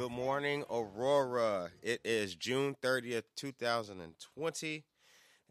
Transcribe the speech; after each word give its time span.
Good 0.00 0.12
morning, 0.12 0.64
Aurora. 0.70 1.72
It 1.82 2.00
is 2.06 2.34
June 2.34 2.74
30th, 2.80 3.24
2020, 3.36 4.84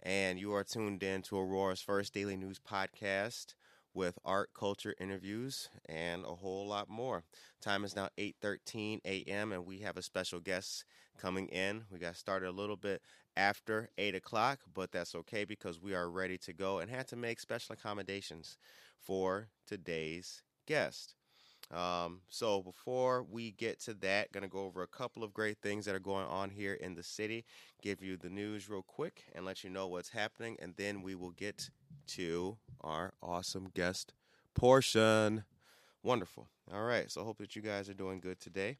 and 0.01 0.39
you 0.39 0.53
are 0.53 0.63
tuned 0.63 1.03
in 1.03 1.21
to 1.21 1.37
Aurora's 1.37 1.81
first 1.81 2.15
daily 2.15 2.35
news 2.35 2.57
podcast 2.57 3.53
with 3.93 4.17
art, 4.25 4.49
culture, 4.55 4.95
interviews, 4.99 5.69
and 5.87 6.25
a 6.25 6.33
whole 6.33 6.65
lot 6.67 6.89
more. 6.89 7.25
Time 7.61 7.83
is 7.83 7.95
now 7.95 8.09
8:13 8.17 9.01
a.m., 9.05 9.51
and 9.51 9.67
we 9.67 9.81
have 9.81 9.97
a 9.97 10.01
special 10.01 10.39
guest 10.39 10.83
coming 11.19 11.45
in. 11.49 11.83
We 11.91 11.99
got 11.99 12.15
started 12.15 12.49
a 12.49 12.51
little 12.51 12.75
bit 12.75 13.03
after 13.37 13.91
8 13.99 14.15
o'clock, 14.15 14.61
but 14.73 14.91
that's 14.91 15.13
okay 15.13 15.45
because 15.45 15.79
we 15.79 15.93
are 15.93 16.09
ready 16.09 16.39
to 16.39 16.53
go 16.53 16.79
and 16.79 16.89
had 16.89 17.07
to 17.09 17.15
make 17.15 17.39
special 17.39 17.73
accommodations 17.73 18.57
for 18.99 19.49
today's 19.67 20.41
guest. 20.65 21.18
Um, 21.71 22.21
so 22.29 22.63
before 22.63 23.23
we 23.23 23.51
get 23.51 23.79
to 23.81 23.93
that, 23.95 24.31
gonna 24.31 24.47
go 24.47 24.65
over 24.65 24.81
a 24.81 24.87
couple 24.87 25.23
of 25.23 25.33
great 25.33 25.57
things 25.61 25.85
that 25.85 25.95
are 25.95 25.99
going 25.99 26.25
on 26.25 26.49
here 26.49 26.73
in 26.73 26.95
the 26.95 27.03
city, 27.03 27.45
give 27.81 28.01
you 28.01 28.17
the 28.17 28.29
news 28.29 28.69
real 28.69 28.81
quick, 28.81 29.25
and 29.33 29.45
let 29.45 29.63
you 29.63 29.69
know 29.69 29.87
what's 29.87 30.09
happening, 30.09 30.57
and 30.59 30.73
then 30.77 31.01
we 31.01 31.15
will 31.15 31.31
get 31.31 31.69
to 32.07 32.57
our 32.81 33.13
awesome 33.21 33.69
guest 33.75 34.13
portion. 34.55 35.43
Wonderful. 36.01 36.47
All 36.73 36.83
right. 36.83 37.11
So 37.11 37.23
hope 37.23 37.37
that 37.39 37.55
you 37.55 37.61
guys 37.61 37.89
are 37.89 37.93
doing 37.93 38.19
good 38.19 38.39
today 38.39 38.77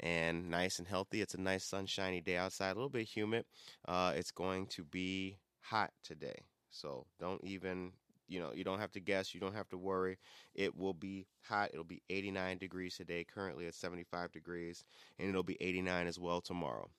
and 0.00 0.50
nice 0.50 0.78
and 0.78 0.88
healthy. 0.88 1.20
It's 1.20 1.34
a 1.34 1.40
nice 1.40 1.64
sunshiny 1.64 2.20
day 2.20 2.36
outside, 2.36 2.70
a 2.70 2.74
little 2.74 2.88
bit 2.88 3.06
humid. 3.06 3.44
Uh, 3.86 4.12
it's 4.16 4.30
going 4.30 4.66
to 4.68 4.84
be 4.84 5.38
hot 5.60 5.90
today. 6.02 6.46
So 6.70 7.06
don't 7.20 7.44
even, 7.44 7.92
you 8.34 8.40
know, 8.40 8.50
you 8.52 8.64
don't 8.64 8.80
have 8.80 8.90
to 8.92 9.00
guess. 9.00 9.32
You 9.32 9.40
don't 9.40 9.54
have 9.54 9.68
to 9.68 9.78
worry. 9.78 10.18
It 10.56 10.76
will 10.76 10.92
be 10.92 11.28
hot. 11.42 11.70
It'll 11.72 11.84
be 11.84 12.02
89 12.10 12.58
degrees 12.58 12.96
today. 12.96 13.24
Currently 13.24 13.66
it's 13.66 13.78
75 13.78 14.32
degrees, 14.32 14.84
and 15.20 15.28
it'll 15.28 15.44
be 15.44 15.56
89 15.60 16.08
as 16.08 16.18
well 16.18 16.40
tomorrow. 16.40 16.90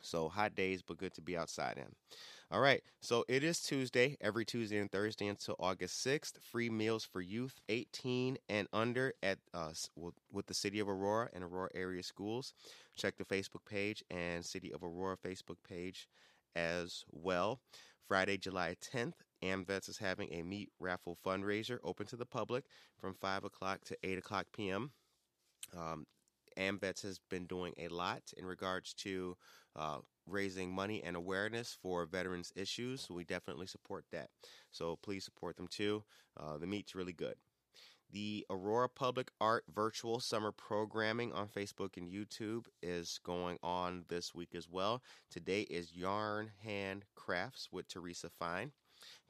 So 0.00 0.28
hot 0.28 0.56
days, 0.56 0.82
but 0.82 0.98
good 0.98 1.14
to 1.14 1.20
be 1.20 1.36
outside 1.36 1.76
in. 1.76 1.94
All 2.50 2.60
right. 2.60 2.82
So 3.00 3.24
it 3.28 3.44
is 3.44 3.60
Tuesday, 3.60 4.16
every 4.20 4.44
Tuesday 4.44 4.78
and 4.78 4.90
Thursday 4.90 5.28
until 5.28 5.54
August 5.60 6.04
6th. 6.04 6.40
Free 6.40 6.70
meals 6.70 7.04
for 7.04 7.20
youth 7.20 7.60
18 7.68 8.38
and 8.48 8.66
under 8.72 9.14
at 9.22 9.38
uh, 9.54 9.70
with 10.32 10.46
the 10.46 10.54
City 10.54 10.80
of 10.80 10.88
Aurora 10.88 11.28
and 11.32 11.44
Aurora 11.44 11.70
area 11.74 12.02
schools. 12.02 12.52
Check 12.96 13.16
the 13.16 13.24
Facebook 13.24 13.64
page 13.68 14.02
and 14.10 14.44
City 14.44 14.72
of 14.72 14.82
Aurora 14.82 15.16
Facebook 15.16 15.58
page 15.68 16.08
as 16.56 17.04
well. 17.12 17.60
Friday, 18.08 18.38
July 18.38 18.74
10th, 18.94 19.12
AmVets 19.42 19.88
is 19.88 19.98
having 19.98 20.32
a 20.32 20.42
meat 20.42 20.70
raffle 20.80 21.16
fundraiser 21.24 21.78
open 21.84 22.06
to 22.06 22.16
the 22.16 22.26
public 22.26 22.64
from 22.98 23.14
5 23.14 23.44
o'clock 23.44 23.84
to 23.84 23.96
8 24.02 24.18
o'clock 24.18 24.46
p.m. 24.52 24.90
Um, 25.76 26.06
AmVets 26.56 27.02
has 27.02 27.20
been 27.30 27.46
doing 27.46 27.72
a 27.78 27.88
lot 27.88 28.22
in 28.36 28.44
regards 28.44 28.92
to 28.94 29.36
uh, 29.76 29.98
raising 30.26 30.72
money 30.72 31.02
and 31.04 31.16
awareness 31.16 31.76
for 31.80 32.04
veterans 32.06 32.52
issues. 32.56 33.08
We 33.08 33.24
definitely 33.24 33.66
support 33.66 34.04
that. 34.12 34.28
So 34.70 34.96
please 35.02 35.24
support 35.24 35.56
them 35.56 35.68
too. 35.68 36.04
Uh, 36.38 36.58
the 36.58 36.66
meat's 36.66 36.94
really 36.94 37.12
good. 37.12 37.36
The 38.10 38.46
Aurora 38.48 38.88
Public 38.88 39.30
Art 39.38 39.64
virtual 39.72 40.18
summer 40.18 40.50
programming 40.50 41.32
on 41.32 41.46
Facebook 41.46 41.98
and 41.98 42.10
YouTube 42.10 42.64
is 42.82 43.20
going 43.22 43.58
on 43.62 44.06
this 44.08 44.34
week 44.34 44.54
as 44.54 44.66
well. 44.68 45.02
Today 45.30 45.62
is 45.62 45.94
Yarn 45.94 46.50
Hand 46.64 47.04
Crafts 47.14 47.68
with 47.70 47.86
Teresa 47.86 48.30
Fine. 48.30 48.72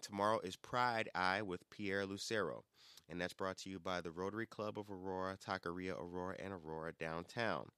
Tomorrow 0.02 0.40
is 0.40 0.56
Pride 0.56 1.08
Eye 1.14 1.42
with 1.42 1.68
Pierre 1.70 2.06
Lucero. 2.06 2.64
And 3.08 3.20
that's 3.20 3.32
brought 3.32 3.56
to 3.58 3.70
you 3.70 3.78
by 3.78 4.00
the 4.00 4.10
Rotary 4.10 4.46
Club 4.46 4.78
of 4.78 4.90
Aurora, 4.90 5.36
Taqueria 5.38 5.98
Aurora, 5.98 6.36
and 6.38 6.52
Aurora 6.52 6.92
Downtown. 6.92 7.68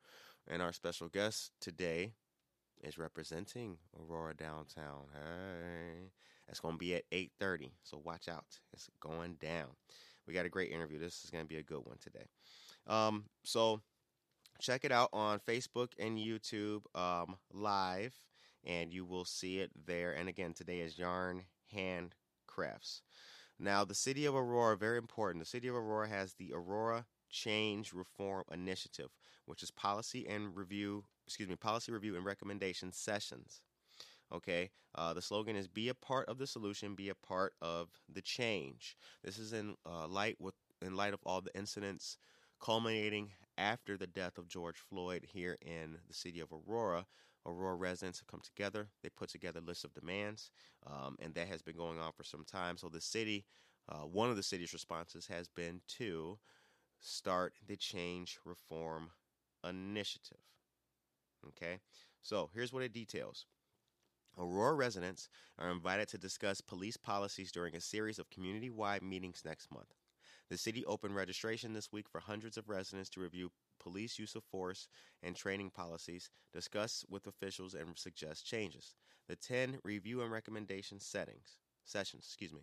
And 0.49 0.61
our 0.61 0.73
special 0.73 1.09
guest 1.09 1.53
today 1.61 2.15
is 2.83 2.99
representing 2.99 3.79
Aurora 3.99 4.35
Downtown. 4.35 5.05
Hey, 5.13 6.11
it's 6.49 6.61
going 6.61 6.75
to 6.75 6.79
be 6.79 6.95
at 6.95 7.09
8:30, 7.13 7.71
so 7.85 8.01
watch 8.05 8.29
out. 8.29 8.59
It's 8.73 8.91
going 9.01 9.35
down. 9.35 9.69
We 10.27 10.35
got 10.35 10.47
a 10.47 10.51
great 10.51 10.73
interview. 10.73 10.99
This 10.99 11.25
is 11.25 11.31
going 11.31 11.45
to 11.45 11.49
be 11.49 11.59
a 11.59 11.63
good 11.63 11.85
one 11.85 11.99
today. 11.99 12.27
Um, 12.87 13.25
so 13.45 13.81
check 14.61 14.85
it 14.85 14.93
out 14.93 15.11
on 15.13 15.39
Facebook 15.41 15.93
and 15.99 16.19
YouTube 16.19 16.83
um, 16.95 17.37
live, 17.53 18.19
and 18.65 18.93
you 18.93 19.05
will 19.05 19.25
see 19.25 19.61
it 19.61 19.71
there. 19.87 20.13
And 20.13 20.29
again, 20.29 20.55
today 20.55 20.81
is 20.81 20.99
Yarn 20.99 21.45
Hand 21.73 22.15
Crafts. 22.47 23.03
Now, 23.59 23.85
the 23.85 23.95
city 23.95 24.25
of 24.25 24.35
Aurora, 24.35 24.77
very 24.77 24.99
important. 24.99 25.43
The 25.43 25.49
city 25.49 25.69
of 25.69 25.75
Aurora 25.75 26.09
has 26.09 26.35
the 26.35 26.53
Aurora 26.55 27.05
Change 27.29 27.93
Reform 27.93 28.45
Initiative, 28.53 29.11
which 29.45 29.63
is 29.63 29.71
policy 29.71 30.27
and 30.27 30.57
review, 30.57 31.05
excuse 31.27 31.49
me, 31.49 31.57
policy 31.57 31.93
review 31.93 32.17
and 32.17 32.25
recommendation 32.25 32.91
sessions. 32.91 33.63
Okay, 34.33 34.71
uh, 34.95 35.13
the 35.13 35.23
slogan 35.23 35.57
is 35.57 35.69
"Be 35.69 35.89
a 35.89 35.95
part 35.95 36.29
of 36.29 36.39
the 36.39 36.47
solution, 36.47 36.95
be 36.95 37.09
a 37.09 37.15
part 37.15 37.55
of 37.61 37.89
the 38.09 38.23
change." 38.23 38.97
This 39.25 39.39
is 39.39 39.53
in 39.53 39.77
uh, 39.85 40.07
light 40.07 40.37
with 40.41 40.55
in 40.81 40.97
light 40.97 41.15
of 41.15 41.21
all 41.25 41.41
the 41.41 41.57
incidents 41.57 42.17
culminating 42.61 43.33
after 43.59 43.97
the 43.97 44.07
death 44.07 44.39
of 44.39 44.49
George 44.49 44.79
Floyd 44.79 45.27
here 45.33 45.59
in 45.61 45.99
the 46.09 46.15
city 46.15 46.41
of 46.41 46.53
Aurora. 46.53 47.07
Aurora 47.47 47.75
residents 47.75 48.19
have 48.19 48.27
come 48.27 48.43
together. 48.43 48.89
They 49.03 49.09
put 49.09 49.31
together 49.31 49.61
lists 49.61 49.85
of 49.85 49.95
demands, 49.95 50.51
um, 50.87 51.17
and 51.21 51.35
that 51.35 51.49
has 51.49 51.63
been 51.63 51.77
going 51.77 51.99
on 51.99 52.13
for 52.13 52.25
some 52.25 52.45
time. 52.45 52.77
So 52.77 52.89
the 52.89 53.01
city, 53.01 53.47
uh, 53.89 54.07
one 54.07 54.31
of 54.31 54.37
the 54.37 54.43
city's 54.43 54.73
responses 54.73 55.27
has 55.27 55.49
been 55.49 55.81
to 55.99 56.39
start 57.01 57.55
the 57.67 57.77
Change 57.77 58.39
Reform 58.45 59.11
Initiative. 59.67 60.39
Okay, 61.49 61.79
so 62.23 62.51
here's 62.53 62.73
what 62.73 62.83
it 62.83 62.93
details. 62.93 63.47
Aurora 64.39 64.75
residents 64.75 65.29
are 65.59 65.71
invited 65.71 66.09
to 66.09 66.19
discuss 66.19 66.61
police 66.61 66.97
policies 66.97 67.51
during 67.51 67.75
a 67.75 67.81
series 67.81 68.19
of 68.19 68.31
community 68.31 68.71
wide 68.71 69.03
meetings 69.03 69.43
next 69.45 69.71
month. 69.73 69.95
The 70.51 70.59
city 70.59 70.85
opened 70.85 71.15
registration 71.15 71.73
this 71.73 71.93
week 71.93 72.09
for 72.09 72.21
hundreds 72.21 72.57
of 72.57 72.69
residents 72.69 73.09
to 73.11 73.21
review 73.21 73.51
police 73.81 74.19
use 74.19 74.37
of 74.37 74.45
force 74.45 74.87
and 75.23 75.35
training 75.35 75.71
policies, 75.71 76.31
discuss 76.53 77.05
with 77.09 77.27
officials, 77.27 77.75
and 77.75 77.99
suggest 77.99 78.47
changes. 78.47 78.95
The 79.27 79.35
10 79.35 79.81
review 79.83 80.23
and 80.23 80.31
recommendation 80.31 81.01
settings 81.01 81.57
sessions, 81.85 82.25
excuse 82.27 82.53
me, 82.53 82.63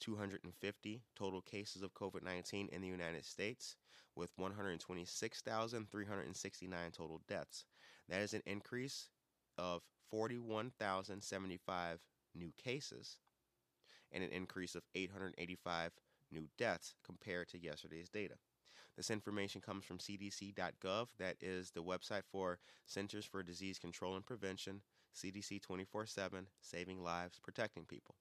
250 0.00 1.02
total 1.16 1.40
cases 1.40 1.82
of 1.82 1.94
COVID 1.94 2.22
19 2.22 2.68
in 2.72 2.82
the 2.82 2.88
United 2.88 3.24
States, 3.24 3.76
with 4.16 4.32
126,369 4.36 6.90
total 6.90 7.22
deaths. 7.26 7.64
That 8.08 8.20
is 8.20 8.34
an 8.34 8.42
increase 8.44 9.08
of 9.56 9.82
41,075 10.10 12.00
new 12.34 12.52
cases 12.62 13.16
and 14.12 14.22
an 14.22 14.28
increase 14.30 14.74
of 14.74 14.82
885 14.94 15.92
new 16.30 16.48
deaths 16.58 16.94
compared 17.04 17.48
to 17.48 17.58
yesterday's 17.58 18.10
data. 18.10 18.34
This 18.96 19.10
information 19.10 19.60
comes 19.60 19.84
from 19.84 19.98
cdc.gov, 19.98 21.08
that 21.18 21.36
is 21.40 21.70
the 21.70 21.82
website 21.82 22.22
for 22.30 22.58
Centers 22.86 23.24
for 23.24 23.42
Disease 23.42 23.78
Control 23.78 24.14
and 24.14 24.24
Prevention, 24.24 24.82
CDC 25.14 25.60
24 25.62 26.06
7, 26.06 26.46
saving 26.60 27.02
lives, 27.02 27.40
protecting 27.42 27.84
people. 27.84 28.14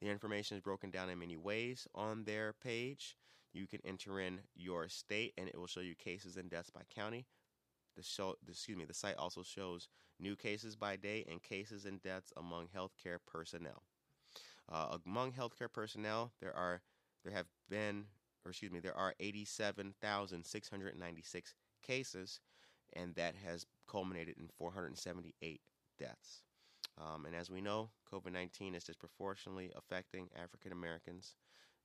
The 0.00 0.08
information 0.08 0.56
is 0.56 0.62
broken 0.62 0.90
down 0.90 1.10
in 1.10 1.18
many 1.18 1.36
ways 1.36 1.88
on 1.94 2.24
their 2.24 2.52
page. 2.52 3.16
You 3.52 3.66
can 3.66 3.80
enter 3.84 4.20
in 4.20 4.40
your 4.54 4.88
state 4.88 5.32
and 5.38 5.48
it 5.48 5.58
will 5.58 5.66
show 5.66 5.80
you 5.80 5.94
cases 5.94 6.36
and 6.36 6.50
deaths 6.50 6.70
by 6.70 6.82
county. 6.94 7.26
The 7.96 8.02
show, 8.02 8.36
excuse 8.46 8.76
me, 8.78 8.84
the 8.84 8.94
site 8.94 9.16
also 9.16 9.42
shows 9.42 9.88
new 10.20 10.36
cases 10.36 10.76
by 10.76 10.96
day 10.96 11.24
and 11.28 11.42
cases 11.42 11.84
and 11.84 12.00
deaths 12.02 12.32
among 12.36 12.68
healthcare 12.68 13.18
personnel. 13.26 13.82
Uh, 14.70 14.98
among 15.06 15.32
healthcare 15.32 15.72
personnel, 15.72 16.32
there 16.40 16.54
are 16.54 16.82
there 17.24 17.32
have 17.32 17.46
been, 17.68 18.04
or 18.44 18.50
excuse 18.50 18.72
me, 18.72 18.80
there 18.80 18.96
are 18.96 19.14
87,696 19.20 21.54
cases, 21.82 22.40
and 22.94 23.14
that 23.14 23.34
has 23.44 23.66
culminated 23.86 24.36
in 24.38 24.48
478 24.58 25.60
deaths. 25.98 26.42
Um, 26.98 27.26
and 27.26 27.34
as 27.34 27.50
we 27.50 27.60
know, 27.60 27.90
COVID 28.12 28.32
19 28.32 28.74
is 28.74 28.84
disproportionately 28.84 29.70
affecting 29.76 30.28
African 30.40 30.72
Americans 30.72 31.34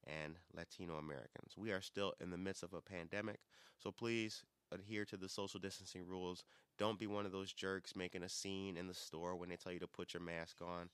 and 0.05 0.35
Latino 0.55 0.95
Americans. 0.95 1.55
We 1.57 1.71
are 1.71 1.81
still 1.81 2.13
in 2.19 2.31
the 2.31 2.38
midst 2.38 2.63
of 2.63 2.73
a 2.73 2.81
pandemic, 2.81 3.39
so 3.77 3.91
please 3.91 4.44
adhere 4.71 5.05
to 5.05 5.17
the 5.17 5.29
social 5.29 5.59
distancing 5.59 6.05
rules. 6.07 6.44
Don't 6.79 7.00
be 7.00 7.07
one 7.07 7.25
of 7.25 7.31
those 7.31 7.53
jerks 7.53 7.95
making 7.95 8.23
a 8.23 8.29
scene 8.29 8.75
in 8.75 8.88
the 8.88 8.94
store 8.94 9.35
when 9.35 9.50
they 9.50 9.55
tell 9.55 9.71
you 9.71 9.79
to 9.79 9.88
put 9.88 10.13
your 10.13 10.23
mask 10.23 10.57
on. 10.61 10.89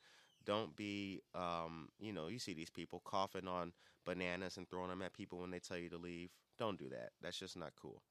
Don't 0.45 0.75
be, 0.75 1.21
um, 1.36 1.89
you 2.00 2.13
know, 2.13 2.27
you 2.27 2.39
see 2.39 2.53
these 2.53 2.69
people 2.69 3.01
coughing 3.06 3.47
on 3.47 3.74
bananas 4.06 4.57
and 4.57 4.69
throwing 4.69 4.89
them 4.89 5.01
at 5.01 5.13
people 5.13 5.39
when 5.39 5.51
they 5.51 5.59
tell 5.59 5.77
you 5.77 5.89
to 5.89 5.97
leave. 5.97 6.30
Don't 6.57 6.80
do 6.80 6.89
that. 6.89 7.09
That's 7.21 7.38
just 7.38 7.57
not 7.57 7.74
cool. 7.80 8.01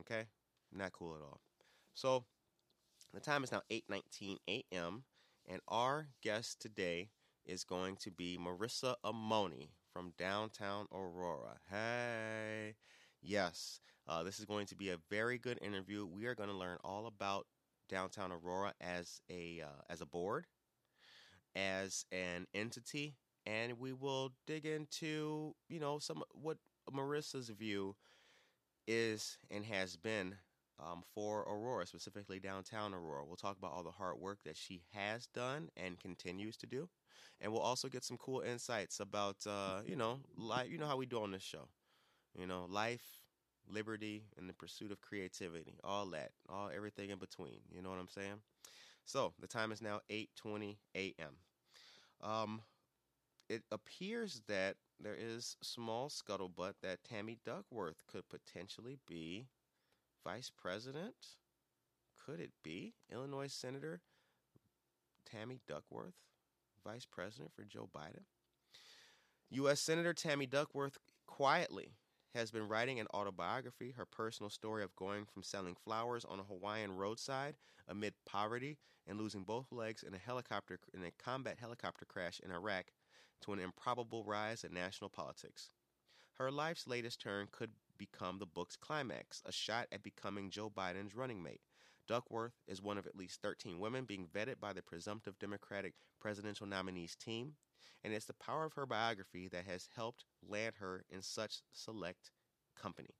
Okay? 0.00 0.24
Not 0.72 0.92
cool 0.92 1.14
at 1.14 1.22
all. 1.22 1.40
So, 1.94 2.24
the 3.12 3.20
time 3.20 3.42
is 3.44 3.52
now 3.52 3.62
8:19 3.70 4.36
a.m. 4.48 5.04
And 5.46 5.60
our 5.68 6.08
guest 6.22 6.60
today 6.60 7.10
is 7.44 7.64
going 7.64 7.96
to 7.96 8.10
be 8.10 8.38
Marissa 8.38 8.94
Amoni 9.04 9.70
from 9.92 10.12
downtown 10.16 10.86
Aurora. 10.92 11.58
Hey, 11.68 12.76
yes, 13.20 13.80
uh, 14.06 14.22
this 14.22 14.38
is 14.38 14.44
going 14.44 14.66
to 14.66 14.76
be 14.76 14.90
a 14.90 14.98
very 15.08 15.38
good 15.38 15.58
interview. 15.62 16.06
We 16.06 16.26
are 16.26 16.34
going 16.34 16.48
to 16.48 16.54
learn 16.54 16.78
all 16.84 17.06
about 17.06 17.46
downtown 17.88 18.30
Aurora 18.30 18.74
as 18.80 19.20
a 19.28 19.62
uh, 19.64 19.82
as 19.88 20.00
a 20.00 20.06
board, 20.06 20.46
as 21.56 22.04
an 22.12 22.46
entity, 22.54 23.16
and 23.46 23.78
we 23.78 23.92
will 23.92 24.32
dig 24.46 24.66
into 24.66 25.54
you 25.68 25.80
know 25.80 25.98
some 25.98 26.22
what 26.32 26.58
Marissa's 26.92 27.48
view 27.50 27.96
is 28.86 29.38
and 29.50 29.64
has 29.64 29.96
been 29.96 30.34
um, 30.78 31.02
for 31.14 31.42
Aurora, 31.42 31.86
specifically 31.86 32.40
downtown 32.40 32.94
Aurora. 32.94 33.24
We'll 33.26 33.36
talk 33.36 33.58
about 33.58 33.72
all 33.72 33.82
the 33.84 33.90
hard 33.90 34.18
work 34.18 34.38
that 34.44 34.56
she 34.56 34.82
has 34.94 35.26
done 35.26 35.68
and 35.76 35.98
continues 36.00 36.56
to 36.58 36.66
do, 36.66 36.88
and 37.40 37.52
we'll 37.52 37.60
also 37.60 37.88
get 37.88 38.04
some 38.04 38.16
cool 38.16 38.40
insights 38.40 39.00
about 39.00 39.36
uh, 39.46 39.80
you 39.86 39.96
know 39.96 40.20
life. 40.36 40.70
You 40.70 40.78
know 40.78 40.86
how 40.86 40.96
we 40.96 41.06
do 41.06 41.22
on 41.22 41.32
this 41.32 41.42
show, 41.42 41.68
you 42.38 42.46
know 42.46 42.66
life, 42.68 43.04
liberty, 43.68 44.24
and 44.38 44.48
the 44.48 44.54
pursuit 44.54 44.92
of 44.92 45.00
creativity. 45.00 45.78
All 45.84 46.06
that, 46.06 46.30
all 46.48 46.70
everything 46.74 47.10
in 47.10 47.18
between. 47.18 47.60
You 47.70 47.82
know 47.82 47.90
what 47.90 48.00
I'm 48.00 48.08
saying? 48.08 48.40
So 49.04 49.32
the 49.40 49.46
time 49.46 49.72
is 49.72 49.82
now 49.82 50.00
8:20 50.10 50.76
a.m. 50.94 51.36
Um, 52.22 52.62
it 53.48 53.62
appears 53.72 54.42
that 54.46 54.76
there 55.00 55.16
is 55.18 55.56
small 55.62 56.08
scuttlebutt 56.08 56.74
that 56.82 57.02
Tammy 57.02 57.38
Duckworth 57.44 58.04
could 58.06 58.28
potentially 58.28 58.98
be 59.06 59.46
vice 60.24 60.50
president? 60.50 61.14
Could 62.24 62.40
it 62.40 62.52
be 62.62 62.94
Illinois 63.10 63.52
Senator 63.52 64.00
Tammy 65.24 65.60
Duckworth, 65.66 66.14
vice 66.84 67.06
president 67.06 67.52
for 67.54 67.64
Joe 67.64 67.88
Biden? 67.94 68.24
U.S. 69.50 69.80
Senator 69.80 70.14
Tammy 70.14 70.46
Duckworth 70.46 70.98
quietly 71.26 71.94
has 72.34 72.50
been 72.50 72.68
writing 72.68 73.00
an 73.00 73.06
autobiography, 73.12 73.92
her 73.96 74.06
personal 74.06 74.50
story 74.50 74.82
of 74.82 74.94
going 74.96 75.24
from 75.24 75.42
selling 75.42 75.74
flowers 75.74 76.24
on 76.24 76.38
a 76.38 76.44
Hawaiian 76.44 76.96
roadside 76.96 77.56
amid 77.88 78.14
poverty 78.24 78.78
and 79.06 79.18
losing 79.18 79.42
both 79.42 79.72
legs 79.72 80.02
in 80.02 80.14
a 80.14 80.18
helicopter 80.18 80.78
in 80.94 81.04
a 81.04 81.10
combat 81.22 81.58
helicopter 81.58 82.04
crash 82.04 82.40
in 82.44 82.52
Iraq 82.52 82.86
to 83.42 83.52
an 83.52 83.58
improbable 83.58 84.24
rise 84.24 84.64
in 84.64 84.72
national 84.72 85.10
politics. 85.10 85.70
Her 86.34 86.50
life's 86.50 86.86
latest 86.86 87.20
turn 87.20 87.48
could 87.50 87.70
become 87.98 88.38
the 88.38 88.46
book's 88.46 88.76
climax, 88.76 89.42
a 89.44 89.52
shot 89.52 89.88
at 89.92 90.02
becoming 90.02 90.50
Joe 90.50 90.70
Biden's 90.70 91.14
running 91.14 91.42
mate. 91.42 91.60
Duckworth 92.10 92.54
is 92.66 92.82
one 92.82 92.98
of 92.98 93.06
at 93.06 93.14
least 93.14 93.40
13 93.40 93.78
women 93.78 94.04
being 94.04 94.26
vetted 94.26 94.58
by 94.58 94.72
the 94.72 94.82
presumptive 94.82 95.38
Democratic 95.38 95.94
presidential 96.18 96.66
nominees 96.66 97.14
team, 97.14 97.52
and 98.02 98.12
it's 98.12 98.26
the 98.26 98.32
power 98.32 98.64
of 98.64 98.72
her 98.72 98.84
biography 98.84 99.46
that 99.46 99.64
has 99.64 99.88
helped 99.94 100.24
land 100.44 100.74
her 100.80 101.04
in 101.08 101.22
such 101.22 101.62
select 101.72 102.32
company. 102.74 103.14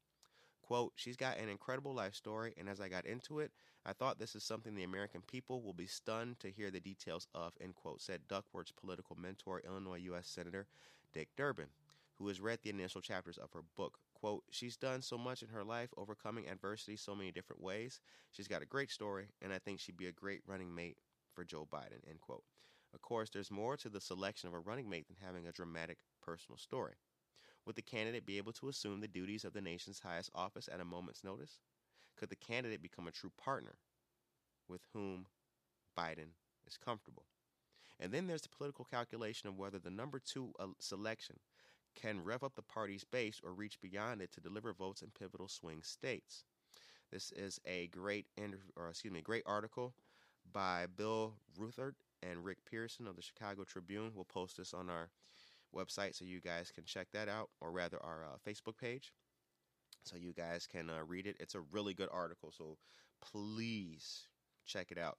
Quote, 0.61 0.92
she's 0.97 1.16
got 1.16 1.38
an 1.38 1.49
incredible 1.49 1.94
life 1.94 2.16
story, 2.16 2.52
and 2.59 2.68
as 2.68 2.80
I 2.80 2.88
got 2.88 3.06
into 3.06 3.38
it, 3.38 3.52
I 3.87 3.92
thought 3.92 4.18
this 4.18 4.35
is 4.35 4.42
something 4.42 4.75
the 4.75 4.82
American 4.82 5.23
people 5.23 5.62
will 5.62 5.73
be 5.73 5.87
stunned 5.87 6.40
to 6.40 6.50
hear 6.50 6.73
the 6.73 6.80
details 6.80 7.28
of, 7.32 7.52
end 7.61 7.76
quote, 7.76 8.02
said 8.02 8.26
Duckworth's 8.26 8.73
political 8.73 9.14
mentor, 9.14 9.62
Illinois 9.64 9.99
U.S. 9.99 10.26
Senator 10.26 10.66
Dick 11.12 11.28
Durbin, 11.37 11.68
who 12.21 12.29
has 12.29 12.41
read 12.41 12.59
the 12.62 12.69
initial 12.69 13.00
chapters 13.00 13.39
of 13.39 13.50
her 13.55 13.62
book, 13.79 13.97
quote, 14.12 14.45
she's 14.50 14.77
done 14.77 15.00
so 15.00 15.17
much 15.17 15.43
in 15.43 15.49
her 15.49 15.65
life, 15.65 15.89
overcoming 15.97 16.47
adversity 16.47 16.95
so 16.95 17.15
many 17.15 17.33
different 17.33 17.62
ways. 17.62 17.99
She's 18.31 18.47
got 18.47 18.61
a 18.61 18.67
great 18.67 18.91
story, 18.91 19.29
and 19.41 19.55
I 19.55 19.59
think 19.59 19.81
she'd 19.81 19.97
be 19.97 20.07
a 20.07 20.12
great 20.12 20.43
running 20.47 20.75
mate 20.75 20.99
for 21.35 21.45
Joe 21.45 21.67
Biden, 21.73 22.07
end 22.09 22.21
quote. 22.21 22.45
Of 22.93 23.00
course, 23.00 23.31
there's 23.31 23.50
more 23.50 23.77
to 23.79 23.89
the 23.89 24.03
selection 24.03 24.49
of 24.49 24.55
a 24.55 24.59
running 24.59 24.91
mate 24.91 25.07
than 25.09 25.17
having 25.25 25.47
a 25.47 25.53
dramatic 25.53 25.97
personal 26.21 26.59
story. 26.59 26.95
Would 27.65 27.77
the 27.77 27.83
candidate 27.83 28.27
be 28.27 28.37
able 28.37 28.53
to 28.53 28.69
assume 28.69 29.00
the 29.00 29.09
duties 29.09 29.45
of 29.45 29.55
the 29.55 29.62
nation's 29.62 30.00
highest 30.00 30.31
office 30.35 30.69
at 30.71 30.81
a 30.81 30.85
moment's 30.85 31.25
notice? 31.25 31.61
Could 32.19 32.29
the 32.29 32.37
candidate 32.37 32.83
become 32.83 33.09
a 33.09 33.12
true 33.12 33.33
partner 33.43 33.77
with 34.69 34.83
whom 34.93 35.27
Biden 35.99 36.35
is 36.67 36.77
comfortable? 36.77 37.25
And 37.99 38.12
then 38.12 38.27
there's 38.27 38.43
the 38.43 38.49
political 38.49 38.85
calculation 38.85 39.49
of 39.49 39.59
whether 39.59 39.79
the 39.79 39.91
number 39.91 40.19
two 40.19 40.53
uh, 40.59 40.67
selection 40.79 41.37
can 41.94 42.23
rev 42.23 42.42
up 42.42 42.54
the 42.54 42.62
party's 42.62 43.04
base 43.04 43.40
or 43.44 43.52
reach 43.52 43.80
beyond 43.80 44.23
it 44.23 44.32
to 44.32 44.40
deliver 44.40 44.73
votes 44.73 45.02
in 45.02 45.11
pivotal 45.18 45.49
swing 45.49 45.82
states. 45.82 46.44
This 47.11 47.32
is 47.32 47.61
a 47.66 47.88
great 47.88 48.26
or 48.76 48.88
excuse 48.88 49.12
me, 49.12 49.20
great 49.20 49.42
article 49.47 49.94
by 50.52 50.87
Bill 50.97 51.35
Ruthhart 51.59 51.94
and 52.23 52.44
Rick 52.44 52.59
Pearson 52.70 53.06
of 53.06 53.16
the 53.16 53.23
Chicago 53.23 53.64
Tribune. 53.64 54.12
We'll 54.14 54.25
post 54.25 54.56
this 54.56 54.75
on 54.75 54.88
our 54.90 55.11
website 55.75 56.14
so 56.14 56.25
you 56.25 56.40
guys 56.40 56.70
can 56.70 56.85
check 56.85 57.09
that 57.12 57.28
out, 57.28 57.50
or 57.61 57.70
rather 57.70 57.99
our 58.02 58.25
uh, 58.25 58.37
Facebook 58.49 58.76
page, 58.76 59.12
so 60.04 60.16
you 60.16 60.32
guys 60.32 60.66
can 60.66 60.90
uh, 60.90 61.04
read 61.06 61.26
it. 61.26 61.37
It's 61.40 61.54
a 61.54 61.61
really 61.73 61.94
good 61.94 62.09
article, 62.12 62.52
so 62.56 62.76
please 63.20 64.26
check 64.66 64.90
it 64.90 64.99
out. 64.99 65.18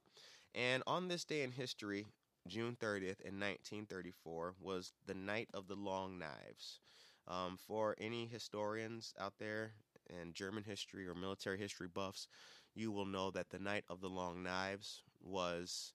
And 0.54 0.82
on 0.86 1.08
this 1.08 1.24
day 1.24 1.42
in 1.42 1.50
history, 1.50 2.06
June 2.46 2.76
30th 2.76 3.20
in 3.20 3.38
1934 3.38 4.54
was 4.60 4.92
the 5.06 5.14
Night 5.14 5.48
of 5.54 5.68
the 5.68 5.76
Long 5.76 6.18
Knives. 6.18 6.80
Um, 7.28 7.56
for 7.56 7.94
any 7.98 8.26
historians 8.26 9.14
out 9.18 9.34
there 9.38 9.72
and 10.10 10.34
German 10.34 10.64
history 10.64 11.06
or 11.06 11.14
military 11.14 11.58
history 11.58 11.88
buffs, 11.88 12.26
you 12.74 12.90
will 12.90 13.06
know 13.06 13.30
that 13.30 13.50
the 13.50 13.58
Night 13.58 13.84
of 13.88 14.00
the 14.00 14.08
Long 14.08 14.42
Knives 14.42 15.02
was 15.20 15.94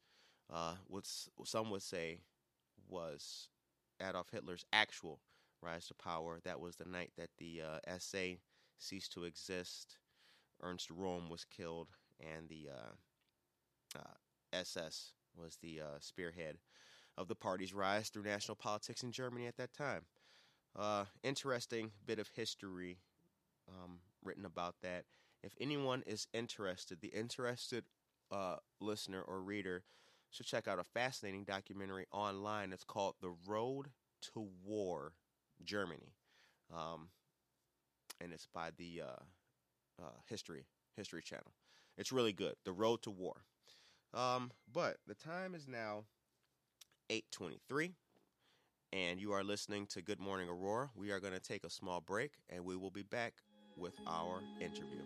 uh, 0.51 0.75
what 0.87 1.05
some 1.43 1.69
would 1.69 1.81
say 1.81 2.21
was 2.87 3.49
Adolf 4.01 4.29
Hitler's 4.31 4.65
actual 4.71 5.19
rise 5.61 5.87
to 5.87 5.93
power. 5.95 6.39
That 6.43 6.59
was 6.59 6.75
the 6.75 6.85
night 6.85 7.11
that 7.17 7.29
the 7.37 7.61
uh, 7.61 7.79
SA 7.85 8.37
ceased 8.77 9.11
to 9.13 9.25
exist. 9.25 9.97
Ernst 10.61 10.89
Röhm 10.89 11.29
was 11.29 11.45
killed, 11.45 11.89
and 12.19 12.49
the 12.49 12.69
uh, 12.73 12.93
SS 14.53 15.13
uh, 15.13 15.16
was 15.37 15.57
the 15.61 15.81
uh, 15.81 15.99
spearhead 15.99 16.57
of 17.17 17.27
the 17.27 17.35
party's 17.35 17.73
rise 17.73 18.09
through 18.09 18.23
national 18.23 18.55
politics 18.55 19.03
in 19.03 19.11
Germany 19.11 19.47
at 19.47 19.57
that 19.57 19.73
time. 19.73 20.01
Uh, 20.77 21.05
interesting 21.23 21.91
bit 22.05 22.19
of 22.19 22.29
history 22.35 22.99
um, 23.67 23.99
written 24.23 24.45
about 24.45 24.75
that. 24.81 25.05
If 25.43 25.53
anyone 25.59 26.03
is 26.05 26.27
interested, 26.33 27.01
the 27.01 27.07
interested 27.07 27.85
uh, 28.31 28.57
listener 28.79 29.21
or 29.21 29.41
reader 29.41 29.83
should 30.29 30.45
check 30.45 30.67
out 30.67 30.79
a 30.79 30.83
fascinating 30.83 31.43
documentary 31.43 32.05
online. 32.11 32.73
It's 32.73 32.83
called 32.83 33.15
The 33.21 33.33
Road 33.47 33.87
to 34.33 34.47
War 34.65 35.13
Germany. 35.63 36.13
Um, 36.73 37.09
and 38.19 38.33
it's 38.33 38.47
by 38.53 38.69
the 38.77 39.01
uh, 39.03 40.03
uh, 40.03 40.11
History 40.27 40.65
History 40.95 41.21
Channel. 41.21 41.53
It's 41.97 42.11
really 42.11 42.33
good. 42.33 42.55
The 42.65 42.71
Road 42.71 43.01
to 43.03 43.11
War. 43.11 43.43
Um, 44.13 44.51
but 44.71 44.97
the 45.07 45.15
time 45.15 45.53
is 45.53 45.67
now 45.67 46.05
8:23 47.09 47.93
and 48.93 49.19
you 49.19 49.33
are 49.33 49.43
listening 49.43 49.85
to 49.87 50.01
Good 50.01 50.19
Morning 50.19 50.49
Aurora. 50.49 50.89
We 50.95 51.11
are 51.11 51.19
going 51.19 51.33
to 51.33 51.39
take 51.39 51.63
a 51.63 51.69
small 51.69 52.01
break 52.01 52.31
and 52.49 52.63
we 52.63 52.75
will 52.75 52.91
be 52.91 53.03
back 53.03 53.33
with 53.75 53.93
our 54.07 54.41
interview. 54.59 55.03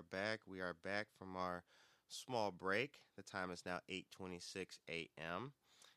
Are 0.00 0.16
back. 0.16 0.40
We 0.46 0.60
are 0.60 0.76
back 0.82 1.08
from 1.18 1.36
our 1.36 1.62
small 2.08 2.50
break. 2.50 3.00
The 3.18 3.22
time 3.22 3.50
is 3.50 3.62
now 3.66 3.80
8:26 3.90 4.78
a.m. 4.88 5.52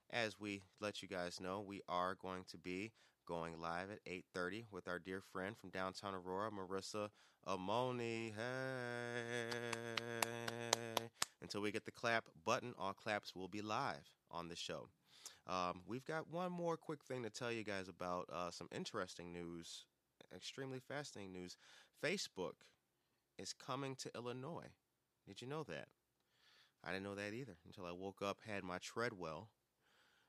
As 0.10 0.38
we 0.38 0.64
let 0.82 1.02
you 1.02 1.08
guys 1.08 1.40
know, 1.40 1.62
we 1.62 1.82
are 1.88 2.16
going 2.16 2.44
to 2.50 2.58
be 2.58 2.92
going 3.26 3.62
live 3.62 3.90
at 3.92 4.04
8:30 4.06 4.66
with 4.72 4.90
our 4.90 5.00
dear 5.00 5.22
friend 5.22 5.58
from 5.58 5.70
downtown 5.70 6.16
Aurora, 6.16 6.52
Marissa 6.52 7.12
Amoni. 7.48 8.34
Hey. 8.36 9.54
Until 11.42 11.62
we 11.62 11.72
get 11.72 11.86
the 11.86 11.92
clap 11.92 12.26
button, 12.44 12.74
all 12.78 12.92
claps 12.94 13.34
will 13.34 13.48
be 13.48 13.62
live 13.62 14.10
on 14.30 14.50
the 14.50 14.56
show. 14.58 14.90
Um, 15.48 15.82
we've 15.88 16.06
got 16.06 16.30
one 16.30 16.52
more 16.52 16.76
quick 16.76 17.06
thing 17.06 17.24
to 17.24 17.30
tell 17.30 17.54
you 17.54 17.64
guys 17.64 17.88
about 17.88 18.28
uh, 18.34 18.52
some 18.52 18.68
interesting 18.76 19.32
news, 19.32 19.86
extremely 20.36 20.80
fascinating 20.80 21.32
news. 21.32 21.56
Facebook 22.04 22.56
is 23.38 23.54
coming 23.54 23.96
to 23.96 24.12
Illinois. 24.16 24.72
Did 25.28 25.42
you 25.42 25.48
know 25.48 25.64
that? 25.64 25.88
I 26.84 26.92
didn't 26.92 27.04
know 27.04 27.16
that 27.16 27.34
either 27.34 27.56
until 27.66 27.86
I 27.86 27.92
woke 27.92 28.22
up, 28.22 28.40
had 28.46 28.64
my 28.64 28.78
Treadwell, 28.80 29.50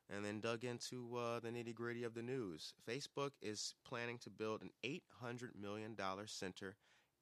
and 0.09 0.25
then 0.25 0.41
dug 0.41 0.65
into 0.65 1.17
uh, 1.17 1.41
the 1.41 1.49
nitty 1.49 1.75
gritty 1.75 2.05
of 2.05 2.15
the 2.15 2.23
news. 2.23 2.75
Facebook 2.89 3.31
is 3.43 3.75
planning 3.85 4.19
to 4.19 4.31
build 4.31 4.63
an 4.63 4.71
$800 4.85 5.57
million 5.61 5.97
center 6.27 6.77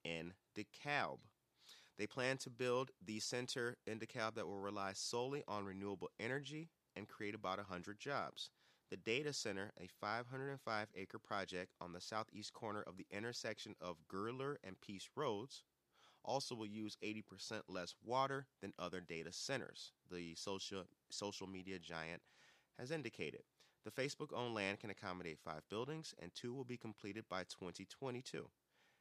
in 0.04 0.32
DeKalb. 0.56 1.18
They 1.98 2.06
plan 2.06 2.36
to 2.38 2.50
build 2.50 2.90
the 3.04 3.20
center 3.20 3.76
in 3.86 3.98
DeKalb 3.98 4.34
that 4.34 4.46
will 4.46 4.58
rely 4.58 4.92
solely 4.94 5.44
on 5.46 5.64
renewable 5.64 6.10
energy 6.18 6.70
and 6.96 7.08
create 7.08 7.34
about 7.34 7.58
100 7.58 7.98
jobs. 7.98 8.50
The 8.90 8.96
data 8.98 9.32
center, 9.32 9.72
a 9.80 9.86
505 10.00 10.88
acre 10.94 11.18
project 11.18 11.72
on 11.80 11.92
the 11.92 12.00
southeast 12.00 12.52
corner 12.52 12.82
of 12.82 12.98
the 12.98 13.06
intersection 13.10 13.74
of 13.80 13.96
Gurler 14.12 14.56
and 14.62 14.78
Peace 14.80 15.08
Roads, 15.16 15.62
also 16.24 16.54
will 16.54 16.66
use 16.66 16.96
80% 17.02 17.62
less 17.68 17.94
water 18.04 18.46
than 18.60 18.72
other 18.78 19.00
data 19.00 19.32
centers, 19.32 19.92
the 20.10 20.34
social, 20.34 20.84
social 21.10 21.46
media 21.46 21.78
giant 21.78 22.22
has 22.78 22.90
indicated. 22.90 23.42
The 23.84 23.90
Facebook 23.90 24.32
owned 24.32 24.54
land 24.54 24.78
can 24.78 24.90
accommodate 24.90 25.40
five 25.40 25.62
buildings, 25.68 26.14
and 26.20 26.32
two 26.34 26.54
will 26.54 26.64
be 26.64 26.76
completed 26.76 27.24
by 27.28 27.42
2022. 27.42 28.48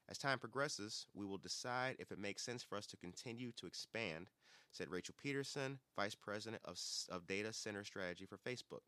As 0.10 0.18
time 0.18 0.40
progresses, 0.40 1.06
we 1.14 1.26
will 1.26 1.38
decide 1.38 1.96
if 2.00 2.12
it 2.12 2.20
makes 2.20 2.44
sense 2.44 2.64
for 2.64 2.78
us 2.78 2.88
to 2.88 2.98
continue 2.98 3.52
to 3.54 3.68
expand, 3.68 4.30
said 4.72 4.90
Rachel 4.90 5.16
Peterson, 5.22 5.80
Vice 5.96 6.16
President 6.16 6.62
of, 6.66 6.80
of 7.10 7.28
Data 7.28 7.54
Center 7.54 7.84
Strategy 7.84 8.26
for 8.26 8.38
Facebook. 8.38 8.82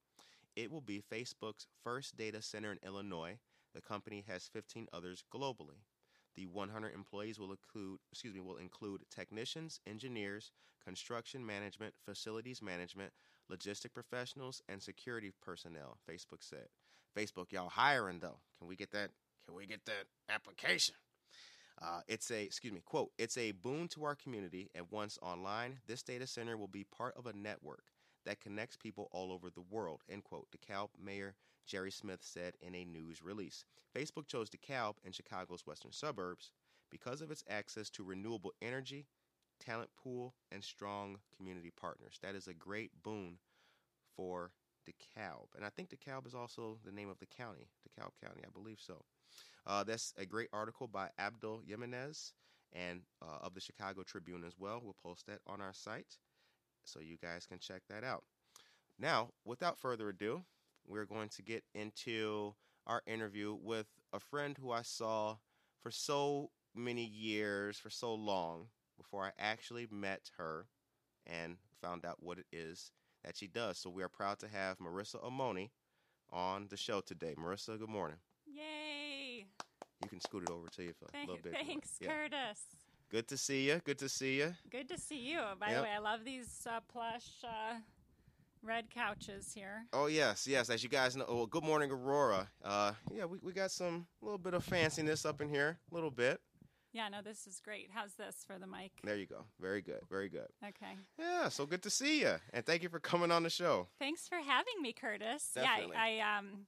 It 0.56 0.72
will 0.72 0.82
be 0.82 1.02
Facebook's 1.02 1.68
first 1.84 2.18
data 2.18 2.42
center 2.42 2.72
in 2.72 2.80
Illinois. 2.84 3.38
The 3.74 3.82
company 3.82 4.24
has 4.28 4.48
15 4.48 4.88
others 4.92 5.24
globally. 5.34 5.82
The 6.36 6.46
100 6.48 6.94
employees 6.94 7.40
will 7.40 7.52
include, 7.52 8.00
excuse 8.12 8.34
me, 8.34 8.42
will 8.42 8.58
include 8.58 9.02
technicians, 9.10 9.80
engineers, 9.86 10.52
construction 10.84 11.46
management, 11.46 11.94
facilities 12.06 12.62
management, 12.62 13.14
logistic 13.52 13.94
professionals, 13.94 14.62
and 14.68 14.82
security 14.82 15.32
personnel. 15.42 15.98
Facebook 16.10 16.42
said. 16.42 16.68
Facebook, 17.16 17.52
y'all 17.52 17.70
hiring 17.70 18.20
though? 18.20 18.40
Can 18.58 18.68
we 18.68 18.76
get 18.76 18.92
that? 18.92 19.12
Can 19.46 19.56
we 19.56 19.66
get 19.66 19.86
that 19.86 20.06
application? 20.30 20.96
Uh, 21.82 22.02
it's 22.08 22.32
a 22.32 22.44
excuse 22.44 22.74
me 22.74 22.82
quote. 22.84 23.12
It's 23.18 23.38
a 23.38 23.52
boon 23.52 23.88
to 23.90 24.04
our 24.04 24.16
community, 24.16 24.70
and 24.74 24.86
once 24.90 25.18
online, 25.22 25.80
this 25.88 26.04
data 26.04 26.28
center 26.28 26.58
will 26.58 26.68
be 26.68 26.84
part 26.84 27.16
of 27.18 27.26
a 27.26 27.34
network 27.34 27.86
that 28.26 28.42
connects 28.42 28.78
people 28.78 29.10
all 29.12 29.32
over 29.32 29.50
the 29.50 29.64
world. 29.70 30.02
End 30.10 30.24
quote. 30.24 30.48
DeKalb 30.52 30.90
Mayor 31.04 31.36
Jerry 31.66 31.92
Smith 31.92 32.20
said 32.22 32.54
in 32.62 32.76
a 32.76 32.86
news 32.86 33.24
release. 33.24 33.66
Facebook 33.96 34.28
chose 34.28 34.50
DeKalb 34.50 34.96
in 35.04 35.12
Chicago's 35.12 35.66
western 35.66 35.92
suburbs 35.92 36.52
because 36.92 37.22
of 37.22 37.32
its 37.32 37.44
access 37.50 37.90
to 37.92 38.04
renewable 38.04 38.54
energy, 38.62 39.08
talent 39.60 39.90
pool, 40.02 40.34
and 40.52 40.64
strong 40.64 41.18
community 41.36 41.72
partners. 41.76 42.20
That 42.22 42.36
is 42.36 42.48
a 42.48 42.54
great 42.54 42.92
boon 43.04 43.38
for 44.16 44.52
DeKalb. 44.88 45.48
And 45.56 45.66
I 45.66 45.70
think 45.70 45.90
DeKalb 45.90 46.28
is 46.28 46.36
also 46.36 46.78
the 46.86 46.92
name 46.92 47.10
of 47.10 47.20
the 47.20 47.26
county, 47.26 47.68
DeKalb 47.88 48.12
County, 48.24 48.42
I 48.46 48.50
believe 48.54 48.80
so. 48.80 49.04
Uh, 49.66 49.84
that's 49.84 50.14
a 50.18 50.26
great 50.26 50.50
article 50.54 50.88
by 50.88 51.10
Abdul 51.18 51.62
Jimenez 51.66 52.34
and 52.74 53.02
uh, 53.22 53.46
of 53.46 53.54
the 53.54 53.62
Chicago 53.62 54.04
Tribune 54.04 54.44
as 54.46 54.54
well. 54.58 54.82
We'll 54.84 54.96
post 55.02 55.28
that 55.28 55.40
on 55.48 55.62
our 55.62 55.74
site 55.74 56.18
so 56.86 57.00
you 57.00 57.18
guys 57.18 57.46
can 57.46 57.60
check 57.60 57.84
that 57.90 58.04
out. 58.04 58.24
Now, 59.00 59.30
without 59.46 59.80
further 59.80 60.10
ado, 60.10 60.44
we're 60.88 61.06
going 61.06 61.30
to 61.30 61.42
get 61.42 61.64
into 61.74 62.54
our 62.88 63.02
interview 63.08 63.56
with 63.62 63.88
a 64.12 64.20
friend 64.20 64.58
who 64.60 64.72
I 64.72 64.82
saw 64.82 65.38
for 65.82 65.92
so 65.92 66.52
many 66.76 67.06
years, 67.06 67.78
for 67.78 67.90
so 67.90 68.14
long, 68.14 68.68
before 68.98 69.24
I 69.26 69.32
actually 69.40 69.88
met 69.92 70.30
her 70.38 70.68
and 71.26 71.58
found 71.82 72.06
out 72.06 72.18
what 72.22 72.38
it 72.40 72.46
is 72.52 72.92
that 73.24 73.38
she 73.38 73.48
does. 73.48 73.78
So 73.78 73.90
we 73.90 74.04
are 74.04 74.10
proud 74.10 74.40
to 74.40 74.48
have 74.48 74.78
Marissa 74.80 75.24
Amoni 75.24 75.70
on 76.32 76.68
the 76.70 76.78
show 76.78 77.02
today. 77.02 77.36
Marissa, 77.38 77.80
good 77.80 77.90
morning. 77.90 78.18
Yay! 78.46 79.46
You 80.02 80.10
can 80.10 80.20
scoot 80.20 80.44
it 80.44 80.50
over 80.52 80.68
to 80.68 80.84
you 80.84 80.94
for 80.94 81.08
a 81.16 81.20
little 81.22 81.38
bit. 81.42 81.54
Thanks, 81.54 81.98
Yeah. 82.02 82.10
Curtis. 82.10 82.60
Good 83.10 83.28
to 83.30 83.38
see 83.38 83.68
you. 83.70 83.80
Good 83.86 84.00
to 84.00 84.10
see 84.10 84.38
you. 84.40 84.54
Good 84.70 84.90
to 84.90 84.98
see 85.00 85.20
you. 85.32 85.40
By 85.60 85.68
Yep. 85.70 85.78
the 85.78 85.84
way, 85.84 85.92
I 85.92 86.00
love 86.00 86.26
these 86.26 86.66
uh, 86.70 86.80
plush 86.82 87.28
uh, 87.44 87.76
red 88.64 88.90
couches 88.90 89.52
here. 89.54 89.86
Oh 89.94 90.08
yes, 90.08 90.48
yes. 90.48 90.70
As 90.70 90.84
you 90.84 90.90
guys 90.90 91.16
know, 91.16 91.26
well, 91.28 91.46
good 91.46 91.64
morning, 91.64 91.92
Aurora. 91.92 92.50
Uh, 92.64 92.94
yeah, 93.14 93.26
we, 93.26 93.40
we 93.42 93.52
got 93.54 93.72
some 93.72 94.08
little 94.22 94.38
bit 94.38 94.54
of 94.54 94.66
fanciness 94.66 95.26
up 95.26 95.42
in 95.42 95.50
here, 95.50 95.78
a 95.92 95.94
little 95.94 96.12
bit. 96.12 96.40
Yeah, 96.94 97.10
no, 97.10 97.22
this 97.24 97.48
is 97.48 97.60
great. 97.60 97.90
How's 97.92 98.14
this 98.14 98.44
for 98.46 98.60
the 98.60 98.68
mic? 98.68 98.92
There 99.04 99.16
you 99.18 99.26
go. 99.26 99.46
Very 99.60 99.82
good. 99.82 100.02
Very 100.10 100.30
good. 100.30 100.48
Okay. 100.64 100.94
Yeah. 101.18 101.50
So 101.50 101.66
good 101.66 101.82
to 101.84 101.90
see 101.90 102.22
you, 102.22 102.36
and 102.54 102.66
thank 102.66 102.84
you 102.84 102.90
for 102.90 103.00
coming 103.00 103.32
on 103.32 103.44
the 103.44 103.50
show. 103.50 103.88
Thanks 104.00 104.28
for 104.28 104.38
having 104.38 104.82
me, 104.82 104.94
Curtis. 104.94 105.52
Definitely. 105.56 105.96
Yeah, 105.96 106.02
I, 106.02 106.22
I 106.22 106.38
um 106.40 106.66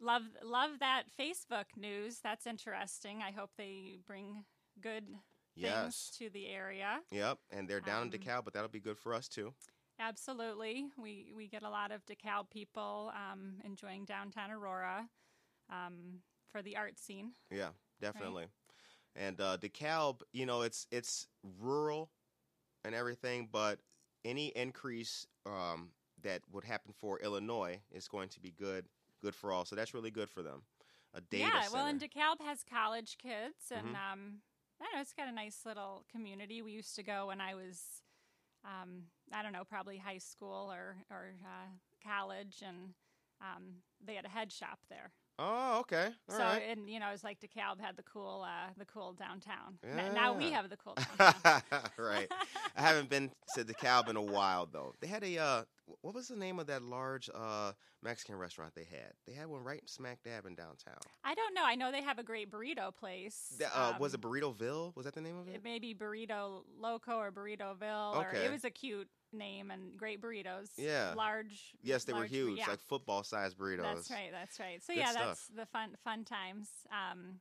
love 0.00 0.22
love 0.44 0.78
that 0.80 1.04
Facebook 1.18 1.64
news. 1.76 2.20
That's 2.22 2.46
interesting. 2.46 3.20
I 3.22 3.32
hope 3.32 3.50
they 3.58 3.98
bring 4.06 4.44
good 4.80 5.04
things 5.06 5.18
Yes. 5.54 6.10
to 6.18 6.30
the 6.30 6.48
area. 6.48 7.00
Yep. 7.10 7.38
And 7.50 7.68
they're 7.68 7.80
down 7.80 8.02
in 8.06 8.14
Um, 8.14 8.18
DeKalb, 8.20 8.44
but 8.44 8.54
that'll 8.54 8.70
be 8.70 8.80
good 8.80 8.96
for 8.96 9.12
us 9.12 9.28
too. 9.28 9.52
Absolutely. 10.02 10.86
We 11.00 11.32
we 11.34 11.48
get 11.48 11.62
a 11.62 11.70
lot 11.70 11.92
of 11.92 12.04
DeKalb 12.06 12.50
people 12.50 13.12
um, 13.14 13.54
enjoying 13.64 14.04
downtown 14.04 14.50
Aurora 14.50 15.08
um, 15.70 16.20
for 16.50 16.62
the 16.62 16.76
art 16.76 16.98
scene. 16.98 17.32
Yeah, 17.50 17.68
definitely. 18.00 18.46
And 19.14 19.40
uh, 19.40 19.58
DeKalb, 19.58 20.22
you 20.32 20.46
know, 20.46 20.62
it's 20.62 20.86
it's 20.90 21.28
rural 21.60 22.10
and 22.84 22.94
everything, 22.94 23.48
but 23.50 23.78
any 24.24 24.48
increase 24.48 25.26
um, 25.46 25.90
that 26.22 26.42
would 26.50 26.64
happen 26.64 26.92
for 26.92 27.20
Illinois 27.20 27.80
is 27.92 28.08
going 28.08 28.28
to 28.30 28.40
be 28.40 28.50
good 28.50 28.86
good 29.22 29.34
for 29.34 29.52
all. 29.52 29.64
So 29.64 29.76
that's 29.76 29.94
really 29.94 30.10
good 30.10 30.28
for 30.28 30.42
them. 30.42 30.62
A 31.14 31.20
data 31.20 31.44
yeah, 31.54 31.62
center. 31.62 31.74
well, 31.74 31.86
and 31.86 32.00
DeKalb 32.00 32.40
has 32.44 32.64
college 32.64 33.18
kids, 33.18 33.70
and 33.70 33.94
Mhm. 33.94 34.12
um, 34.12 34.42
I 34.80 34.84
don't 34.84 34.94
know, 34.94 35.00
it's 35.00 35.12
got 35.12 35.28
a 35.28 35.32
nice 35.32 35.64
little 35.64 36.04
community. 36.10 36.60
We 36.62 36.72
used 36.72 36.96
to 36.96 37.02
go 37.02 37.26
when 37.26 37.40
I 37.40 37.54
was, 37.54 38.02
um, 38.64 39.04
I 39.32 39.42
don't 39.42 39.52
know, 39.52 39.64
probably 39.64 39.98
high 39.98 40.18
school 40.18 40.70
or 40.72 40.96
or 41.10 41.34
uh, 41.44 41.68
college, 42.06 42.62
and 42.66 42.94
um, 43.40 43.74
they 44.04 44.14
had 44.14 44.24
a 44.24 44.28
head 44.28 44.52
shop 44.52 44.78
there. 44.88 45.12
Oh, 45.42 45.80
okay. 45.80 46.08
All 46.30 46.36
so, 46.36 46.42
right. 46.42 46.62
and 46.70 46.88
you 46.88 47.00
know, 47.00 47.08
it 47.08 47.12
was 47.12 47.24
like 47.24 47.38
DeKalb 47.40 47.80
had 47.80 47.96
the 47.96 48.02
cool, 48.04 48.44
uh, 48.46 48.70
the 48.78 48.84
cool 48.84 49.12
downtown. 49.12 49.78
N- 49.84 50.14
Now 50.14 50.32
we 50.34 50.50
have 50.52 50.70
the 50.70 50.76
cool 50.76 50.96
downtown. 51.18 51.62
right. 51.98 52.28
I 52.76 52.80
haven't 52.80 53.08
been 53.10 53.30
to 53.54 53.64
DeKalb 53.64 54.08
in 54.08 54.16
a 54.16 54.22
while 54.22 54.68
though. 54.70 54.94
They 55.00 55.08
had 55.08 55.24
a 55.24 55.38
uh, 55.38 55.62
what 56.00 56.14
was 56.14 56.28
the 56.28 56.36
name 56.36 56.58
of 56.58 56.66
that 56.68 56.82
large 56.82 57.28
uh, 57.34 57.72
Mexican 58.02 58.36
restaurant 58.36 58.72
they 58.74 58.84
had? 58.84 59.12
They 59.26 59.32
had 59.34 59.48
one 59.48 59.62
right 59.64 59.82
smack 59.88 60.22
dab 60.24 60.46
in 60.46 60.54
downtown. 60.54 60.98
I 61.24 61.34
don't 61.34 61.54
know. 61.54 61.64
I 61.64 61.74
know 61.74 61.90
they 61.92 62.02
have 62.02 62.18
a 62.18 62.22
great 62.24 62.50
burrito 62.50 62.94
place. 62.94 63.54
The- 63.58 63.66
uh, 63.76 63.94
was 63.98 64.14
Um, 64.14 64.20
it 64.20 64.26
Burritoville? 64.26 64.94
Was 64.96 65.04
that 65.06 65.14
the 65.14 65.20
name 65.20 65.36
of 65.38 65.48
it? 65.48 65.56
It 65.56 65.64
may 65.64 65.78
be 65.78 65.94
Burrito 65.94 66.62
Loco 66.78 67.16
or 67.18 67.32
Burritoville. 67.32 68.16
Or 68.16 68.28
Okay. 68.28 68.44
it 68.46 68.50
was 68.50 68.64
a 68.64 68.70
cute 68.70 69.08
name 69.32 69.70
and 69.70 69.96
great 69.96 70.20
burritos. 70.20 70.70
Yeah. 70.76 71.14
Large. 71.16 71.74
Yes, 71.82 72.04
they 72.04 72.12
were 72.12 72.20
large 72.20 72.30
bur- 72.30 72.36
huge, 72.36 72.58
Yeah. 72.58 72.68
like 72.68 72.80
football 72.80 73.22
sized 73.22 73.58
burritos. 73.58 73.82
That's 73.82 74.10
right. 74.10 74.30
That's 74.30 74.60
right. 74.60 74.82
So 74.82 74.92
Good 74.92 75.00
yeah, 75.00 75.10
stuff. 75.10 75.24
that's 75.26 75.46
the 75.48 75.66
fun 75.66 75.96
fun 76.04 76.24
times. 76.24 76.68
Um, 76.90 77.40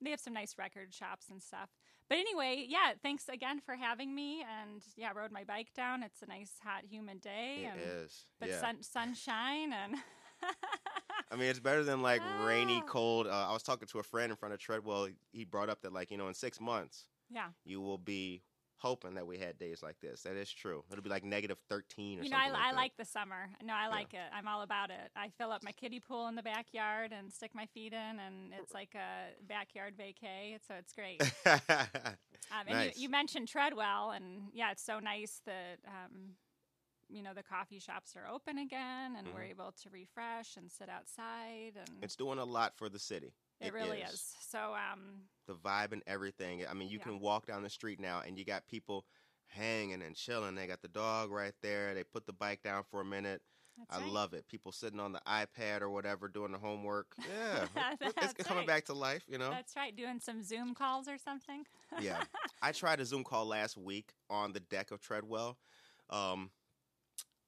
they 0.00 0.10
have 0.10 0.20
some 0.20 0.34
nice 0.34 0.56
record 0.58 0.92
shops 0.92 1.26
and 1.30 1.42
stuff. 1.42 1.70
But 2.08 2.18
anyway, 2.18 2.66
yeah. 2.68 2.92
Thanks 3.02 3.28
again 3.28 3.60
for 3.60 3.76
having 3.76 4.14
me. 4.14 4.42
And 4.42 4.82
yeah, 4.96 5.12
rode 5.14 5.32
my 5.32 5.44
bike 5.44 5.72
down. 5.74 6.02
It's 6.02 6.22
a 6.22 6.26
nice, 6.26 6.52
hot, 6.62 6.84
humid 6.88 7.20
day. 7.20 7.64
It 7.64 7.80
and, 7.80 8.04
is. 8.04 8.26
But 8.38 8.50
yeah. 8.50 8.60
sun, 8.60 8.82
sunshine 8.82 9.72
and. 9.72 9.96
I 11.30 11.36
mean, 11.36 11.48
it's 11.48 11.60
better 11.60 11.82
than 11.82 12.02
like 12.02 12.20
rainy, 12.44 12.82
cold. 12.86 13.26
Uh, 13.26 13.48
I 13.48 13.52
was 13.52 13.62
talking 13.62 13.88
to 13.88 13.98
a 13.98 14.02
friend 14.02 14.30
in 14.30 14.36
front 14.36 14.52
of 14.52 14.60
Treadwell. 14.60 15.08
He 15.32 15.44
brought 15.44 15.68
up 15.68 15.80
that 15.82 15.92
like 15.92 16.10
you 16.10 16.16
know, 16.16 16.28
in 16.28 16.34
six 16.34 16.60
months, 16.60 17.06
yeah. 17.30 17.48
you 17.64 17.80
will 17.80 17.98
be 17.98 18.42
hoping 18.84 19.14
that 19.14 19.26
we 19.26 19.38
had 19.38 19.58
days 19.58 19.82
like 19.82 19.98
this. 20.00 20.22
That 20.22 20.36
is 20.36 20.50
true. 20.52 20.84
It'll 20.92 21.02
be 21.02 21.08
like 21.10 21.24
negative 21.24 21.58
thirteen 21.68 22.20
or 22.20 22.22
You 22.22 22.28
know, 22.30 22.36
I, 22.36 22.44
something. 22.48 22.60
I 22.62 22.66
like, 22.72 22.76
like 22.76 22.96
the 22.98 23.04
summer. 23.06 23.48
No, 23.64 23.72
I 23.74 23.88
like 23.88 24.12
it. 24.12 24.28
I'm 24.36 24.46
all 24.46 24.62
about 24.62 24.90
it. 24.90 25.10
I 25.16 25.30
fill 25.38 25.50
up 25.50 25.62
my 25.64 25.72
kiddie 25.72 26.00
pool 26.00 26.28
in 26.28 26.34
the 26.34 26.42
backyard 26.42 27.12
and 27.16 27.32
stick 27.32 27.52
my 27.54 27.66
feet 27.66 27.92
in, 27.94 28.20
and 28.20 28.52
it's 28.60 28.74
like 28.74 28.94
a 28.94 29.32
backyard 29.48 29.94
vacay. 29.96 30.58
So 30.68 30.74
it's 30.78 30.92
great. 30.92 31.22
Um, 32.52 32.66
and 32.68 32.76
Nice. 32.78 32.96
you, 32.96 33.04
you 33.04 33.08
mentioned 33.08 33.48
Treadwell, 33.48 34.10
and 34.10 34.42
yeah, 34.52 34.70
it's 34.70 34.82
so 34.84 34.98
nice 35.00 35.40
that 35.46 35.78
um, 35.86 36.34
you 37.08 37.22
know 37.22 37.32
the 37.34 37.42
coffee 37.42 37.78
shops 37.78 38.14
are 38.16 38.28
open 38.32 38.58
again, 38.58 39.16
and 39.16 39.26
we're 39.34 39.40
Mhm. 39.46 39.50
able 39.50 39.72
to 39.82 39.90
refresh 39.90 40.56
and 40.58 40.70
sit 40.70 40.90
outside, 40.90 41.72
and 41.76 41.88
it's 42.02 42.16
doing 42.16 42.38
a 42.38 42.44
lot 42.44 42.76
for 42.76 42.90
the 42.90 42.98
city. 42.98 43.32
it, 43.60 43.72
really 43.72 44.02
is. 44.02 44.34
So 44.46 44.74
um, 44.74 45.22
The 45.46 45.54
vibe 45.54 45.92
and 45.92 46.02
everything. 46.06 46.64
I 46.68 46.74
mean, 46.74 46.88
you 46.88 46.98
Yeah. 46.98 47.04
can 47.04 47.20
walk 47.20 47.46
down 47.46 47.62
the 47.62 47.70
street 47.70 48.00
now, 48.00 48.20
and 48.20 48.38
you 48.38 48.44
got 48.44 48.66
people 48.66 49.04
hanging 49.46 50.02
and 50.02 50.16
chilling. 50.16 50.54
They 50.54 50.66
got 50.66 50.80
the 50.82 50.88
dog 50.88 51.30
right 51.30 51.54
there. 51.62 51.94
They 51.94 52.02
put 52.04 52.26
the 52.26 52.32
bike 52.32 52.62
down 52.62 52.84
for 52.90 53.00
a 53.00 53.04
minute. 53.04 53.42
that's 53.76 53.96
I 53.98 54.00
right. 54.02 54.10
love 54.12 54.34
it. 54.34 54.46
People 54.48 54.70
sitting 54.72 55.00
on 55.00 55.12
the 55.12 55.20
iPad 55.26 55.80
or 55.82 55.90
whatever 55.90 56.28
doing 56.28 56.52
the 56.52 56.58
homework. 56.58 57.08
Yeah, 57.28 57.66
it's 58.00 58.14
That's 58.14 58.32
coming 58.48 58.58
right. 58.60 58.66
back 58.66 58.84
to 58.86 58.94
life. 58.94 59.24
You 59.28 59.38
know. 59.38 59.50
That's 59.50 59.74
right. 59.76 59.94
Doing 59.94 60.20
some 60.20 60.42
Zoom 60.42 60.74
calls 60.74 61.08
or 61.08 61.18
something. 61.18 61.64
yeah. 62.00 62.22
I 62.62 62.72
tried 62.72 63.00
a 63.00 63.04
Zoom 63.04 63.24
call 63.24 63.46
last 63.46 63.76
week 63.76 64.12
on 64.30 64.52
the 64.52 64.60
deck 64.60 64.90
of 64.92 65.00
Treadwell. 65.00 65.58
Um, 66.08 66.50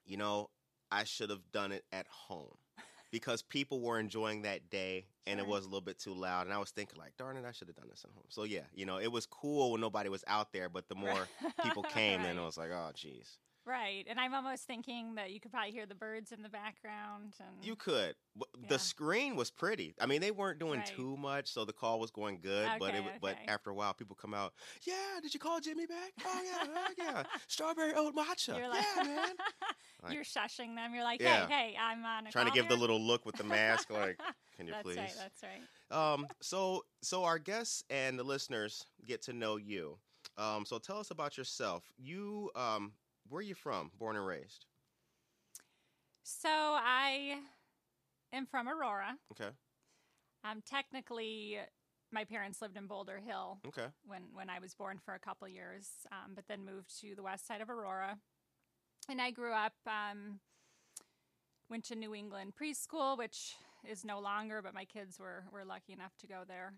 you 0.04 0.16
know, 0.16 0.50
I 0.90 1.04
should 1.04 1.30
have 1.30 1.50
done 1.52 1.72
it 1.72 1.85
at 1.92 2.06
home 2.09 2.56
because 3.16 3.40
people 3.40 3.81
were 3.81 3.98
enjoying 3.98 4.42
that 4.42 4.68
day 4.68 5.07
and 5.26 5.40
it 5.40 5.46
was 5.46 5.62
a 5.64 5.68
little 5.68 5.81
bit 5.81 5.98
too 5.98 6.12
loud. 6.12 6.46
And 6.46 6.52
I 6.55 6.59
was 6.59 6.70
thinking, 6.70 6.98
like, 6.98 7.16
darn 7.16 7.38
it, 7.38 7.46
I 7.46 7.52
should 7.52 7.66
have 7.68 7.76
done 7.76 7.88
this 7.88 8.05
at 8.05 8.11
home. 8.12 8.24
So, 8.29 8.42
yeah, 8.44 8.66
you 8.74 8.85
know, 8.85 8.98
it 8.98 9.11
was 9.11 9.24
cool 9.24 9.72
when 9.72 9.81
nobody 9.81 10.11
was 10.11 10.22
out 10.26 10.52
there, 10.52 10.68
but 10.68 10.88
the 10.90 10.94
more 10.94 11.26
people 11.62 11.83
came, 11.98 12.22
then 12.22 12.37
I 12.37 12.40
Right. 12.40 12.44
was 12.44 12.59
like, 12.59 12.70
oh, 12.70 12.90
jeez. 12.94 13.38
Right, 13.66 14.07
and 14.09 14.20
I'm 14.20 14.33
almost 14.33 14.64
thinking 14.64 15.16
that 15.16 15.33
you 15.33 15.40
could 15.40 15.50
probably 15.50 15.72
hear 15.72 15.87
the 15.87 15.94
birds 15.96 16.31
in 16.31 16.42
the 16.42 16.48
background. 16.48 17.35
And 17.40 17.64
You 17.64 17.74
could. 17.74 18.14
Yeah. 18.38 18.68
The 18.68 18.79
screen 18.79 19.35
was 19.35 19.50
pretty. 19.50 19.94
I 20.00 20.07
mean, 20.07 20.20
they 20.20 20.31
weren't 20.31 20.61
doing 20.61 20.79
Right. 20.79 20.87
too 20.87 21.16
much, 21.16 21.48
so 21.48 21.64
the 21.64 21.72
call 21.72 21.98
was 21.98 22.12
going 22.12 22.38
good. 22.40 22.68
but 22.79 22.94
it, 22.94 22.98
Okay, 22.98 23.18
but 23.20 23.37
after 23.48 23.70
a 23.70 23.74
while, 23.74 23.92
people 23.92 24.14
come 24.14 24.35
out. 24.35 24.55
Yeah, 24.85 24.94
did 25.20 25.35
you 25.35 25.40
call 25.40 25.59
Jimmy 25.61 25.87
back? 25.87 26.12
Oh 26.24 26.42
yeah, 26.44 26.66
oh, 26.76 26.92
yeah. 26.96 27.22
Strawberry 27.48 27.92
oat 27.94 28.14
matcha. 28.14 28.57
you're 28.57 28.68
like, 28.68 28.85
yeah, 28.96 29.02
man. 29.02 29.35
Like- 30.02 30.12
you're 30.12 30.24
shushing 30.24 30.76
them. 30.76 30.94
You're 30.94 31.02
like, 31.02 31.20
Yeah. 31.20 31.46
hey, 31.48 31.70
hey, 31.72 31.76
I'm 31.81 32.05
on 32.05 32.26
a 32.29 32.31
Trying 32.31 32.46
to 32.46 32.52
give 32.52 32.68
the 32.68 32.76
little 32.76 33.00
look 33.00 33.24
with 33.26 33.35
the 33.37 33.44
mask, 33.44 33.90
like, 33.90 34.18
can 34.57 34.66
you 34.68 34.74
that's 34.74 34.83
please? 34.85 34.98
right. 34.98 35.14
That's 35.18 35.42
right. 35.42 36.12
Um, 36.12 36.26
so 36.40 36.85
so 37.02 37.24
our 37.24 37.38
guests 37.40 37.83
and 37.90 38.16
the 38.18 38.22
listeners 38.22 38.85
get 39.07 39.22
to 39.22 39.33
know 39.33 39.57
you. 39.57 39.98
Um, 40.37 40.66
so 40.66 40.79
tell 40.79 40.98
us 40.98 41.11
about 41.11 41.37
yourself. 41.38 41.83
You 41.96 42.50
um, 42.55 42.92
where 43.28 43.40
are 43.40 43.42
you 43.42 43.54
from? 43.54 43.90
Born 43.98 44.16
and 44.16 44.26
raised. 44.26 44.66
So 46.22 46.48
I 46.50 47.38
am 48.32 48.46
from 48.46 48.68
Aurora. 48.68 49.16
Okay. 49.32 49.50
Um, 50.44 50.62
technically, 50.68 51.58
my 52.12 52.24
parents 52.24 52.62
lived 52.62 52.76
in 52.76 52.86
Boulder 52.86 53.20
Hill 53.24 53.58
Okay. 53.66 53.86
when 54.04 54.22
when 54.32 54.48
I 54.50 54.58
was 54.58 54.74
born 54.74 54.98
for 55.04 55.14
a 55.14 55.18
couple 55.18 55.48
years, 55.48 55.88
um, 56.12 56.32
but 56.34 56.44
then 56.48 56.64
moved 56.64 56.98
to 57.00 57.14
the 57.14 57.22
west 57.22 57.46
side 57.46 57.60
of 57.60 57.70
Aurora. 57.70 58.18
And 59.08 59.20
I 59.20 59.30
grew 59.30 59.52
up, 59.52 59.74
um, 59.86 60.40
went 61.70 61.84
to 61.86 61.94
New 61.94 62.14
England 62.14 62.54
preschool, 62.60 63.16
which 63.16 63.54
is 63.88 64.04
no 64.04 64.18
longer, 64.20 64.62
but 64.62 64.74
my 64.74 64.84
kids 64.84 65.18
were 65.18 65.44
were 65.52 65.64
lucky 65.64 65.92
enough 65.92 66.16
to 66.18 66.26
go 66.26 66.42
there, 66.46 66.74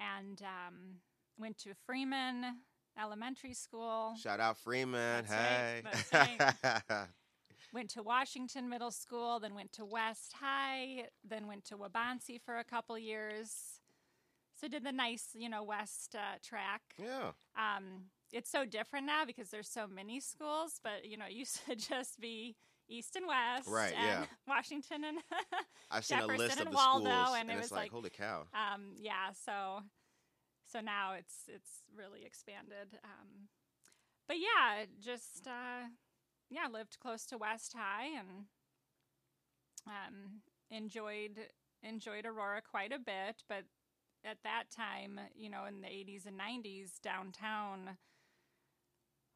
and 0.00 0.42
um, 0.42 0.96
went 1.38 1.58
to 1.58 1.74
Freeman 1.86 2.58
Elementary 3.00 3.54
School. 3.54 4.14
Shout 4.20 4.40
out 4.40 4.56
Freeman. 4.58 5.24
That's 5.26 6.12
right, 6.12 6.28
hey. 6.28 6.36
that's 6.62 7.08
went 7.72 7.90
to 7.90 8.02
Washington 8.02 8.68
Middle 8.68 8.90
School, 8.90 9.38
then 9.40 9.54
went 9.54 9.72
to 9.72 9.84
West 9.84 10.34
High, 10.40 11.04
then 11.28 11.46
went 11.46 11.64
to 11.66 11.76
Waubonsee 11.76 12.40
for 12.44 12.58
a 12.58 12.64
couple 12.64 12.98
years. 12.98 13.80
So 14.60 14.68
did 14.68 14.84
the 14.84 14.92
nice, 14.92 15.28
you 15.34 15.48
know, 15.48 15.62
West 15.62 16.14
uh, 16.14 16.38
track. 16.44 16.82
yeah. 16.98 17.30
Um, 17.56 18.06
it's 18.32 18.50
so 18.50 18.64
different 18.64 19.06
now 19.06 19.24
because 19.24 19.48
there's 19.50 19.68
so 19.68 19.86
many 19.88 20.20
schools. 20.20 20.80
But 20.84 21.04
you 21.04 21.16
know, 21.16 21.24
it 21.26 21.32
used 21.32 21.64
to 21.68 21.74
just 21.76 22.20
be 22.20 22.56
East 22.88 23.16
and 23.16 23.26
West, 23.26 23.68
Right, 23.68 23.94
And 23.96 24.06
yeah. 24.22 24.24
Washington 24.48 25.04
and 25.04 25.18
I've 25.90 26.04
seen 26.04 26.18
a 26.18 26.20
Jefferson 26.22 26.38
list 26.38 26.54
of 26.60 26.66
and 26.66 26.72
the 26.72 26.76
Waldo, 26.76 27.10
schools, 27.10 27.36
and 27.40 27.50
it 27.50 27.52
it's 27.54 27.62
was 27.62 27.72
like, 27.72 27.80
like- 27.82 27.90
holy 27.92 28.10
cow. 28.10 28.46
um, 28.52 28.92
yeah. 28.96 29.30
So 29.44 29.80
so 30.70 30.80
now 30.80 31.14
it's 31.14 31.44
it's 31.48 31.82
really 31.96 32.24
expanded. 32.24 32.98
Um, 33.04 33.48
but 34.28 34.36
yeah, 34.38 34.84
just 35.00 35.46
uh, 35.46 35.88
yeah, 36.50 36.66
lived 36.72 36.98
close 37.00 37.26
to 37.26 37.38
West 37.38 37.74
High 37.76 38.06
and 38.18 38.44
um, 39.86 40.42
enjoyed 40.70 41.38
enjoyed 41.82 42.26
Aurora 42.26 42.62
quite 42.62 42.92
a 42.92 42.98
bit. 42.98 43.42
But 43.48 43.64
at 44.24 44.38
that 44.44 44.64
time, 44.74 45.18
you 45.34 45.48
know, 45.48 45.64
in 45.64 45.80
the 45.80 45.88
80s 45.88 46.26
and 46.26 46.38
90s, 46.38 47.00
downtown 47.02 47.96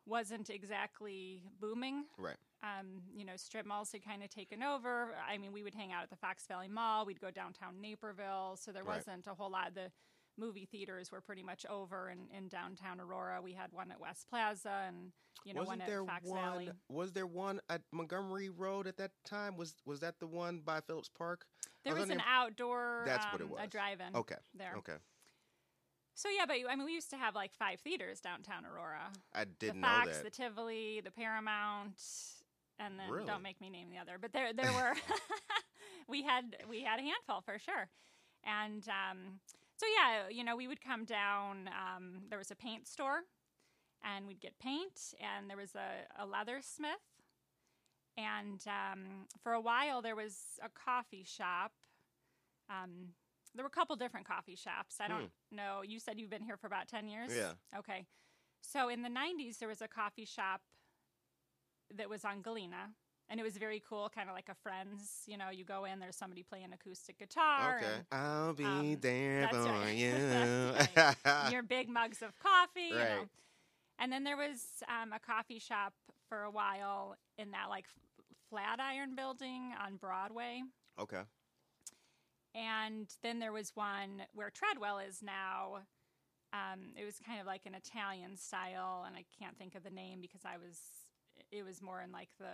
wasn't 0.06 0.50
exactly 0.50 1.42
booming. 1.58 2.04
Right. 2.18 2.36
Um, 2.62 3.02
you 3.14 3.24
know, 3.24 3.36
strip 3.36 3.66
malls 3.66 3.92
had 3.92 4.04
kind 4.04 4.22
of 4.22 4.28
taken 4.30 4.62
over. 4.62 5.14
I 5.28 5.38
mean, 5.38 5.52
we 5.52 5.62
would 5.62 5.74
hang 5.74 5.92
out 5.92 6.02
at 6.02 6.10
the 6.10 6.16
Fox 6.16 6.46
Valley 6.46 6.68
Mall. 6.68 7.06
We'd 7.06 7.20
go 7.20 7.30
downtown 7.30 7.80
Naperville. 7.80 8.56
So 8.56 8.72
there 8.72 8.84
Right. 8.84 8.96
wasn't 8.96 9.26
a 9.26 9.34
whole 9.34 9.50
lot. 9.50 9.68
Of 9.68 9.74
the 9.74 9.90
movie 10.36 10.66
theaters 10.70 11.10
were 11.12 11.20
pretty 11.20 11.42
much 11.42 11.64
over 11.66 12.10
in, 12.10 12.18
in 12.36 12.48
downtown 12.48 13.00
Aurora. 13.00 13.40
We 13.42 13.52
had 13.52 13.72
one 13.72 13.90
at 13.90 14.00
West 14.00 14.26
Plaza 14.28 14.84
and, 14.86 15.12
you 15.44 15.54
know, 15.54 15.60
Wasn't 15.60 15.80
one 15.80 15.88
there 15.88 16.00
at 16.02 16.06
Fox 16.08 16.24
one? 16.28 16.40
Valley. 16.40 16.70
Was 16.88 17.12
there 17.12 17.26
one 17.26 17.60
at 17.68 17.82
Montgomery 17.92 18.48
Road 18.50 18.86
at 18.86 18.96
that 18.98 19.12
time? 19.24 19.56
Was 19.56 19.74
was 19.84 20.00
that 20.00 20.18
the 20.20 20.26
one 20.26 20.60
by 20.64 20.80
Phillips 20.80 21.08
Park? 21.08 21.46
There 21.84 21.94
was 21.94 22.02
under- 22.04 22.14
an 22.14 22.22
outdoor, 22.28 23.02
That's 23.06 23.26
what 23.26 23.40
it 23.40 23.44
um, 23.44 23.50
was. 23.50 23.60
a 23.62 23.66
drive-in 23.66 24.16
Okay. 24.16 24.36
there. 24.54 24.74
Okay. 24.78 24.96
So 26.14 26.28
yeah, 26.28 26.46
but 26.46 26.56
I 26.70 26.76
mean, 26.76 26.84
we 26.84 26.92
used 26.94 27.10
to 27.10 27.16
have 27.16 27.34
like 27.34 27.52
five 27.54 27.80
theaters 27.80 28.20
downtown 28.20 28.64
Aurora. 28.64 29.10
I 29.34 29.44
didn't 29.44 29.80
the 29.80 29.86
Fox, 29.86 30.06
know 30.06 30.12
that. 30.12 30.24
the 30.24 30.30
Tivoli, 30.30 31.00
the 31.04 31.10
Paramount, 31.10 32.00
and 32.78 32.98
then 32.98 33.10
Really? 33.10 33.26
don't 33.26 33.42
make 33.42 33.60
me 33.60 33.68
name 33.68 33.90
the 33.90 33.98
other. 33.98 34.16
But 34.20 34.32
there, 34.32 34.52
there 34.52 34.72
were 34.72 34.94
we 36.08 36.22
had 36.22 36.56
we 36.68 36.82
had 36.82 37.00
a 37.00 37.02
handful 37.02 37.40
for 37.40 37.58
sure, 37.58 37.88
and 38.44 38.86
um, 38.88 39.40
so 39.84 39.90
yeah, 40.00 40.28
you 40.30 40.44
know, 40.44 40.56
we 40.56 40.66
would 40.66 40.80
come 40.80 41.04
down. 41.04 41.68
Um, 41.68 42.22
there 42.28 42.38
was 42.38 42.50
a 42.50 42.56
paint 42.56 42.86
store, 42.86 43.20
and 44.02 44.26
we'd 44.26 44.40
get 44.40 44.58
paint, 44.58 45.14
and 45.20 45.48
there 45.48 45.56
was 45.56 45.74
a, 45.74 46.22
a 46.22 46.26
leather 46.26 46.60
smith, 46.62 46.90
and 48.16 48.62
um, 48.66 49.26
for 49.42 49.52
a 49.52 49.60
while 49.60 50.02
there 50.02 50.16
was 50.16 50.36
a 50.62 50.68
coffee 50.68 51.24
shop. 51.24 51.72
Um, 52.70 53.08
there 53.54 53.62
were 53.62 53.68
a 53.68 53.70
couple 53.70 53.94
different 53.96 54.26
coffee 54.26 54.56
shops. 54.56 54.96
I 55.00 55.06
don't 55.06 55.30
know. 55.52 55.82
You 55.86 56.00
said 56.00 56.18
you've 56.18 56.30
been 56.30 56.42
here 56.42 56.56
for 56.56 56.66
about 56.66 56.88
ten 56.88 57.08
years. 57.08 57.30
Yeah. 57.36 57.52
Okay. 57.78 58.06
So 58.62 58.88
in 58.88 59.02
the 59.02 59.10
90s, 59.10 59.58
there 59.58 59.68
was 59.68 59.82
a 59.82 59.88
coffee 59.88 60.24
shop 60.24 60.62
that 61.94 62.08
was 62.08 62.24
on 62.24 62.40
Galena. 62.40 62.94
And 63.30 63.40
it 63.40 63.42
was 63.42 63.56
very 63.56 63.82
cool, 63.88 64.10
kind 64.14 64.28
of 64.28 64.34
like 64.34 64.48
a 64.50 64.54
friend's. 64.54 65.22
You 65.26 65.38
know, 65.38 65.50
you 65.50 65.64
go 65.64 65.86
in, 65.86 65.98
there's 65.98 66.16
somebody 66.16 66.42
playing 66.42 66.72
acoustic 66.72 67.18
guitar. 67.18 67.78
Okay. 67.78 67.86
and 67.94 68.04
I'll 68.12 68.52
be 68.52 68.64
um, 68.64 68.98
there 69.00 69.48
for 69.48 69.64
right. 69.64 69.94
you. 69.94 70.12
That's 71.24 71.52
your 71.52 71.62
big 71.62 71.88
mugs 71.88 72.22
of 72.22 72.38
coffee. 72.38 72.88
You 72.90 72.94
know. 72.94 73.00
Right. 73.00 73.28
And 73.98 74.12
then 74.12 74.24
there 74.24 74.36
was 74.36 74.82
um, 74.88 75.12
a 75.12 75.18
coffee 75.18 75.58
shop 75.58 75.94
for 76.28 76.42
a 76.42 76.50
while 76.50 77.16
in 77.38 77.52
that 77.52 77.68
like 77.70 77.86
Flatiron 78.50 79.14
building 79.14 79.72
on 79.84 79.96
Broadway. 79.96 80.62
okay. 81.00 81.22
And 82.54 83.08
then 83.22 83.40
there 83.40 83.52
was 83.52 83.72
one 83.74 84.22
where 84.32 84.50
Treadwell 84.50 84.98
is 84.98 85.22
now. 85.22 85.78
Um, 86.52 86.92
it 86.96 87.04
was 87.04 87.16
kind 87.26 87.40
of 87.40 87.46
like 87.46 87.62
an 87.66 87.74
Italian 87.74 88.36
style, 88.36 89.04
and 89.06 89.16
I 89.16 89.24
can't 89.40 89.58
think 89.58 89.74
of 89.74 89.82
the 89.82 89.90
name 89.90 90.20
because 90.20 90.42
I 90.44 90.56
was. 90.56 90.78
It 91.50 91.64
was 91.64 91.82
more 91.82 92.00
in 92.00 92.12
like 92.12 92.28
the 92.38 92.46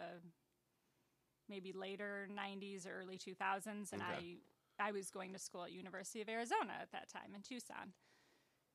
maybe 1.50 1.72
later 1.72 2.28
'90s 2.34 2.86
or 2.86 3.00
early 3.02 3.18
2000s, 3.18 3.92
and 3.92 4.00
Okay. 4.02 4.38
I 4.78 4.86
I 4.88 4.92
was 4.92 5.10
going 5.10 5.32
to 5.34 5.38
school 5.38 5.64
at 5.64 5.72
University 5.72 6.22
of 6.22 6.28
Arizona 6.30 6.72
at 6.80 6.90
that 6.92 7.08
time 7.10 7.34
in 7.34 7.42
Tucson. 7.42 7.92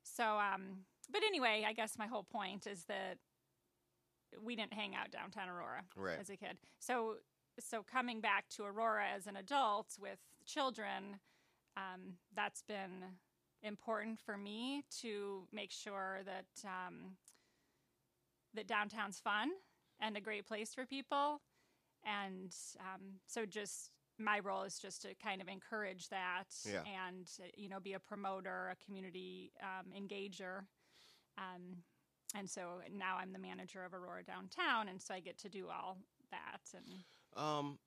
So, 0.04 0.38
um, 0.38 0.84
but 1.10 1.22
anyway, 1.24 1.64
I 1.66 1.72
guess 1.72 1.98
my 1.98 2.06
whole 2.06 2.22
point 2.22 2.66
is 2.68 2.84
that 2.84 3.18
we 4.40 4.54
didn't 4.54 4.74
hang 4.74 4.94
out 4.94 5.10
downtown 5.10 5.48
Aurora 5.48 5.82
Right. 5.96 6.18
as 6.20 6.30
a 6.30 6.36
kid. 6.36 6.58
So 6.78 7.16
so 7.58 7.82
coming 7.82 8.20
back 8.20 8.48
to 8.50 8.64
Aurora 8.64 9.06
as 9.16 9.26
an 9.26 9.36
adult 9.36 9.96
with 9.98 10.18
children, 10.44 11.18
um, 11.76 12.18
that's 12.34 12.62
been 12.62 13.02
important 13.62 14.20
for 14.20 14.36
me 14.36 14.84
to 15.00 15.48
make 15.52 15.72
sure 15.72 16.20
that 16.26 16.46
um, 16.68 17.16
that 18.54 18.66
downtown's 18.66 19.18
fun 19.20 19.50
and 20.00 20.16
a 20.16 20.20
great 20.20 20.46
place 20.46 20.74
for 20.74 20.84
people, 20.86 21.40
and 22.06 22.54
um, 22.80 23.02
so 23.26 23.44
just 23.44 23.90
my 24.18 24.38
role 24.38 24.62
is 24.62 24.78
just 24.78 25.02
to 25.02 25.08
kind 25.22 25.42
of 25.42 25.48
encourage 25.48 26.08
that 26.08 26.44
Yeah. 26.64 26.80
and 27.06 27.28
you 27.56 27.68
know 27.68 27.80
be 27.80 27.92
a 27.94 27.98
promoter, 28.00 28.70
a 28.72 28.84
community 28.84 29.52
um, 29.62 29.92
engager. 29.92 30.60
Um, 31.36 31.82
and 32.34 32.48
so 32.48 32.80
now 32.92 33.18
I'm 33.20 33.32
the 33.32 33.38
manager 33.38 33.84
of 33.84 33.92
Aurora 33.94 34.24
Downtown, 34.24 34.88
and 34.88 35.00
so 35.00 35.12
I 35.14 35.20
get 35.20 35.38
to 35.40 35.48
do 35.48 35.68
all 35.68 35.98
that. 36.30 36.60
And 36.74 37.04
Um, 37.42 37.78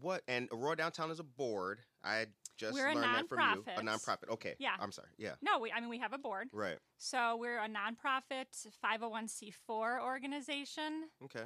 what? 0.00 0.22
And 0.28 0.48
Aurora 0.52 0.76
Downtown 0.76 1.10
is 1.10 1.18
a 1.18 1.24
board. 1.24 1.80
I 2.04 2.26
just 2.56 2.74
We're 2.74 2.88
a 2.88 2.94
learned 2.94 3.04
that 3.04 3.28
from 3.28 3.38
you. 3.40 3.64
A 3.76 3.80
nonprofit. 3.80 3.84
nonprofit. 3.84 4.28
Okay. 4.30 4.54
Yeah. 4.58 4.76
I'm 4.80 4.92
sorry. 4.92 5.08
Yeah. 5.18 5.34
no, 5.42 5.58
we, 5.58 5.70
I 5.72 5.80
mean 5.80 5.88
we 5.90 5.98
have 5.98 6.12
a 6.12 6.18
board, 6.18 6.48
Right. 6.52 6.78
so 6.98 7.36
we're 7.36 7.58
a 7.58 7.68
nonprofit 7.68 8.46
501c4 8.84 10.00
organization. 10.02 11.08
Okay. 11.24 11.44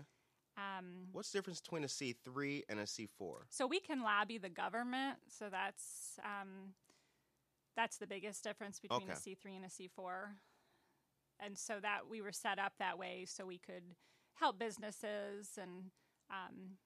Um, 0.57 1.09
What's 1.13 1.33
the 1.33 1.39
difference 1.39 1.61
between 1.61 1.85
a 1.85 1.89
C 1.89 2.15
three 2.25 2.65
and 2.69 2.79
a 2.79 2.87
C 2.87 3.07
four? 3.07 3.47
so 3.51 3.67
we 3.67 3.81
can 3.81 4.03
lobby 4.03 4.39
the 4.39 4.51
government. 4.51 5.19
So 5.29 5.49
that's 5.51 6.19
um, 6.25 6.75
that's 7.77 7.97
the 7.97 8.07
biggest 8.07 8.45
difference 8.45 8.79
between 8.79 9.09
a 9.09 9.13
Okay. 9.13 9.35
C3 9.35 9.57
and 9.57 9.65
a 9.65 9.69
C4. 9.69 10.35
And 11.41 11.57
so 11.57 11.81
that 11.81 12.01
we 12.09 12.21
were 12.21 12.31
set 12.33 12.59
up 12.59 12.75
that 12.79 12.99
way 12.99 13.25
so 13.27 13.47
we 13.47 13.57
could 13.59 13.83
help 14.35 14.59
businesses 14.59 15.59
and 15.61 15.91
um, 16.31 16.77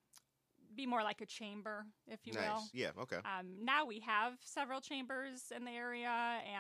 be 0.77 0.87
more 0.87 1.03
like 1.03 1.21
a 1.21 1.27
chamber, 1.27 1.87
if 2.07 2.21
you 2.25 2.35
will. 2.35 2.63
Yeah. 2.73 2.91
Okay. 3.01 3.17
Um, 3.17 3.47
now 3.65 3.85
we 3.85 3.99
have 4.01 4.35
several 4.45 4.81
chambers 4.81 5.53
in 5.55 5.65
the 5.65 5.73
area, 5.73 6.09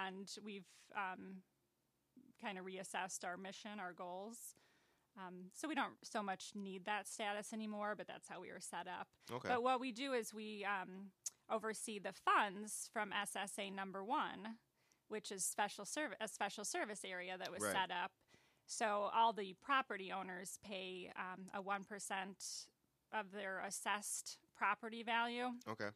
and 0.04 0.28
we've 0.44 0.66
um, 0.96 1.36
kind 2.42 2.58
of 2.58 2.64
reassessed 2.64 3.24
our 3.24 3.36
mission, 3.36 3.78
our 3.78 3.92
goals. 3.92 4.38
Um, 5.18 5.46
so 5.54 5.66
we 5.68 5.74
don't 5.74 5.94
so 6.02 6.22
much 6.22 6.52
need 6.54 6.84
that 6.84 7.08
status 7.08 7.52
anymore, 7.52 7.94
but 7.96 8.06
that's 8.06 8.28
how 8.28 8.40
we 8.40 8.48
were 8.52 8.60
set 8.60 8.86
up. 8.86 9.08
Okay. 9.32 9.48
But 9.48 9.62
what 9.62 9.80
we 9.80 9.90
do 9.92 10.12
is 10.12 10.34
we 10.34 10.64
um, 10.64 11.06
oversee 11.50 11.98
the 11.98 12.12
funds 12.12 12.90
from 12.92 13.10
SSA 13.12 13.74
number 13.74 14.04
one, 14.04 14.58
which 15.08 15.32
is 15.32 15.44
special 15.44 15.84
service 15.86 16.18
a 16.20 16.28
special 16.28 16.64
service 16.64 17.00
area 17.04 17.36
that 17.38 17.50
was 17.50 17.62
Right. 17.62 17.72
set 17.72 17.90
up. 17.90 18.12
So 18.66 19.10
all 19.14 19.32
the 19.32 19.54
property 19.62 20.12
owners 20.12 20.58
pay 20.62 21.10
um, 21.16 21.46
a 21.54 21.62
one 21.62 21.84
percent 21.84 22.66
of 23.12 23.32
their 23.32 23.60
assessed 23.60 24.38
property 24.56 25.02
value. 25.02 25.46
okay. 25.68 25.88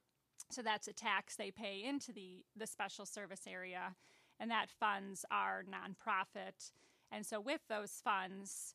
So 0.50 0.62
that's 0.62 0.88
a 0.88 0.92
tax 0.92 1.36
they 1.36 1.50
pay 1.50 1.82
into 1.84 2.12
the, 2.12 2.44
the 2.56 2.66
special 2.66 3.04
service 3.04 3.42
area, 3.46 3.94
and 4.38 4.50
that 4.50 4.70
funds 4.70 5.24
our 5.30 5.62
nonprofit. 5.62 6.72
And 7.12 7.26
so 7.26 7.40
with 7.40 7.60
those 7.68 8.00
funds, 8.02 8.74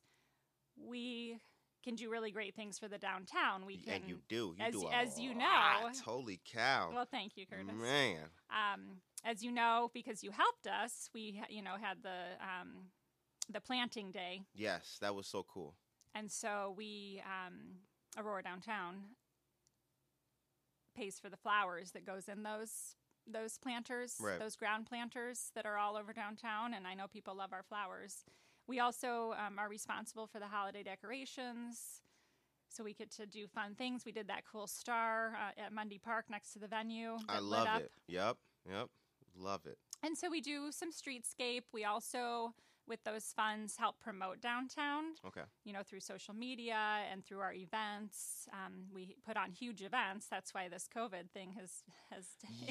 we 0.76 1.38
can 1.84 1.94
do 1.94 2.10
really 2.10 2.30
great 2.32 2.54
things 2.56 2.78
for 2.78 2.88
the 2.88 2.98
downtown. 2.98 3.64
We 3.64 3.76
can, 3.78 3.94
and 3.94 4.08
you 4.08 4.18
do. 4.28 4.54
You 4.58 4.64
as- 4.64 4.72
do 4.74 4.88
as 4.88 5.18
you 5.20 5.34
know- 5.34 5.44
lot. 5.44 5.96
Holy 6.04 6.40
cow. 6.44 6.90
well, 6.94 7.06
thank 7.10 7.36
you, 7.36 7.46
Curtis. 7.46 7.66
Man. 7.74 8.18
Um, 8.50 9.00
as 9.24 9.42
you 9.42 9.50
know, 9.52 9.90
because 9.94 10.22
you 10.24 10.30
helped 10.30 10.66
us, 10.66 11.08
we 11.14 11.42
you 11.48 11.62
know 11.62 11.76
had 11.80 12.02
the 12.02 12.36
um, 12.40 12.90
the 13.48 13.60
planting 13.60 14.10
day, 14.10 14.42
Yes, 14.54 14.98
that 15.00 15.14
was 15.14 15.26
so 15.28 15.44
cool. 15.44 15.74
and 16.14 16.30
so 16.30 16.74
we 16.76 17.22
um, 17.24 17.78
Aurora 18.18 18.42
Downtown 18.42 19.04
pays 20.96 21.18
for 21.20 21.28
the 21.28 21.36
flowers 21.36 21.90
that 21.92 22.04
goes 22.06 22.28
in 22.28 22.42
those 22.42 22.96
those 23.28 23.58
planters, 23.58 24.14
Right. 24.20 24.38
those 24.38 24.54
ground 24.54 24.86
planters 24.86 25.50
that 25.56 25.66
are 25.66 25.76
all 25.76 25.96
over 25.96 26.12
downtown. 26.12 26.72
And 26.74 26.86
I 26.86 26.94
know 26.94 27.08
people 27.08 27.34
love 27.34 27.52
our 27.52 27.64
flowers. 27.64 28.24
We 28.68 28.80
also 28.80 29.34
um, 29.44 29.58
are 29.58 29.68
responsible 29.68 30.26
for 30.26 30.38
the 30.40 30.46
holiday 30.46 30.82
decorations. 30.82 32.00
So 32.68 32.82
we 32.84 32.92
get 32.94 33.10
to 33.12 33.26
do 33.26 33.46
fun 33.46 33.74
things. 33.74 34.04
We 34.04 34.12
did 34.12 34.28
that 34.28 34.42
cool 34.50 34.66
star 34.66 35.36
uh, 35.36 35.60
at 35.60 35.72
Mundy 35.72 35.98
Park 35.98 36.26
next 36.28 36.52
to 36.54 36.58
the 36.58 36.66
venue. 36.68 37.16
I 37.28 37.38
love 37.38 37.68
it. 37.80 37.90
Yep. 38.08 38.36
Yep. 38.68 38.88
Love 39.38 39.66
it. 39.66 39.78
And 40.02 40.16
so 40.18 40.28
we 40.28 40.40
do 40.40 40.70
some 40.72 40.90
streetscape. 40.90 41.62
We 41.72 41.84
also, 41.84 42.54
with 42.88 43.02
those 43.04 43.32
funds, 43.36 43.76
help 43.76 43.98
promote 44.00 44.40
downtown, 44.40 45.04
Okay. 45.26 45.42
you 45.64 45.72
know, 45.72 45.82
through 45.82 46.00
social 46.00 46.34
media 46.34 46.76
and 47.10 47.24
through 47.24 47.40
our 47.40 47.52
events. 47.54 48.46
Um, 48.52 48.86
we 48.92 49.16
put 49.26 49.36
on 49.36 49.52
huge 49.52 49.82
events. 49.82 50.26
That's 50.30 50.52
why 50.52 50.68
this 50.68 50.88
COVID 50.94 51.30
thing 51.30 51.52
has 51.58 51.82
has 52.10 52.24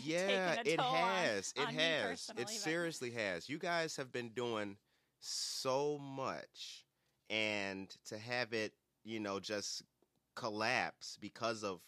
Yeah, 0.03 0.55
taken 0.55 0.67
a 0.67 0.73
it 0.73 0.77
toll 0.77 0.87
on- 0.87 1.15
has. 1.23 1.53
it 1.55 1.67
on 1.67 1.73
has. 1.73 2.29
It 2.29 2.35
but- 2.37 2.49
seriously 2.49 3.11
has. 3.11 3.47
You 3.49 3.57
guys 3.57 3.95
have 3.95 4.11
been 4.11 4.29
doing 4.29 4.77
so 5.25 5.97
much 5.97 6.85
and 7.29 7.89
to 8.05 8.17
have 8.17 8.53
it, 8.53 8.73
you 9.03 9.19
know, 9.19 9.39
just 9.39 9.83
collapse 10.35 11.17
because 11.19 11.63
of 11.63 11.79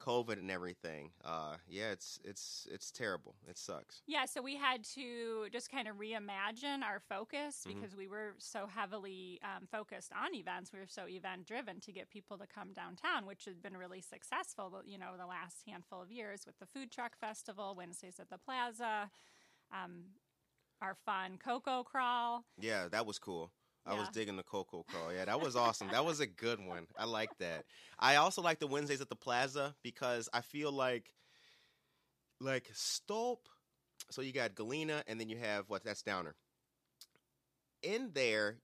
COVID 0.00 0.34
and 0.34 0.48
everything. 0.50 1.10
Uh, 1.24 1.56
yeah, 1.68 1.90
it's 1.90 2.20
it's 2.24 2.68
it's 2.70 2.92
terrible. 2.92 3.34
It 3.48 3.58
sucks. 3.58 4.00
Yeah, 4.06 4.26
so 4.26 4.40
we 4.40 4.54
had 4.54 4.84
to 4.94 5.48
just 5.52 5.72
kind 5.72 5.88
of 5.88 5.96
reimagine 5.96 6.82
our 6.84 7.00
focus 7.00 7.64
Mhm. 7.66 7.74
because 7.74 7.96
we 7.96 8.06
were 8.06 8.34
so 8.38 8.68
heavily 8.68 9.40
um, 9.42 9.66
focused 9.66 10.12
on 10.12 10.34
events. 10.36 10.72
We 10.72 10.78
were 10.78 10.86
so 10.86 11.08
event 11.08 11.46
driven 11.46 11.80
to 11.80 11.92
get 11.92 12.10
people 12.10 12.38
to 12.38 12.46
come 12.46 12.72
downtown, 12.72 13.26
which 13.26 13.44
has 13.46 13.58
been 13.58 13.76
really 13.76 14.00
successful. 14.00 14.80
You 14.86 14.98
know, 14.98 15.16
the 15.18 15.26
last 15.26 15.64
handful 15.66 16.00
of 16.00 16.12
years 16.12 16.46
with 16.46 16.58
the 16.60 16.66
food 16.66 16.92
truck 16.92 17.16
festival, 17.18 17.74
Wednesdays 17.76 18.20
at 18.20 18.30
the 18.30 18.38
Plaza, 18.38 19.10
um, 19.72 20.04
our 20.80 20.96
fun 21.06 21.38
Cocoa 21.42 21.82
Crawl. 21.82 22.44
Yeah, 22.60 22.88
that 22.88 23.06
was 23.06 23.18
cool. 23.18 23.50
I 23.86 23.94
was 23.94 24.08
digging 24.10 24.36
the 24.36 24.42
Cocoa 24.42 24.84
Crawl. 24.90 25.12
Yeah, 25.12 25.24
that 25.24 25.40
was 25.40 25.56
awesome. 25.56 25.88
that 25.92 26.04
was 26.04 26.20
a 26.20 26.26
good 26.26 26.60
one. 26.60 26.86
I 26.96 27.06
like 27.06 27.36
that. 27.38 27.64
I 27.98 28.16
also 28.16 28.42
like 28.42 28.58
the 28.58 28.66
Wednesdays 28.66 29.00
at 29.00 29.08
the 29.08 29.16
Plaza 29.16 29.74
because 29.82 30.28
I 30.32 30.42
feel 30.42 30.70
like 30.72 31.14
like 32.40 32.70
Stolp. 32.74 33.38
So 34.10 34.22
you 34.22 34.32
got 34.32 34.54
Galena 34.54 35.02
and 35.06 35.18
then 35.18 35.28
you 35.28 35.38
have 35.38 35.68
what 35.68 35.84
that's 35.84 36.02
Downer. 36.02 36.34
In 37.82 38.10
there 38.12 38.56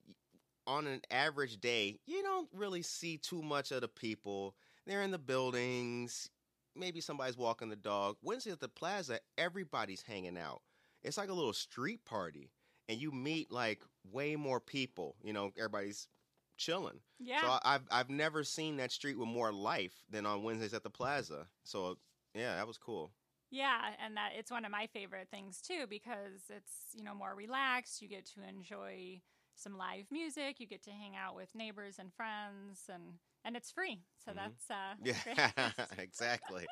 on 0.66 0.86
an 0.86 1.00
average 1.10 1.60
day, 1.60 1.98
you 2.06 2.22
don't 2.22 2.48
really 2.52 2.82
see 2.82 3.16
too 3.16 3.42
much 3.42 3.70
of 3.72 3.80
the 3.80 3.88
people. 3.88 4.54
They're 4.86 5.02
in 5.02 5.10
the 5.10 5.18
buildings. 5.18 6.30
Maybe 6.76 7.00
somebody's 7.00 7.36
walking 7.36 7.68
the 7.68 7.76
dog. 7.76 8.16
Wednesday 8.22 8.50
at 8.50 8.60
the 8.60 8.68
Plaza, 8.68 9.20
everybody's 9.38 10.02
hanging 10.02 10.36
out. 10.36 10.62
It's 11.04 11.18
like 11.18 11.28
a 11.28 11.34
little 11.34 11.52
street 11.52 12.04
party 12.04 12.50
and 12.88 13.00
you 13.00 13.10
meet 13.12 13.50
like 13.50 13.82
way 14.10 14.36
more 14.36 14.60
people. 14.60 15.16
You 15.22 15.32
know, 15.32 15.52
everybody's 15.56 16.08
chilling. 16.56 17.00
Yeah. 17.18 17.40
So 17.42 17.46
I, 17.48 17.60
I've 17.64 17.82
I've 17.90 18.10
never 18.10 18.44
seen 18.44 18.76
that 18.78 18.92
street 18.92 19.18
with 19.18 19.28
more 19.28 19.52
life 19.52 20.04
than 20.10 20.26
on 20.26 20.42
Wednesdays 20.42 20.74
at 20.74 20.82
the 20.82 20.90
Plaza. 20.90 21.46
So 21.64 21.98
yeah, 22.34 22.56
that 22.56 22.66
was 22.66 22.78
cool. 22.78 23.12
Yeah, 23.50 23.78
and 24.04 24.16
that 24.16 24.30
it's 24.36 24.50
one 24.50 24.64
of 24.64 24.72
my 24.72 24.88
favorite 24.92 25.28
things 25.30 25.60
too 25.60 25.86
because 25.88 26.42
it's 26.50 26.94
you 26.94 27.04
know 27.04 27.14
more 27.14 27.34
relaxed. 27.34 28.02
You 28.02 28.08
get 28.08 28.26
to 28.34 28.40
enjoy 28.48 29.20
some 29.54 29.78
live 29.78 30.06
music. 30.10 30.58
You 30.58 30.66
get 30.66 30.82
to 30.84 30.90
hang 30.90 31.14
out 31.16 31.36
with 31.36 31.54
neighbors 31.54 31.96
and 31.98 32.12
friends, 32.12 32.82
and 32.92 33.14
and 33.44 33.56
it's 33.56 33.70
free. 33.70 34.00
So 34.24 34.32
Mhm. 34.32 34.36
that's 34.36 34.70
uh, 34.70 34.94
Yeah, 35.04 35.70
exactly. 35.98 36.66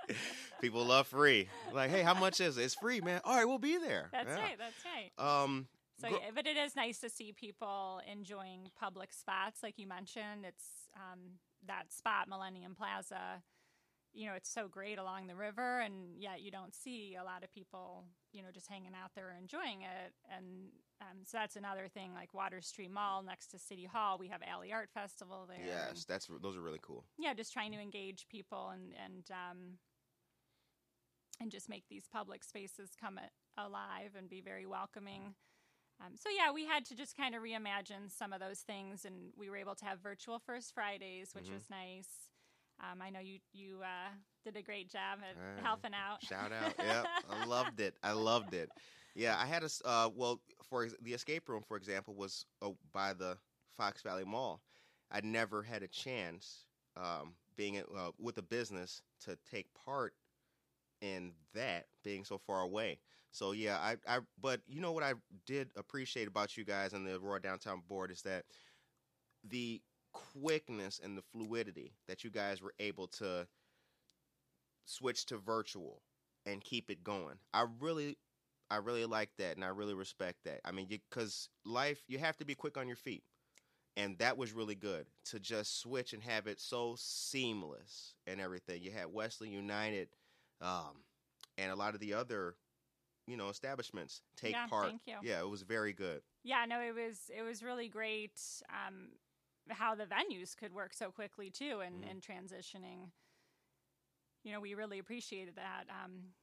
People 0.61 0.85
love 0.85 1.07
free. 1.09 1.49
Like, 1.73 1.91
hey, 1.91 2.03
how 2.03 2.15
much 2.15 2.41
is 2.41 2.57
it? 2.59 2.63
It's 2.65 2.75
free, 2.75 3.01
man. 3.01 3.21
All 3.25 3.37
right, 3.37 3.45
we'll 3.45 3.59
be 3.59 3.79
there. 3.79 4.09
that's 4.13 4.29
Yeah. 4.29 4.37
right. 4.43 4.59
That's 4.59 4.85
right. 4.85 5.13
Um, 5.45 5.69
So, 6.01 6.09
gro- 6.09 6.19
yeah, 6.19 6.31
but 6.35 6.47
it 6.47 6.57
is 6.57 6.75
nice 6.75 6.99
to 7.01 7.11
see 7.11 7.33
people 7.33 8.01
enjoying 8.11 8.71
public 8.79 9.13
spots, 9.13 9.63
like 9.63 9.79
you 9.79 9.87
mentioned. 9.87 10.45
It's 10.45 10.89
um, 10.97 11.39
that 11.67 11.93
spot, 11.93 12.29
Millennium 12.29 12.75
Plaza. 12.75 13.43
You 14.15 14.27
know, 14.27 14.35
it's 14.35 14.51
so 14.53 14.69
great 14.69 14.99
along 14.99 15.27
the 15.27 15.35
river, 15.35 15.81
and 15.81 16.19
yet 16.19 16.43
you 16.43 16.51
don't 16.51 16.75
see 16.75 17.17
a 17.19 17.25
lot 17.25 17.43
of 17.43 17.51
people, 17.53 18.05
you 18.33 18.43
know, 18.43 18.51
just 18.53 18.69
hanging 18.69 18.93
out 18.95 19.11
there 19.15 19.35
enjoying 19.41 19.83
it. 19.83 20.13
And 20.37 20.69
um, 21.01 21.25
so 21.25 21.39
that's 21.39 21.57
another 21.57 21.89
thing. 21.89 22.13
Like 22.13 22.35
Water 22.35 22.61
Street 22.61 22.91
Mall 22.91 23.23
next 23.23 23.47
to 23.53 23.59
City 23.59 23.87
Hall, 23.87 24.19
we 24.19 24.29
have 24.29 24.43
Alley 24.47 24.71
Art 24.73 24.91
Festival 24.93 25.47
there. 25.49 25.65
yes, 25.65 25.89
and, 25.91 26.05
that's 26.09 26.29
those 26.43 26.57
are 26.57 26.61
really 26.61 26.81
cool. 26.83 27.05
yeah, 27.19 27.33
just 27.33 27.53
trying 27.55 27.73
to 27.73 27.81
engage 27.81 28.27
people 28.31 28.69
and 28.71 28.93
and 29.03 29.31
um, 29.31 29.59
and 31.41 31.51
just 31.51 31.69
make 31.69 31.85
these 31.89 32.05
public 32.13 32.45
spaces 32.45 32.91
come 33.01 33.19
alive 33.57 34.11
and 34.17 34.29
be 34.29 34.41
very 34.41 34.67
welcoming. 34.67 35.35
Um, 36.05 36.13
so 36.17 36.29
yeah, 36.37 36.53
we 36.53 36.67
had 36.67 36.85
to 36.87 36.95
just 36.95 37.17
kind 37.17 37.35
of 37.35 37.43
reimagine 37.43 38.11
some 38.11 38.33
of 38.33 38.41
those 38.41 38.61
things, 38.61 39.05
and 39.05 39.31
we 39.39 39.49
were 39.49 39.57
able 39.57 39.75
to 39.77 39.85
have 39.85 40.01
virtual 40.01 40.39
First 40.39 40.75
Fridays, 40.75 41.35
which 41.35 41.47
Mhm. 41.47 41.55
was 41.55 41.71
nice. 41.71 42.31
Um, 42.83 43.01
I 43.03 43.11
know 43.11 43.21
you 43.21 43.39
you 43.53 43.81
uh, 43.83 44.11
did 44.45 44.57
a 44.57 44.63
great 44.63 44.91
job 44.91 45.21
at 45.29 45.37
Ah, 45.37 45.63
helping 45.63 45.93
out. 45.95 46.23
Shout 46.23 46.53
out. 46.53 46.77
yeah, 46.79 47.07
I 47.29 47.35
loved 47.37 47.81
it. 47.81 47.97
I 48.03 48.13
loved 48.13 48.55
it. 48.55 48.71
Yeah, 49.15 49.37
I 49.39 49.47
had 49.47 49.63
a 49.63 49.69
uh 49.85 50.11
well 50.15 50.41
for 50.63 50.89
the 51.03 51.13
escape 51.13 51.49
room 51.49 51.63
for 51.67 51.77
example 51.77 52.15
was 52.15 52.47
uh, 52.63 52.71
by 52.93 53.13
the 53.13 53.39
Fox 53.77 54.03
Valley 54.03 54.25
Mall. 54.25 54.63
I 55.11 55.21
never 55.21 55.63
had 55.63 55.83
a 55.83 55.89
chance 55.89 56.67
um 56.97 57.35
being 57.57 57.79
uh, 57.79 58.11
with 58.19 58.39
a 58.39 58.43
business 58.43 59.03
to 59.21 59.37
take 59.51 59.67
part 59.75 60.15
in 61.01 61.33
that 61.55 61.87
being 62.05 62.25
so 62.25 62.39
far 62.39 62.63
away. 62.63 62.99
So 63.33 63.53
yeah, 63.53 63.79
I 63.79 63.97
I 64.07 64.21
but 64.41 64.61
you 64.67 64.81
know 64.81 64.93
what 64.93 65.03
I 65.05 65.15
did 65.47 65.71
appreciate 65.77 66.29
about 66.29 66.57
you 66.57 66.65
guys 66.65 66.93
and 66.93 67.07
the 67.07 67.17
Aurora 67.17 67.41
Downtown 67.41 67.83
Board 67.89 68.11
is 68.11 68.23
that 68.23 68.45
the 69.45 69.81
quickness 70.13 71.01
and 71.03 71.17
the 71.17 71.23
fluidity 71.23 71.93
that 72.09 72.25
you 72.25 72.31
guys 72.31 72.63
were 72.63 72.75
able 72.79 73.07
to 73.09 73.47
switch 74.87 75.27
to 75.27 75.37
virtual 75.39 76.03
and 76.47 76.63
keep 76.63 76.91
it 76.91 77.05
going. 77.05 77.37
I 77.53 77.67
really 77.81 78.19
I 78.71 78.77
really 78.77 79.05
like 79.05 79.31
that 79.39 79.57
and 79.57 79.65
I 79.65 79.69
really 79.69 79.95
respect 79.95 80.45
that. 80.45 80.61
I 80.65 80.73
mean, 80.73 80.89
cuz 81.11 81.49
life 81.65 82.03
you 82.09 82.19
have 82.19 82.37
to 82.39 82.45
be 82.45 82.55
quick 82.55 82.77
on 82.77 82.87
your 82.87 82.97
feet. 82.97 83.25
And 83.97 84.19
that 84.19 84.37
was 84.39 84.53
really 84.53 84.75
good 84.75 85.07
to 85.27 85.41
just 85.41 85.81
switch 85.81 86.13
and 86.13 86.23
have 86.23 86.47
it 86.47 86.61
so 86.61 86.97
seamless 86.99 88.15
and 88.27 88.41
everything. 88.41 88.83
You 88.83 88.91
had 88.93 89.07
Wesley 89.13 89.49
United 89.51 90.09
um 90.61 91.05
and 91.59 91.71
a 91.71 91.77
lot 91.77 91.95
of 91.95 92.01
the 92.01 92.15
other 92.15 92.57
you 93.27 93.37
know 93.37 93.49
establishments 93.49 94.23
take 94.37 94.55
Yeah, 94.55 94.67
part. 94.67 94.87
thank 94.87 95.07
you. 95.07 95.15
Yeah, 95.23 95.41
it 95.41 95.49
was 95.49 95.63
very 95.63 95.93
good. 95.93 96.23
Yeah, 96.45 96.65
no, 96.67 96.81
it 96.81 96.95
was 96.95 97.31
it 97.37 97.43
was 97.43 97.63
really 97.63 97.89
great 97.89 98.41
um, 98.69 99.09
how 99.69 99.95
the 99.95 100.05
venues 100.07 100.57
could 100.57 100.73
work 100.75 100.93
so 100.95 101.11
quickly 101.11 101.51
too, 101.51 101.81
and 101.81 102.03
Mhm. 102.05 102.11
and 102.11 102.23
transitioning. 102.23 103.11
You 104.45 104.53
know, 104.53 104.61
we 104.61 104.75
really 104.75 104.99
appreciated 104.99 105.55
that. 105.57 105.85
Um, 105.89 106.35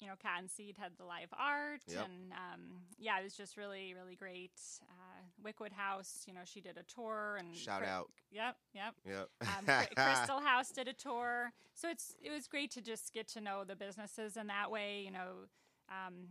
you 0.00 0.06
know, 0.06 0.14
Cat 0.14 0.38
and 0.38 0.48
Seed 0.48 0.76
had 0.78 0.96
the 0.96 1.04
live 1.04 1.32
art, 1.36 1.82
Yep. 1.88 2.04
and 2.04 2.32
um, 2.32 2.86
yeah, 2.98 3.18
it 3.18 3.24
was 3.24 3.36
just 3.36 3.56
really 3.56 3.94
really 3.94 4.14
great. 4.14 4.52
Uh, 4.82 5.22
Wickwood 5.44 5.72
House, 5.72 6.22
you 6.26 6.32
know, 6.34 6.44
she 6.44 6.60
did 6.60 6.76
a 6.78 6.84
tour 6.84 7.36
and 7.40 7.56
Shout 7.56 7.80
Cri- 7.80 7.88
out. 7.88 8.10
Yep, 8.30 8.56
yep. 8.74 8.94
Yep. 9.04 9.28
Um, 9.40 9.64
Crystal 9.96 10.40
House 10.40 10.70
did 10.70 10.86
a 10.86 10.92
tour, 10.92 11.52
so 11.74 11.88
it's 11.88 12.14
it 12.22 12.30
was 12.30 12.46
great 12.46 12.70
to 12.72 12.80
just 12.80 13.12
get 13.12 13.26
to 13.28 13.40
know 13.40 13.64
the 13.64 13.74
businesses 13.74 14.36
in 14.36 14.46
that 14.46 14.70
way. 14.70 15.02
You 15.02 15.10
know, 15.10 15.48
um, 15.88 16.28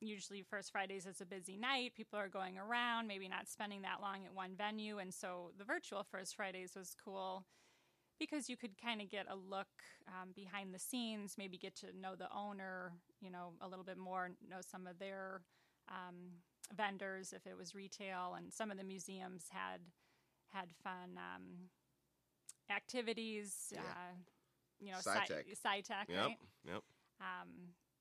usually 0.00 0.42
First 0.42 0.72
Fridays 0.72 1.06
is 1.06 1.20
a 1.20 1.26
busy 1.26 1.56
night. 1.56 1.94
People 1.96 2.18
are 2.18 2.28
going 2.28 2.58
around, 2.58 3.06
maybe 3.06 3.28
not 3.28 3.48
spending 3.48 3.82
that 3.82 4.00
long 4.00 4.24
at 4.24 4.34
one 4.34 4.54
venue, 4.56 4.98
and 4.98 5.12
so 5.12 5.50
the 5.58 5.64
virtual 5.64 6.04
First 6.10 6.36
Fridays 6.36 6.74
was 6.76 6.94
cool 7.04 7.44
because 8.18 8.48
you 8.48 8.56
could 8.56 8.80
kind 8.82 9.02
of 9.02 9.10
get 9.10 9.26
a 9.30 9.36
look 9.36 9.66
um, 10.08 10.30
behind 10.34 10.72
the 10.74 10.78
scenes, 10.78 11.34
maybe 11.36 11.58
get 11.58 11.74
to 11.76 11.86
know 12.00 12.14
the 12.16 12.28
owner, 12.34 12.92
you 13.20 13.30
know, 13.30 13.52
a 13.60 13.68
little 13.68 13.84
bit 13.84 13.98
more, 13.98 14.30
know 14.48 14.60
some 14.60 14.86
of 14.86 14.98
their 14.98 15.42
um, 15.90 16.30
vendors 16.74 17.32
if 17.34 17.46
it 17.46 17.56
was 17.56 17.74
retail, 17.74 18.34
and 18.36 18.52
some 18.52 18.70
of 18.70 18.78
the 18.78 18.84
museums 18.84 19.44
had 19.50 19.80
had 20.52 20.68
fun 20.82 21.16
um, 21.18 21.42
activities. 22.74 23.72
Yeah. 23.72 23.80
Uh, 23.80 24.14
you 24.80 24.92
know, 24.92 24.98
SciTech. 24.98 25.44
sci- 25.50 25.68
SciTech, 25.68 26.08
Yep. 26.08 26.18
right? 26.18 26.36
Yep. 26.66 26.82
Um, 27.20 27.48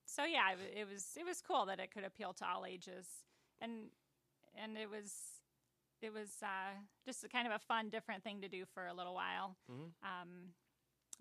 so 0.06 0.24
yeah, 0.26 0.52
it, 0.54 0.80
it 0.82 0.88
was 0.90 1.06
it 1.20 1.26
was 1.26 1.42
cool 1.42 1.66
that 1.66 1.80
it 1.80 1.92
could 1.92 2.04
appeal 2.04 2.34
to 2.34 2.46
all 2.48 2.66
ages, 2.66 3.08
and 3.60 3.90
and 4.56 4.78
it 4.78 4.90
was 4.90 5.12
it 6.02 6.14
was 6.14 6.30
uh, 6.44 6.74
just 7.06 7.24
a 7.24 7.30
kind 7.30 7.48
of 7.48 7.54
a 7.54 7.60
fun, 7.60 7.90
different 7.90 8.24
thing 8.24 8.42
to 8.42 8.48
do 8.50 8.66
for 8.74 8.88
a 8.88 8.94
little 8.94 9.14
while. 9.14 9.56
Mhm. 9.72 9.92
Um, 10.04 10.54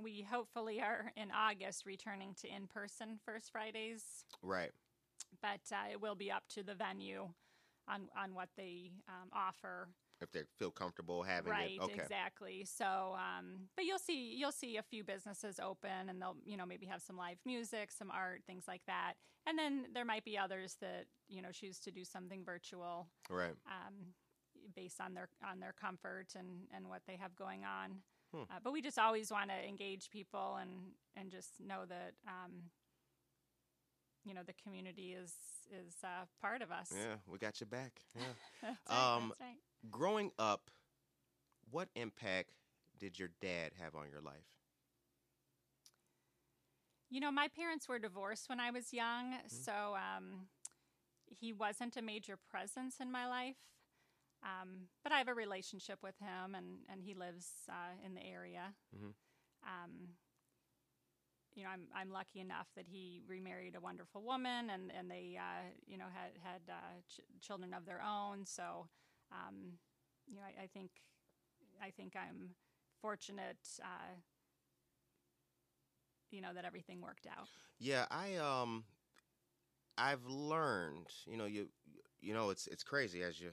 we 0.03 0.23
hopefully 0.23 0.81
are 0.81 1.13
in 1.17 1.31
August 1.31 1.87
returning 1.87 2.35
to 2.41 2.49
in 2.49 2.67
person 2.67 3.19
First 3.25 3.53
Fridays, 3.53 4.25
Right. 4.43 4.73
but 5.41 5.61
uh, 5.73 5.89
it 5.93 6.01
will 6.01 6.17
be 6.17 6.33
up 6.33 6.49
to 6.51 6.63
the 6.65 6.75
venue 6.75 7.29
on 7.87 8.09
on 8.17 8.35
what 8.35 8.49
they 8.57 8.91
um, 9.09 9.31
offer. 9.33 9.89
If 10.21 10.33
they 10.33 10.43
feel 10.59 10.71
comfortable 10.71 11.23
having 11.23 11.51
right 11.53 11.73
it. 11.77 11.83
Okay. 11.83 12.01
exactly 12.01 12.65
so 12.65 13.15
um 13.17 13.69
but 13.77 13.85
you'll 13.85 13.99
see 13.99 14.35
you'll 14.37 14.53
see 14.53 14.77
a 14.77 14.83
few 14.83 15.05
businesses 15.05 15.59
open 15.61 16.09
and 16.09 16.21
they'll 16.21 16.37
you 16.45 16.57
know 16.57 16.65
maybe 16.67 16.87
have 16.87 17.03
some 17.03 17.17
live 17.17 17.39
music 17.45 17.91
some 17.93 18.11
art 18.11 18.43
things 18.47 18.65
like 18.67 18.83
that 18.87 19.15
and 19.47 19.59
then 19.59 19.87
there 19.93 20.05
might 20.05 20.25
be 20.25 20.39
others 20.39 20.77
that 20.81 21.07
you 21.29 21.43
know 21.43 21.51
choose 21.53 21.79
to 21.81 21.91
do 21.91 22.05
something 22.05 22.43
virtual 22.45 23.09
Right. 23.29 23.55
um 23.67 24.15
based 24.75 25.01
on 25.01 25.15
their 25.15 25.29
on 25.47 25.61
their 25.61 25.73
comfort 25.79 26.29
and 26.37 26.67
and 26.75 26.89
what 26.89 27.03
they 27.07 27.17
have 27.17 27.35
going 27.37 27.65
on 27.65 28.03
Hmm. 28.33 28.43
uh, 28.51 28.59
but 28.63 28.73
we 28.73 28.81
just 28.83 28.99
always 28.99 29.31
want 29.31 29.51
to 29.51 29.69
engage 29.69 30.11
people 30.11 30.57
and 30.61 30.71
and 31.17 31.31
just 31.31 31.61
know 31.61 31.85
that 31.87 32.15
um 32.27 32.71
you 34.25 34.35
know 34.35 34.43
the 34.47 34.55
community 34.55 35.13
is 35.13 35.33
is 35.71 35.97
uh, 36.05 36.25
part 36.41 36.63
of 36.63 36.71
us 36.71 36.91
Yeah, 36.93 37.17
we 37.27 37.39
got 37.39 37.61
your 37.61 37.67
back. 37.69 38.01
Yeah. 38.15 38.23
that's 38.63 38.79
right, 38.91 39.15
Um, 39.17 39.29
that's 39.29 39.41
right. 39.41 39.59
Growing 39.91 40.33
up, 40.39 40.71
what 41.71 41.89
impact 41.95 42.51
did 42.99 43.19
your 43.19 43.29
dad 43.41 43.73
have 43.81 43.95
on 43.95 44.09
your 44.11 44.21
life? 44.21 44.47
You 47.11 47.21
know, 47.21 47.31
my 47.31 47.49
parents 47.49 47.89
were 47.89 47.99
divorced 47.99 48.49
when 48.49 48.61
I 48.61 48.71
was 48.71 48.93
young, 48.93 49.35
Mm-hmm. 49.35 49.63
so 49.65 49.95
um, 49.97 50.49
he 51.27 51.53
wasn't 51.53 51.97
a 51.97 52.03
major 52.03 52.37
presence 52.51 52.97
in 53.01 53.11
my 53.13 53.27
life. 53.27 53.57
Um, 54.43 54.89
but 55.03 55.13
I 55.13 55.19
have 55.19 55.29
a 55.29 55.35
relationship 55.35 55.99
with 56.03 56.19
him, 56.21 56.55
and 56.55 56.79
and 56.91 57.03
he 57.03 57.15
lives 57.15 57.47
uh, 57.69 57.95
in 58.05 58.15
the 58.15 58.23
area. 58.25 58.75
Mhm. 58.95 59.15
Um, 59.65 60.09
you 61.55 61.63
know, 61.65 61.71
I'm 61.71 61.87
I'm 61.95 62.11
lucky 62.11 62.41
enough 62.41 62.69
that 62.77 62.87
he 62.89 63.23
remarried 63.27 63.75
a 63.77 63.81
wonderful 63.81 64.23
woman, 64.23 64.71
and 64.71 64.93
and 64.93 65.11
they 65.11 65.39
uh, 65.39 65.63
you 65.87 65.97
know 65.99 66.07
had 66.13 66.33
had 66.43 66.63
uh, 66.69 67.01
ch- 67.09 67.21
children 67.47 67.73
of 67.75 67.87
their 67.87 68.03
own. 68.03 68.45
So, 68.47 68.89
um, 69.33 69.79
you 70.27 70.37
know, 70.37 70.43
I, 70.43 70.65
I 70.65 70.67
think 70.67 70.91
I 71.83 71.91
think 71.91 72.15
I'm 72.17 72.51
fortunate. 73.01 73.59
Uh, 73.83 74.15
you 76.31 76.41
know 76.41 76.53
that 76.55 76.65
everything 76.65 77.01
worked 77.01 77.27
out. 77.27 77.49
Yeah, 77.79 78.07
I 78.11 78.37
um, 78.37 78.85
I've 79.97 80.27
learned. 80.27 81.09
You 81.27 81.37
know, 81.37 81.45
you 81.47 81.69
you 82.21 82.35
know, 82.35 82.51
it's 82.51 82.67
it's 82.67 82.83
crazy 82.83 83.23
as 83.23 83.41
you 83.41 83.51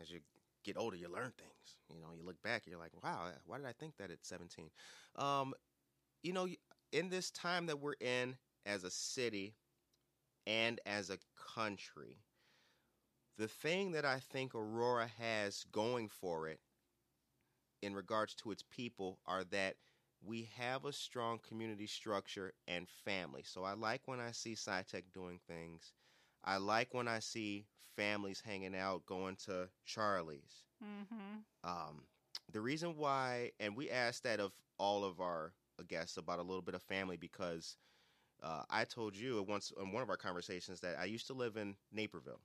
as 0.00 0.10
you 0.10 0.20
get 0.64 0.76
older, 0.76 0.96
you 0.96 1.08
learn 1.12 1.32
things. 1.36 1.76
You 1.92 2.00
know, 2.00 2.08
you 2.16 2.24
look 2.24 2.40
back, 2.42 2.62
you're 2.66 2.78
like, 2.78 2.92
wow, 3.02 3.26
why 3.46 3.58
did 3.58 3.66
I 3.66 3.72
think 3.72 3.96
that 3.98 4.10
at 4.10 4.24
17? 4.24 4.70
Um, 5.16 5.54
you 6.22 6.32
know, 6.32 6.46
in 6.92 7.08
this 7.08 7.30
time 7.30 7.66
that 7.66 7.80
we're 7.80 7.94
in 8.00 8.36
as 8.64 8.84
a 8.84 8.90
city 8.90 9.54
and 10.46 10.80
as 10.86 11.10
a 11.10 11.18
country, 11.54 12.18
the 13.38 13.48
thing 13.48 13.92
that 13.92 14.04
I 14.04 14.18
think 14.18 14.54
Aurora 14.54 15.10
has 15.18 15.64
going 15.72 16.08
for 16.08 16.48
it 16.48 16.60
in 17.82 17.94
regards 17.94 18.34
to 18.36 18.50
its 18.50 18.62
people 18.62 19.18
are 19.26 19.44
that 19.44 19.76
we 20.24 20.48
have 20.56 20.84
a 20.84 20.92
strong 20.92 21.40
community 21.46 21.86
structure 21.86 22.52
and 22.68 22.88
family. 23.04 23.42
So 23.44 23.64
I 23.64 23.72
like 23.74 24.02
when 24.06 24.20
I 24.20 24.30
see 24.30 24.54
SciTech 24.54 25.04
doing 25.12 25.40
things. 25.48 25.92
I 26.44 26.58
like 26.58 26.94
when 26.94 27.08
I 27.08 27.18
see 27.18 27.66
families 27.96 28.42
hanging 28.44 28.76
out, 28.76 29.06
going 29.06 29.36
to 29.46 29.68
Charlie's. 29.84 30.64
Mm-hmm. 30.82 31.68
Um, 31.68 32.04
the 32.52 32.60
reason 32.60 32.96
why, 32.96 33.50
and 33.58 33.76
we 33.76 33.90
asked 33.90 34.22
that 34.24 34.40
of 34.40 34.52
all 34.78 35.04
of 35.04 35.20
our 35.20 35.52
guests 35.88 36.16
about 36.16 36.38
a 36.38 36.42
little 36.42 36.62
bit 36.62 36.74
of 36.74 36.82
family 36.82 37.16
because 37.16 37.76
uh, 38.42 38.62
I 38.70 38.84
told 38.84 39.16
you 39.16 39.44
once 39.48 39.72
in 39.80 39.92
one 39.92 40.02
of 40.02 40.10
our 40.10 40.16
conversations 40.16 40.80
that 40.80 40.96
I 40.98 41.04
used 41.04 41.26
to 41.28 41.32
live 41.32 41.56
in 41.56 41.74
Naperville 41.92 42.40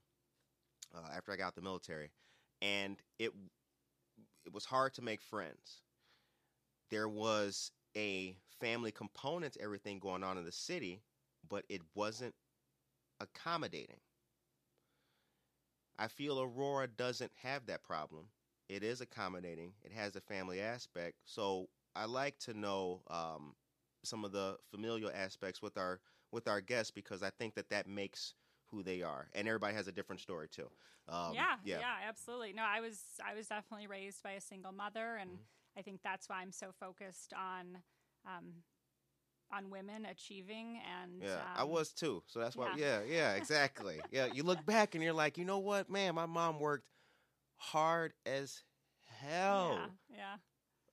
uh, 0.95 1.09
after 1.15 1.31
I 1.31 1.37
got 1.37 1.47
out 1.47 1.55
the 1.55 1.61
military, 1.61 2.11
and 2.61 2.97
it 3.19 3.31
it 4.45 4.53
was 4.53 4.65
hard 4.65 4.93
to 4.95 5.01
make 5.01 5.21
friends. 5.21 5.81
There 6.89 7.07
was 7.07 7.71
a 7.95 8.37
family 8.59 8.91
component 8.91 9.53
to 9.53 9.61
everything 9.61 9.99
going 9.99 10.23
on 10.23 10.37
in 10.37 10.43
the 10.43 10.51
city, 10.51 11.01
but 11.47 11.65
it 11.69 11.81
wasn't 11.95 12.35
accommodating. 13.19 14.01
I 15.99 16.07
feel 16.07 16.39
Aurora 16.41 16.87
doesn't 16.87 17.31
have 17.41 17.65
that 17.67 17.83
problem. 17.83 18.29
It 18.69 18.83
is 18.83 19.01
accommodating. 19.01 19.73
It 19.83 19.91
has 19.91 20.15
a 20.15 20.21
family 20.21 20.59
aspect. 20.61 21.17
So 21.25 21.69
I 21.95 22.05
like 22.05 22.37
to 22.39 22.53
know 22.53 23.01
um, 23.09 23.55
some 24.03 24.25
of 24.25 24.31
the 24.31 24.57
familial 24.69 25.11
aspects 25.13 25.61
with 25.61 25.77
our 25.77 25.99
with 26.31 26.47
our 26.47 26.61
guests 26.61 26.91
because 26.91 27.23
I 27.23 27.29
think 27.29 27.55
that 27.55 27.69
that 27.69 27.87
makes 27.87 28.33
who 28.71 28.83
they 28.83 29.01
are, 29.01 29.29
and 29.33 29.47
everybody 29.47 29.73
has 29.75 29.87
a 29.87 29.91
different 29.91 30.21
story 30.21 30.47
too. 30.49 30.69
Um, 31.09 31.33
yeah, 31.33 31.55
yeah, 31.63 31.79
absolutely. 32.07 32.53
No, 32.53 32.63
I 32.63 32.81
was 32.81 32.99
I 33.25 33.33
was 33.33 33.47
definitely 33.47 33.87
raised 33.87 34.23
by 34.23 34.31
a 34.31 34.41
single 34.41 34.71
mother, 34.71 35.15
and 35.17 35.31
Mhm. 35.31 35.37
I 35.77 35.81
think 35.81 36.01
that's 36.03 36.27
why 36.29 36.41
I'm 36.41 36.51
so 36.51 36.71
focused 36.79 37.33
on 37.33 37.77
um, 38.25 38.63
on 39.51 39.69
women 39.69 40.05
achieving. 40.05 40.79
And 41.01 41.23
Yeah, 41.23 41.39
I 41.55 41.63
um, 41.63 41.69
was 41.69 41.91
too. 41.93 42.23
So 42.27 42.39
that's 42.39 42.55
why. 42.55 42.75
Yeah, 42.77 43.01
yeah, 43.07 43.35
exactly. 43.35 44.01
yeah, 44.11 44.25
you 44.25 44.43
look 44.43 44.65
back 44.65 44.95
and 44.95 45.03
you're 45.03 45.13
like, 45.13 45.37
you 45.37 45.45
know 45.45 45.59
what, 45.59 45.89
man, 45.89 46.15
my 46.15 46.25
mom 46.25 46.59
worked 46.59 46.85
hard 47.57 48.13
as 48.25 48.63
hell. 49.05 49.77
Yeah, 50.09 50.17
yeah. 50.17 50.35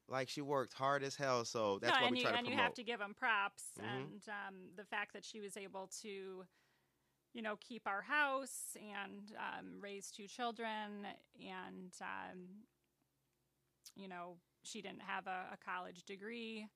Like 0.08 0.28
she 0.28 0.42
worked 0.42 0.74
hard 0.74 1.02
as 1.02 1.16
hell. 1.16 1.44
So 1.44 1.78
that's 1.78 1.92
no, 1.92 1.98
why 2.00 2.06
and 2.06 2.12
we 2.12 2.18
you 2.18 2.22
try 2.22 2.32
to 2.32 2.38
and 2.38 2.46
promote. 2.46 2.58
you 2.58 2.62
have 2.62 2.74
to 2.74 2.82
give 2.84 2.98
them 3.00 3.14
props, 3.14 3.64
Mhm. 3.78 3.84
and 4.02 4.22
um, 4.28 4.54
the 4.76 4.84
fact 4.84 5.12
that 5.14 5.24
she 5.24 5.40
was 5.40 5.56
able 5.56 5.88
to, 6.02 6.44
you 7.34 7.42
know, 7.42 7.56
keep 7.60 7.86
our 7.86 8.02
house 8.02 8.76
and 8.76 9.32
um, 9.38 9.80
raise 9.80 10.10
two 10.10 10.26
children, 10.28 11.06
and 11.38 11.92
um, 12.00 12.40
you 13.96 14.08
know, 14.08 14.36
she 14.62 14.80
didn't 14.82 15.02
have 15.02 15.26
a, 15.26 15.52
a 15.54 15.58
college 15.64 16.04
degree. 16.04 16.66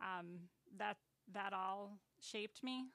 Um, 0.00 0.38
that 0.78 0.96
that 1.34 1.52
all 1.52 1.98
shaped 2.20 2.62
me, 2.64 2.86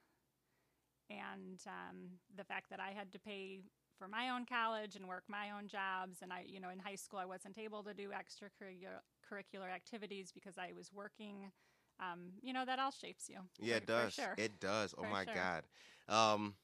and 1.09 1.59
um, 1.67 1.97
the 2.35 2.43
fact 2.43 2.69
that 2.69 2.79
I 2.79 2.91
had 2.91 3.11
to 3.13 3.19
pay 3.19 3.61
for 3.97 4.07
my 4.07 4.29
own 4.29 4.45
college 4.45 4.95
and 4.95 5.07
work 5.07 5.23
my 5.27 5.51
own 5.51 5.67
jobs, 5.67 6.17
and 6.21 6.33
I, 6.33 6.43
you 6.47 6.59
know, 6.59 6.69
in 6.69 6.79
high 6.79 6.95
school 6.95 7.19
I 7.19 7.25
wasn't 7.25 7.57
able 7.57 7.83
to 7.83 7.93
do 7.93 8.09
extracurricular 8.09 9.73
activities 9.73 10.31
because 10.33 10.57
I 10.57 10.71
was 10.75 10.91
working. 10.93 11.51
Um, 11.99 12.31
you 12.41 12.53
know, 12.53 12.65
that 12.65 12.79
all 12.79 12.91
shapes 12.91 13.29
you. 13.29 13.37
Yeah, 13.61 13.75
for- 13.75 13.77
it 13.77 13.85
does. 13.87 14.13
Sure. 14.13 14.35
It 14.37 14.59
does. 14.59 14.95
Oh 14.97 15.03
For 15.03 15.09
my 15.09 15.25
sure. 15.25 15.33
god. 15.35 15.63
Um, 16.09 16.55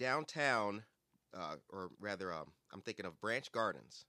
downtown, 0.00 0.82
uh, 1.36 1.56
or 1.68 1.90
rather, 2.00 2.32
um, 2.32 2.46
I'm 2.72 2.80
thinking 2.80 3.04
of 3.04 3.20
Branch 3.20 3.52
Gardens. 3.52 4.06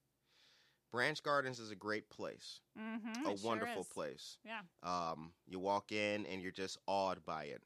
Branch 0.92 1.22
Gardens 1.22 1.60
is 1.60 1.70
a 1.70 1.76
great 1.76 2.10
place, 2.10 2.62
mm-hmm, 2.80 3.26
a 3.26 3.36
wonderful 3.46 3.86
place. 3.94 4.38
Yeah. 4.44 4.62
Um, 4.84 5.32
you 5.48 5.60
walk 5.60 5.92
in 5.92 6.26
and 6.26 6.42
you're 6.42 6.52
just 6.52 6.78
awed 6.88 7.24
by 7.26 7.46
it. 7.46 7.62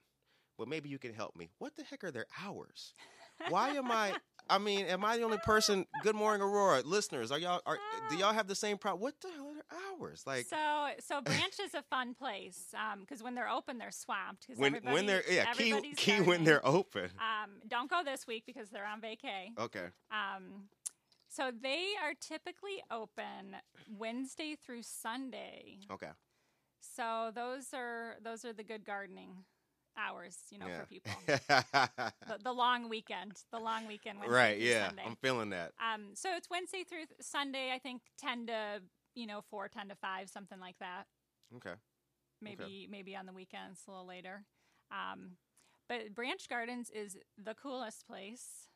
But 0.58 0.68
maybe 0.68 0.90
you 0.90 1.00
can 1.00 1.14
help 1.14 1.36
me. 1.36 1.50
What 1.58 1.76
the 1.76 1.84
heck 1.84 2.04
are 2.04 2.12
their 2.12 2.28
hours? 2.42 2.94
Why 3.50 3.70
am 3.72 3.92
I? 3.92 4.14
I 4.50 4.58
mean, 4.58 4.86
am 4.86 5.04
I 5.04 5.18
the 5.18 5.24
only 5.24 5.40
person? 5.40 5.86
Good 6.04 6.16
morning, 6.16 6.42
Aurora 6.42 6.82
listeners. 6.86 7.32
Are 7.32 7.40
y'all? 7.40 7.62
Are 7.66 7.78
do 8.10 8.16
y'all 8.16 8.32
have 8.34 8.48
the 8.48 8.56
same 8.56 8.78
problem? 8.78 9.02
What 9.02 9.16
the 9.22 9.30
hell 9.30 9.40
are 9.40 9.44
their 9.44 9.45
hours? 10.00 10.24
Like 10.26 10.46
so, 10.46 10.90
so 11.00 11.22
Branch 11.22 11.60
is 11.62 11.74
a 11.74 11.84
fun 11.84 12.14
place 12.14 12.74
because 13.02 13.24
when 13.24 13.36
they're 13.36 13.50
open, 13.50 13.78
they're 13.78 13.92
swamped. 13.92 14.48
when 14.56 14.76
when 14.84 15.06
they're 15.06 15.24
yeah 15.30 15.54
key 15.54 15.94
key 15.96 16.22
when 16.22 16.44
they're 16.44 16.66
open. 16.66 17.10
Um, 17.20 17.52
don't 17.68 17.90
go 17.90 18.02
this 18.04 18.28
week 18.28 18.44
because 18.46 18.70
they're 18.70 18.88
on 18.88 19.02
vacay. 19.02 19.58
Okay. 19.60 19.88
Um, 20.12 20.70
so 21.28 21.52
they 21.52 21.94
are 22.02 22.14
typically 22.20 22.82
open 22.90 23.58
Wednesday 23.98 24.56
through 24.56 24.84
Sunday. 24.84 25.80
Okay. 25.92 26.12
So 26.80 27.32
those 27.34 27.74
are 27.74 28.16
those 28.24 28.46
are 28.46 28.54
the 28.54 28.64
good 28.64 28.86
gardening 28.86 29.44
hours, 29.98 30.38
you 30.52 30.60
know, 30.60 30.68
yeah. 30.68 30.80
for 30.80 30.86
people. 30.86 31.12
the, 31.28 32.38
the 32.44 32.52
long 32.52 32.90
weekend, 32.90 33.34
the 33.52 33.60
long 33.60 33.88
weekend. 33.88 34.20
Wednesday 34.20 34.36
right. 34.36 34.60
Yeah. 34.60 34.88
Sunday. 34.88 35.04
I'm 35.06 35.16
feeling 35.22 35.50
that. 35.52 35.74
Um, 35.80 36.10
so 36.14 36.30
it's 36.36 36.50
Wednesday 36.50 36.84
through 36.88 37.06
th- 37.06 37.20
Sunday. 37.22 37.72
I 37.74 37.80
think 37.80 38.02
ten 38.18 38.48
to 38.48 38.82
you 39.16 39.26
know 39.28 39.42
four, 39.50 39.68
ten 39.68 39.90
to 39.90 39.96
five, 39.96 40.30
something 40.30 40.60
like 40.60 40.78
that. 40.80 41.06
Okay. 41.56 41.76
Maybe 42.42 42.88
maybe 42.90 43.16
on 43.16 43.26
the 43.26 43.34
weekends 43.34 43.82
a 43.88 43.92
little 43.92 44.06
later. 44.08 44.44
Um, 44.92 45.32
but 45.88 46.14
Branch 46.14 46.48
Gardens 46.50 46.90
is 46.94 47.18
the 47.44 47.54
coolest 47.54 48.06
place. 48.08 48.68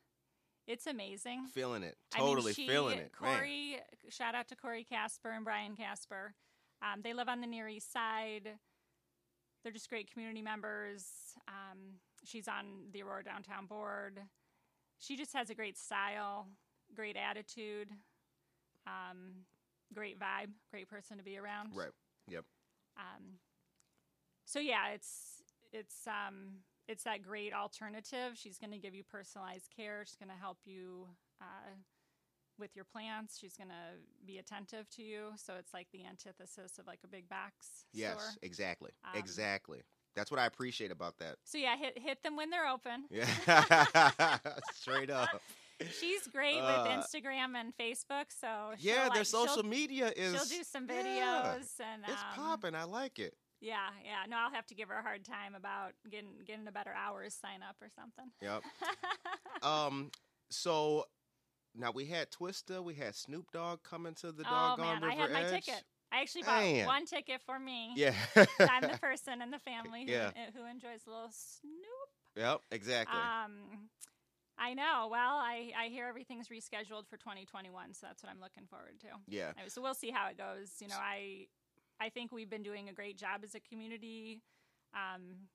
It's 0.66 0.86
amazing. 0.86 1.46
Feeling 1.52 1.82
it. 1.82 1.96
I 2.14 2.18
mean, 2.18 2.28
Totally 2.28 2.52
she- 2.52 2.66
feeling 2.68 2.98
it. 2.98 3.12
Man. 3.20 3.34
Corey, 3.36 3.78
shout 4.08 4.34
out 4.34 4.48
to 4.48 4.56
Corey 4.56 4.84
Casper 4.84 5.30
and 5.30 5.44
Brian 5.44 5.74
Casper. 5.76 6.34
Um, 6.82 7.00
they 7.02 7.12
live 7.12 7.28
on 7.28 7.40
the 7.40 7.46
Near 7.46 7.68
East 7.68 7.92
Side. 7.92 8.48
They're 9.62 9.72
just 9.72 9.90
great 9.90 10.10
community 10.10 10.42
members. 10.42 11.04
Um, 11.48 11.96
she's 12.24 12.48
on 12.48 12.90
the 12.92 13.02
Aurora 13.02 13.24
Downtown 13.24 13.66
Board. 13.66 14.20
She 14.98 15.16
just 15.16 15.32
has 15.34 15.50
a 15.50 15.54
great 15.54 15.76
style, 15.76 16.46
great 16.94 17.16
attitude, 17.16 17.88
um, 18.86 19.44
great 19.94 20.18
vibe, 20.18 20.50
great 20.70 20.88
person 20.88 21.18
to 21.18 21.22
be 21.24 21.38
around. 21.38 21.70
Right. 21.74 21.90
Yep. 22.28 22.44
Um, 22.96 23.24
so 24.44 24.58
yeah, 24.58 24.88
it's 24.94 25.42
it's 25.72 26.06
um, 26.06 26.58
it's 26.88 27.04
that 27.04 27.22
great 27.22 27.52
alternative. 27.54 28.32
She's 28.34 28.58
going 28.58 28.72
to 28.72 28.78
give 28.78 28.94
you 28.94 29.04
personalized 29.04 29.70
care. 29.74 30.04
She's 30.04 30.16
going 30.16 30.28
to 30.30 30.40
help 30.40 30.58
you 30.64 31.06
uh, 31.40 31.70
with 32.58 32.74
your 32.74 32.84
plants. 32.84 33.38
She's 33.38 33.56
going 33.56 33.68
to 33.70 34.26
be 34.26 34.38
attentive 34.38 34.88
to 34.96 35.02
you. 35.02 35.28
So 35.36 35.54
it's 35.58 35.72
like 35.72 35.86
the 35.92 36.04
antithesis 36.04 36.78
of 36.78 36.86
like 36.86 36.98
a 37.04 37.08
big 37.08 37.28
box 37.28 37.84
Yes. 37.92 38.12
store. 38.12 38.30
Exactly. 38.42 38.90
Um, 39.04 39.18
exactly. 39.18 39.80
That's 40.16 40.30
what 40.30 40.40
I 40.40 40.46
appreciate 40.46 40.90
about 40.90 41.18
that. 41.18 41.36
So 41.44 41.56
yeah, 41.58 41.76
hit 41.76 41.96
hit 41.98 42.22
them 42.24 42.36
when 42.36 42.50
they're 42.50 42.66
open. 42.68 43.04
Yeah. 43.10 43.26
Straight 44.74 45.10
up. 45.10 45.28
She's 45.98 46.26
great 46.28 46.58
Uh, 46.60 46.82
with 46.84 46.92
Instagram 46.92 47.54
and 47.56 47.72
Facebook. 47.80 48.26
So 48.38 48.72
Yeah, 48.78 49.08
their 49.12 49.24
social 49.24 49.62
media 49.62 50.12
is. 50.16 50.32
she'll 50.34 50.58
do 50.58 50.64
some 50.64 50.86
yeah, 50.88 50.94
videos 51.02 51.80
and 51.80 52.02
It's 52.06 52.12
um, 52.22 52.34
popping. 52.36 52.74
I 52.74 52.84
like 52.84 53.18
it. 53.18 53.34
Yeah, 53.60 53.88
yeah. 54.04 54.24
No, 54.28 54.36
I'll 54.38 54.50
have 54.52 54.66
to 54.66 54.74
give 54.74 54.88
her 54.88 54.96
a 54.96 55.02
hard 55.02 55.24
time 55.24 55.54
about 55.54 55.92
getting 56.10 56.30
getting 56.46 56.66
a 56.66 56.72
better 56.72 56.92
hours 56.94 57.34
sign 57.34 57.60
up 57.68 57.76
or 57.82 57.88
something. 57.94 58.30
Yep. 58.40 58.62
Um. 59.62 60.10
So 60.50 61.04
now 61.74 61.90
we 61.92 62.06
had 62.06 62.30
Twista. 62.30 62.82
We 62.82 62.94
had 62.94 63.14
Snoop 63.14 63.50
Dogg 63.52 63.82
coming 63.82 64.14
to 64.16 64.32
the 64.32 64.44
oh 64.46 64.50
doggone 64.76 65.00
man, 65.00 65.04
I 65.04 65.06
River 65.08 65.20
had 65.20 65.30
my 65.32 65.42
Edge. 65.42 65.66
ticket. 65.66 65.84
I 66.12 66.22
actually 66.22 66.42
bought 66.42 66.86
one 66.86 67.06
ticket 67.06 67.40
for 67.46 67.58
me. 67.58 67.92
Yeah. 67.94 68.14
I'm 68.58 68.82
the 68.82 68.98
person 69.00 69.42
in 69.42 69.50
the 69.50 69.58
family 69.70 70.04
who, 70.06 70.10
Yeah. 70.12 70.30
who 70.56 70.64
enjoys 70.66 71.02
a 71.06 71.10
little 71.10 71.30
Snoop. 71.30 72.08
Yep. 72.36 72.60
Exactly. 72.72 73.16
Um, 73.20 73.88
I 74.60 74.74
know. 74.74 75.08
Well, 75.10 75.36
I, 75.36 75.72
I 75.78 75.86
hear 75.86 76.06
everything's 76.06 76.48
rescheduled 76.48 77.08
for 77.08 77.16
2021, 77.16 77.94
so 77.94 78.06
that's 78.06 78.22
what 78.22 78.30
I'm 78.30 78.40
looking 78.40 78.66
forward 78.68 79.00
to. 79.00 79.06
Yeah. 79.26 79.52
Anyway, 79.56 79.70
so 79.70 79.80
we'll 79.80 79.94
see 79.94 80.10
how 80.10 80.28
it 80.28 80.36
goes. 80.36 80.68
You 80.80 80.88
know, 80.88 80.98
I 81.00 81.46
I 81.98 82.10
think 82.10 82.30
we've 82.30 82.50
been 82.50 82.62
doing 82.62 82.88
a 82.88 82.92
great 82.92 83.16
job 83.18 83.40
as 83.42 83.54
a 83.54 83.60
community. 83.60 84.42
Um, 84.94 85.48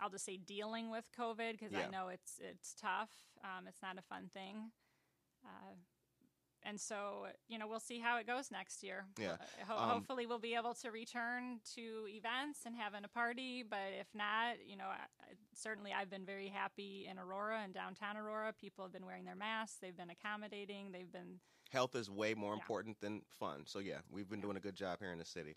I'll 0.00 0.10
just 0.10 0.24
say 0.24 0.38
dealing 0.38 0.90
with 0.90 1.04
COVID 1.18 1.52
because 1.52 1.72
Yeah. 1.72 1.86
I 1.86 1.90
know 1.90 2.08
it's 2.08 2.40
it's 2.40 2.74
tough. 2.74 3.10
Um, 3.42 3.66
it's 3.68 3.82
not 3.82 3.98
a 3.98 4.02
fun 4.02 4.30
thing. 4.32 4.72
Uh, 5.44 5.74
and 6.64 6.80
so, 6.80 7.26
you 7.48 7.58
know, 7.58 7.66
we'll 7.66 7.80
see 7.80 7.98
how 7.98 8.16
it 8.18 8.26
goes 8.26 8.50
next 8.50 8.82
year. 8.82 9.04
Yeah. 9.18 9.32
Uh, 9.32 9.64
ho- 9.66 9.76
Um, 9.82 9.88
hopefully, 9.90 10.26
we'll 10.26 10.38
be 10.38 10.54
able 10.54 10.74
to 10.74 10.90
return 10.90 11.60
to 11.74 12.06
events 12.08 12.60
and 12.66 12.74
having 12.74 13.04
a 13.04 13.08
party. 13.08 13.62
But 13.62 13.92
if 13.98 14.06
not, 14.14 14.56
you 14.66 14.76
know, 14.76 14.86
I, 14.86 15.04
I- 15.20 15.34
certainly 15.54 15.92
I've 15.92 16.10
been 16.10 16.24
very 16.24 16.48
happy 16.48 17.06
in 17.10 17.18
Aurora 17.18 17.60
and 17.62 17.72
downtown 17.74 18.16
Aurora. 18.16 18.52
People 18.52 18.84
have 18.84 18.92
been 18.92 19.06
wearing 19.06 19.24
their 19.24 19.36
masks. 19.36 19.78
They've 19.80 19.96
been 19.96 20.10
accommodating. 20.10 20.90
They've 20.92 21.10
been 21.12 21.40
Health 21.70 21.94
is 21.96 22.08
way 22.10 22.34
more 22.34 22.52
Yeah. 22.54 22.60
important 22.60 23.00
than 23.00 23.22
fun. 23.28 23.64
So 23.66 23.78
yeah, 23.80 23.98
we've 24.10 24.28
been 24.28 24.40
doing 24.40 24.56
a 24.56 24.60
good 24.60 24.76
job 24.76 25.00
here 25.00 25.10
in 25.12 25.18
the 25.18 25.24
city. 25.24 25.56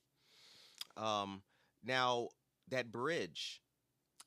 Um, 0.95 1.41
now 1.83 2.29
that 2.69 2.91
bridge. 2.91 3.61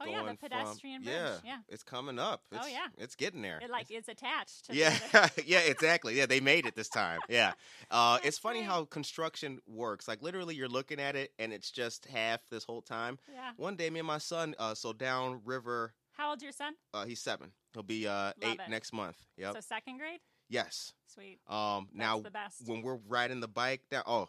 Oh 0.00 0.06
yeah, 0.06 0.18
the 0.18 0.24
going 0.24 0.36
from- 0.36 0.48
pedestrian 0.48 1.02
bridge. 1.02 1.14
Yeah, 1.14 1.34
Yeah. 1.44 1.58
it's 1.68 1.82
coming 1.82 2.18
up. 2.18 2.42
Oh, 2.52 2.56
It's, 2.58 2.70
yeah. 2.72 2.86
it's 2.98 3.14
getting 3.16 3.42
there. 3.42 3.58
It 3.62 3.70
like 3.70 3.90
is 3.90 4.08
attached 4.08 4.66
to 4.66 4.74
yeah, 4.74 4.96
yeah, 5.46 5.60
exactly. 5.60 6.14
Yeah, 6.16 6.26
they 6.26 6.40
made 6.40 6.64
it 6.66 6.74
this 6.74 6.88
time. 6.88 7.20
Yeah, 7.28 7.52
uh, 7.90 8.18
it's 8.24 8.38
funny 8.38 8.62
how 8.62 8.84
construction 8.86 9.60
works. 9.66 10.08
Like 10.08 10.22
literally, 10.22 10.54
you're 10.54 10.68
looking 10.68 11.00
at 11.00 11.16
it 11.16 11.32
and 11.38 11.52
it's 11.52 11.70
just 11.70 12.06
half 12.06 12.40
this 12.50 12.64
whole 12.64 12.82
time. 12.82 13.18
yeah. 13.32 13.50
One 13.56 13.76
day, 13.76 13.90
me 13.90 14.00
and 14.00 14.06
my 14.08 14.18
son, 14.18 14.54
uh, 14.58 14.74
so 14.74 14.92
down 14.92 15.40
river, 15.44 15.92
How 16.12 16.30
old's 16.30 16.42
your 16.42 16.52
son? 16.52 16.74
uh, 16.94 17.04
he's 17.04 17.20
seven. 17.20 17.52
He'll 17.74 17.82
be 17.82 18.08
uh, 18.08 18.32
eight 18.42 18.58
it. 18.60 18.70
next 18.70 18.92
month. 18.92 19.16
Yep. 19.36 19.54
So 19.54 19.60
second 19.60 19.98
grade. 19.98 20.20
yes. 20.48 20.92
Sweet. 21.14 21.38
Um. 21.48 21.88
That's 21.92 21.98
now, 21.98 22.20
the 22.20 22.30
best. 22.30 22.66
when 22.66 22.82
we're 22.82 22.98
riding 23.08 23.40
the 23.40 23.48
bike 23.48 23.82
down, 23.90 24.04
oh, 24.06 24.28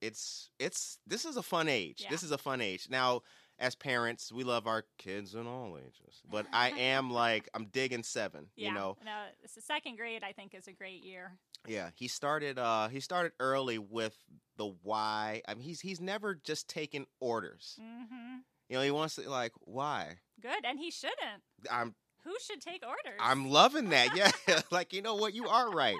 it's 0.00 0.50
it's 0.58 0.98
this 1.06 1.24
is 1.24 1.36
a 1.36 1.42
fun 1.42 1.68
age. 1.68 2.00
Yeah. 2.02 2.08
This 2.10 2.22
is 2.22 2.30
a 2.32 2.38
fun 2.38 2.60
age. 2.60 2.88
Now, 2.90 3.22
as 3.62 3.74
parents, 3.74 4.30
we 4.30 4.44
love 4.44 4.66
our 4.66 4.84
kids 4.98 5.34
in 5.34 5.46
all 5.46 5.78
ages, 5.78 6.20
but 6.30 6.44
I 6.52 6.70
am 6.70 7.10
like 7.10 7.48
I'm 7.54 7.66
digging 7.66 8.02
seven. 8.02 8.48
yeah. 8.56 8.68
You 8.68 8.74
know, 8.74 8.96
No, 9.04 9.22
it's 9.42 9.54
the 9.54 9.62
second 9.62 9.96
grade. 9.96 10.22
I 10.22 10.32
think 10.32 10.52
is 10.54 10.66
a 10.68 10.72
great 10.72 11.02
year. 11.02 11.32
Yeah, 11.66 11.90
he 11.94 12.08
started. 12.08 12.58
Uh, 12.58 12.88
he 12.88 12.98
started 13.00 13.32
early 13.38 13.78
with 13.78 14.16
the 14.56 14.66
why. 14.82 15.42
I 15.46 15.54
mean, 15.54 15.62
he's 15.62 15.80
he's 15.80 16.00
never 16.00 16.34
just 16.34 16.68
taken 16.68 17.06
orders. 17.20 17.78
hmm 17.80 18.38
You 18.68 18.76
know, 18.76 18.82
he 18.82 18.90
wants 18.90 19.14
to 19.14 19.30
like 19.30 19.52
why. 19.60 20.16
Good, 20.40 20.64
and 20.64 20.78
he 20.78 20.90
shouldn't. 20.90 21.42
I'm 21.70 21.94
Who 22.24 22.34
should 22.46 22.60
take 22.60 22.82
orders? 22.86 23.18
I'm 23.20 23.50
loving 23.50 23.90
that. 23.90 24.16
Yeah, 24.16 24.30
like 24.70 24.92
you 24.92 25.02
know 25.02 25.14
what, 25.14 25.34
you 25.34 25.48
are 25.48 25.70
right. 25.70 25.98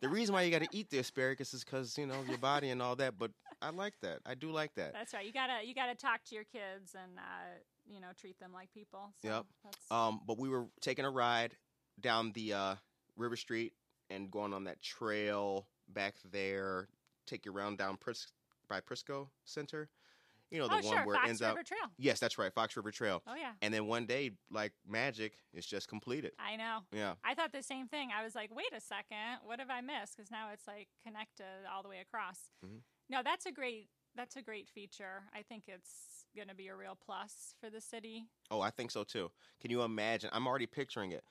The 0.00 0.08
reason 0.08 0.34
why 0.34 0.42
you 0.42 0.50
got 0.50 0.62
to 0.62 0.68
eat 0.76 0.90
the 0.90 0.98
asparagus 0.98 1.54
is 1.54 1.64
because 1.64 1.96
you 1.96 2.06
know 2.06 2.22
your 2.28 2.38
body 2.38 2.70
and 2.70 2.80
all 2.82 2.96
that. 2.96 3.18
But 3.18 3.30
I 3.62 3.70
like 3.70 3.94
that. 4.02 4.18
I 4.26 4.34
do 4.34 4.50
like 4.50 4.74
that. 4.74 4.92
That's 4.92 5.14
right. 5.14 5.24
You 5.24 5.32
gotta 5.32 5.64
you 5.64 5.74
gotta 5.74 5.94
talk 5.94 6.22
to 6.28 6.34
your 6.34 6.44
kids 6.44 6.94
and 6.94 7.18
uh, 7.18 7.58
you 7.86 8.00
know 8.00 8.08
treat 8.20 8.38
them 8.38 8.52
like 8.52 8.72
people. 8.72 9.12
So 9.22 9.28
Yep. 9.28 9.46
That's, 9.64 9.90
Um, 9.90 10.20
but 10.26 10.38
we 10.38 10.48
were 10.48 10.66
taking 10.80 11.04
a 11.04 11.10
ride 11.10 11.56
down 12.00 12.32
the 12.32 12.52
uh, 12.52 12.74
River 13.16 13.36
Street 13.36 13.72
and 14.10 14.30
going 14.30 14.52
on 14.52 14.64
that 14.64 14.82
trail 14.82 15.66
back 15.88 16.14
there. 16.30 16.88
Take 17.26 17.46
you 17.46 17.52
around 17.52 17.78
down 17.78 17.96
Pris- 17.96 18.32
by 18.68 18.80
Prisco 18.80 19.28
Center. 19.44 19.88
You 20.54 20.60
know 20.60 20.68
the 20.68 20.74
oh 20.74 20.86
one 20.86 20.96
sure, 20.96 21.04
where 21.06 21.16
Fox 21.16 21.26
it 21.26 21.30
ends 21.30 21.40
River 21.40 21.58
out. 21.58 21.66
Trail. 21.66 21.90
Yes, 21.98 22.20
that's 22.20 22.38
right, 22.38 22.52
Fox 22.54 22.76
River 22.76 22.92
Trail. 22.92 23.22
Oh 23.26 23.34
yeah, 23.34 23.52
And 23.60 23.74
then 23.74 23.86
one 23.88 24.06
day, 24.06 24.30
like 24.52 24.70
magic, 24.86 25.32
it's 25.52 25.66
just 25.66 25.88
completed. 25.88 26.30
I 26.38 26.54
know. 26.54 26.78
Yeah. 26.92 27.14
I 27.24 27.34
thought 27.34 27.50
the 27.50 27.62
same 27.62 27.88
thing. 27.88 28.10
I 28.16 28.22
was 28.22 28.36
like, 28.36 28.54
wait 28.54 28.72
a 28.72 28.80
second, 28.80 29.40
what 29.44 29.58
have 29.58 29.68
I 29.68 29.80
missed? 29.80 30.16
Because 30.16 30.30
now 30.30 30.50
it's 30.52 30.68
like 30.68 30.86
connected 31.04 31.44
all 31.74 31.82
the 31.82 31.88
way 31.88 31.98
across. 32.00 32.38
Mhm. 32.64 32.82
No, 33.10 33.22
that's 33.24 33.46
a 33.46 33.50
great 33.52 33.88
that's 34.14 34.36
a 34.36 34.42
great 34.42 34.68
feature. 34.68 35.24
I 35.34 35.42
think 35.42 35.64
it's 35.66 36.24
going 36.36 36.46
to 36.46 36.54
be 36.54 36.68
a 36.68 36.76
real 36.76 36.96
plus 37.04 37.56
for 37.60 37.68
the 37.68 37.80
city. 37.80 38.26
Oh, 38.48 38.60
I 38.60 38.70
think 38.70 38.92
so 38.92 39.02
too. 39.02 39.32
Can 39.60 39.72
you 39.72 39.82
imagine? 39.82 40.30
I'm 40.32 40.46
already 40.46 40.66
picturing 40.66 41.10
it. 41.10 41.24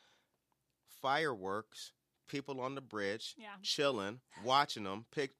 Fireworks, 1.01 1.93
people 2.27 2.59
on 2.61 2.75
the 2.75 2.81
bridge, 2.81 3.35
Yeah. 3.37 3.55
chilling, 3.61 4.19
watching 4.43 4.83
them. 4.83 5.05
Pick. 5.11 5.31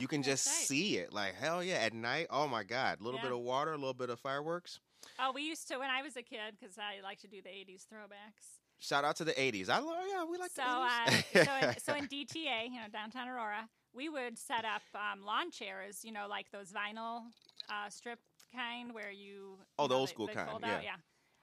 You 0.00 0.08
can 0.08 0.22
just 0.22 0.46
right. 0.46 0.54
see 0.54 0.96
it. 0.96 1.12
Like 1.12 1.34
hell 1.34 1.62
yeah! 1.62 1.76
At 1.76 1.94
night, 1.94 2.26
oh 2.30 2.48
my 2.48 2.64
god! 2.64 3.00
A 3.00 3.04
little 3.04 3.20
bit 3.20 3.32
of 3.32 3.38
water, 3.38 3.72
a 3.72 3.76
little 3.76 3.94
bit 3.94 4.10
of 4.10 4.20
fireworks. 4.20 4.80
Oh, 5.18 5.32
we 5.34 5.42
used 5.42 5.68
to 5.68 5.78
when 5.78 5.90
I 5.90 6.02
was 6.02 6.16
a 6.16 6.22
kid 6.22 6.56
because 6.58 6.76
I 6.78 7.02
like 7.02 7.18
to 7.20 7.28
do 7.28 7.42
the 7.42 7.48
'80s 7.48 7.86
throwbacks. 7.86 8.58
Shout 8.78 9.04
out 9.04 9.16
to 9.16 9.24
the 9.24 9.32
'80s. 9.32 9.68
I 9.68 9.78
love. 9.78 9.96
Yeah, 10.08 10.24
we 10.24 10.38
like 10.38 10.50
so, 10.50 10.62
the 10.62 11.40
uh, 11.40 11.44
so, 11.44 11.68
in, 11.68 11.78
so 11.78 11.94
in 11.94 12.06
DTA, 12.08 12.70
you 12.70 12.76
know, 12.76 12.88
downtown 12.92 13.28
Aurora, 13.28 13.68
we 13.92 14.08
would 14.08 14.38
set 14.38 14.64
up 14.64 14.82
um, 14.94 15.24
lawn 15.24 15.50
chairs. 15.50 16.00
You 16.04 16.12
know, 16.12 16.26
like 16.28 16.50
those 16.52 16.72
vinyl 16.72 17.22
uh, 17.68 17.90
strip 17.90 18.20
kind 18.54 18.94
where 18.94 19.10
you. 19.10 19.58
Oh, 19.78 19.84
you 19.84 19.88
the 19.88 19.94
know, 19.94 20.00
old 20.00 20.08
school 20.08 20.28
kind, 20.28 20.48
fold 20.48 20.62
yeah. 20.64 20.74
Out, 20.74 20.82
yeah. 20.84 20.96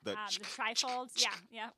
the, 0.03 0.11
um, 0.11 0.17
the 0.39 0.45
trifolds. 0.45 1.11
Yeah, 1.17 1.35
yeah. 1.51 1.69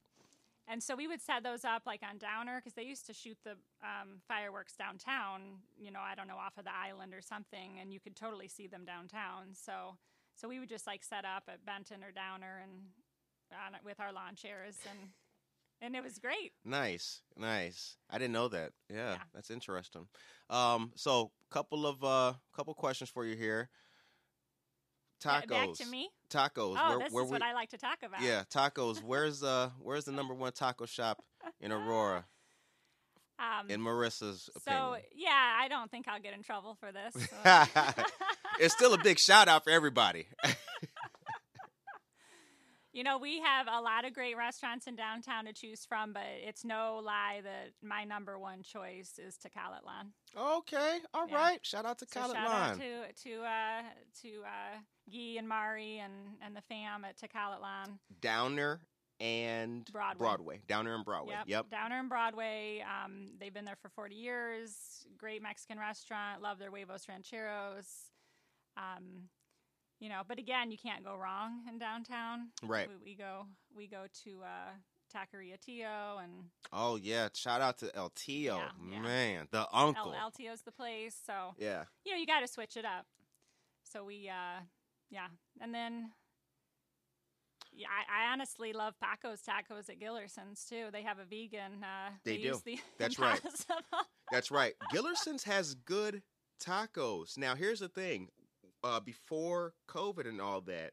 And 0.70 0.84
so 0.84 0.96
we 0.96 1.08
would 1.08 1.22
set 1.22 1.44
those 1.44 1.64
up 1.64 1.84
like 1.86 2.02
on 2.04 2.18
Downer 2.18 2.58
because 2.60 2.74
they 2.74 2.84
used 2.84 3.06
to 3.08 3.14
shoot 3.14 3.38
the 3.46 3.52
um, 3.82 4.20
fireworks 4.28 4.76
downtown. 4.76 5.62
You 5.78 5.92
know, 5.92 6.02
I 6.02 6.14
don't 6.16 6.28
know 6.28 6.36
off 6.38 6.58
of 6.58 6.66
the 6.66 6.76
island 6.76 7.14
or 7.14 7.22
something, 7.22 7.80
and 7.80 7.94
you 7.94 8.00
could 8.00 8.16
totally 8.16 8.48
see 8.50 8.68
them 8.68 8.84
downtown. 8.86 9.54
So, 9.54 9.98
so 10.36 10.48
we 10.50 10.60
would 10.60 10.70
just 10.70 10.86
like 10.86 11.04
set 11.04 11.24
up 11.24 11.44
at 11.48 11.66
Benton 11.66 12.04
or 12.04 12.12
Downer 12.12 12.60
and 12.62 12.72
on 13.66 13.76
it 13.76 13.82
with 13.86 14.00
our 14.02 14.12
lawn 14.12 14.36
chairs, 14.36 14.76
and 14.90 15.10
and 15.80 15.96
it 15.96 16.04
was 16.04 16.18
great. 16.20 16.52
Nice, 16.66 17.22
nice. 17.38 17.96
I 18.10 18.18
didn't 18.18 18.34
know 18.34 18.48
that. 18.50 18.72
Yeah, 18.90 19.14
Yeah. 19.14 19.18
that's 19.34 19.50
interesting. 19.52 20.08
Um, 20.50 20.92
so 20.96 21.32
couple 21.50 21.86
of 21.88 22.04
uh, 22.04 22.34
couple 22.54 22.74
questions 22.74 23.10
for 23.10 23.26
you 23.26 23.36
here. 23.38 23.70
Tacos. 25.24 25.48
Back 25.50 25.74
to 25.74 25.86
me. 25.88 26.10
Tacos. 26.30 26.78
Oh, 26.80 26.90
where, 26.90 27.00
this 27.00 27.14
where 27.14 27.24
is 27.24 27.30
we, 27.30 27.34
what 27.34 27.42
I 27.44 27.54
like 27.54 27.70
to 27.70 27.78
talk 27.78 28.00
about. 28.06 28.22
Yeah, 28.22 28.44
tacos. 28.54 29.02
Where's 29.02 29.44
uh, 29.44 29.70
where's 29.80 30.06
the 30.06 30.12
number 30.12 30.34
one 30.34 30.52
taco 30.52 30.86
shop 30.86 31.24
in 31.60 31.72
Aurora? 31.72 32.26
Um, 33.40 33.70
In 33.70 33.82
Marissa's 33.82 34.50
so 34.68 34.72
opinion, 34.72 35.02
yeah, 35.16 35.58
I 35.62 35.68
don't 35.68 35.92
think 35.92 36.08
I'll 36.08 36.20
get 36.20 36.34
in 36.34 36.42
trouble 36.42 36.76
for 36.80 36.90
this. 36.92 37.14
so- 37.24 38.04
it's 38.60 38.74
still 38.74 38.96
a 38.96 38.98
big 38.98 39.20
shout 39.20 39.48
out 39.48 39.64
for 39.64 39.70
everybody. 39.70 40.28
You 42.94 43.04
know, 43.04 43.18
we 43.18 43.40
have 43.42 43.68
a 43.68 43.82
lot 43.82 44.06
of 44.06 44.14
great 44.14 44.38
restaurants 44.38 44.88
in 44.88 44.96
downtown 44.96 45.46
to 45.46 45.54
choose 45.54 45.86
from, 45.86 46.14
but 46.14 46.24
it's 46.26 46.64
no 46.66 47.00
lie 47.04 47.42
that 47.44 47.74
my 47.84 48.06
number 48.06 48.40
one 48.40 48.64
choice 48.64 49.20
is 49.20 49.38
to 49.40 49.50
Tekalatlan. 49.50 50.12
okay, 50.36 51.00
all 51.14 51.28
Yeah. 51.28 51.36
right. 51.36 51.66
Shout 51.66 51.86
out 51.86 52.00
to 52.00 52.08
So 52.08 52.20
Khaled 52.22 52.36
shout 52.36 52.48
out 52.48 52.78
to 52.80 53.14
to 53.24 53.44
uh, 53.44 53.82
to 54.22 54.42
uh, 54.44 54.78
Guy 55.12 55.36
and 55.38 55.48
Mari 55.48 56.00
and, 56.00 56.38
and 56.42 56.56
the 56.56 56.62
fam 56.62 57.06
at 57.06 57.18
Tekalatlan. 57.18 58.00
Downer 58.22 58.82
and 59.20 59.86
Broadway. 59.92 60.62
Downer 60.68 60.96
and 60.96 61.04
Broadway. 61.06 61.36
Yep. 61.46 61.70
Downer 61.70 62.00
and 62.00 62.10
Broadway. 62.10 62.84
Um, 62.84 63.32
they've 63.40 63.54
been 63.54 63.66
there 63.66 63.76
for 63.82 63.90
40 63.90 64.16
years. 64.16 65.06
Great 65.18 65.42
Mexican 65.42 65.78
restaurant. 65.80 66.42
Love 66.42 66.58
their 66.60 66.70
huevos 66.72 67.08
rancheros. 67.10 68.12
Um, 68.78 69.30
you 70.00 70.10
know, 70.10 70.22
but 70.28 70.38
again, 70.38 70.72
you 70.72 70.78
can't 70.78 71.04
go 71.04 71.16
wrong 71.16 71.62
in 71.68 71.80
downtown. 71.80 72.50
Right. 72.64 72.88
We, 72.88 73.12
we 73.12 73.16
go 73.16 73.46
we 73.76 73.88
go 73.88 74.06
to 74.24 74.42
uh, 74.44 74.72
Taqueria 75.14 75.60
Tio 75.60 76.20
and 76.24 76.32
Oh 76.72 76.98
yeah. 76.98 77.30
Shout 77.34 77.62
out 77.62 77.78
to 77.80 77.96
El 77.96 78.12
Tio. 78.16 78.58
Yeah, 78.58 78.70
yeah. 78.92 79.00
Man, 79.00 79.48
the 79.52 79.68
uncle. 79.74 80.14
El, 80.14 80.26
El 80.26 80.32
Tio's 80.32 80.62
the 80.62 80.72
place. 80.72 81.16
So 81.26 81.56
yeah. 81.58 81.84
you 82.06 82.12
know, 82.12 82.18
you 82.18 82.28
got 82.28 82.42
to 82.42 82.48
switch 82.48 82.78
it 82.78 82.86
up. 82.86 83.06
So 83.84 84.04
we, 84.04 84.30
uh, 84.30 84.62
yeah, 85.10 85.28
and 85.62 85.74
then. 85.74 86.12
Yeah, 87.74 87.88
I, 87.90 88.24
I 88.24 88.34
honestly 88.34 88.74
love 88.74 88.96
Paco's 89.00 89.42
tacos 89.42 89.88
at 89.88 90.00
Gillerson's 90.00 90.66
too. 90.68 90.88
They 90.92 91.04
have 91.04 91.20
a 91.20 91.26
vegan. 91.26 91.84
Uh, 91.84 92.10
They 92.24 92.38
do. 92.38 92.60
the 92.66 92.80
That's 92.98 93.20
right. 93.20 93.40
That's 94.32 94.50
right. 94.50 94.74
Gillerson's 94.92 95.44
has 95.44 95.76
good 95.76 96.24
tacos. 96.60 97.38
Now, 97.38 97.54
here's 97.54 97.80
the 97.80 97.88
thing. 97.88 98.30
Uh, 98.88 99.02
before 99.02 99.74
COVID 99.90 100.30
and 100.30 100.40
all 100.40 100.62
that, 100.62 100.92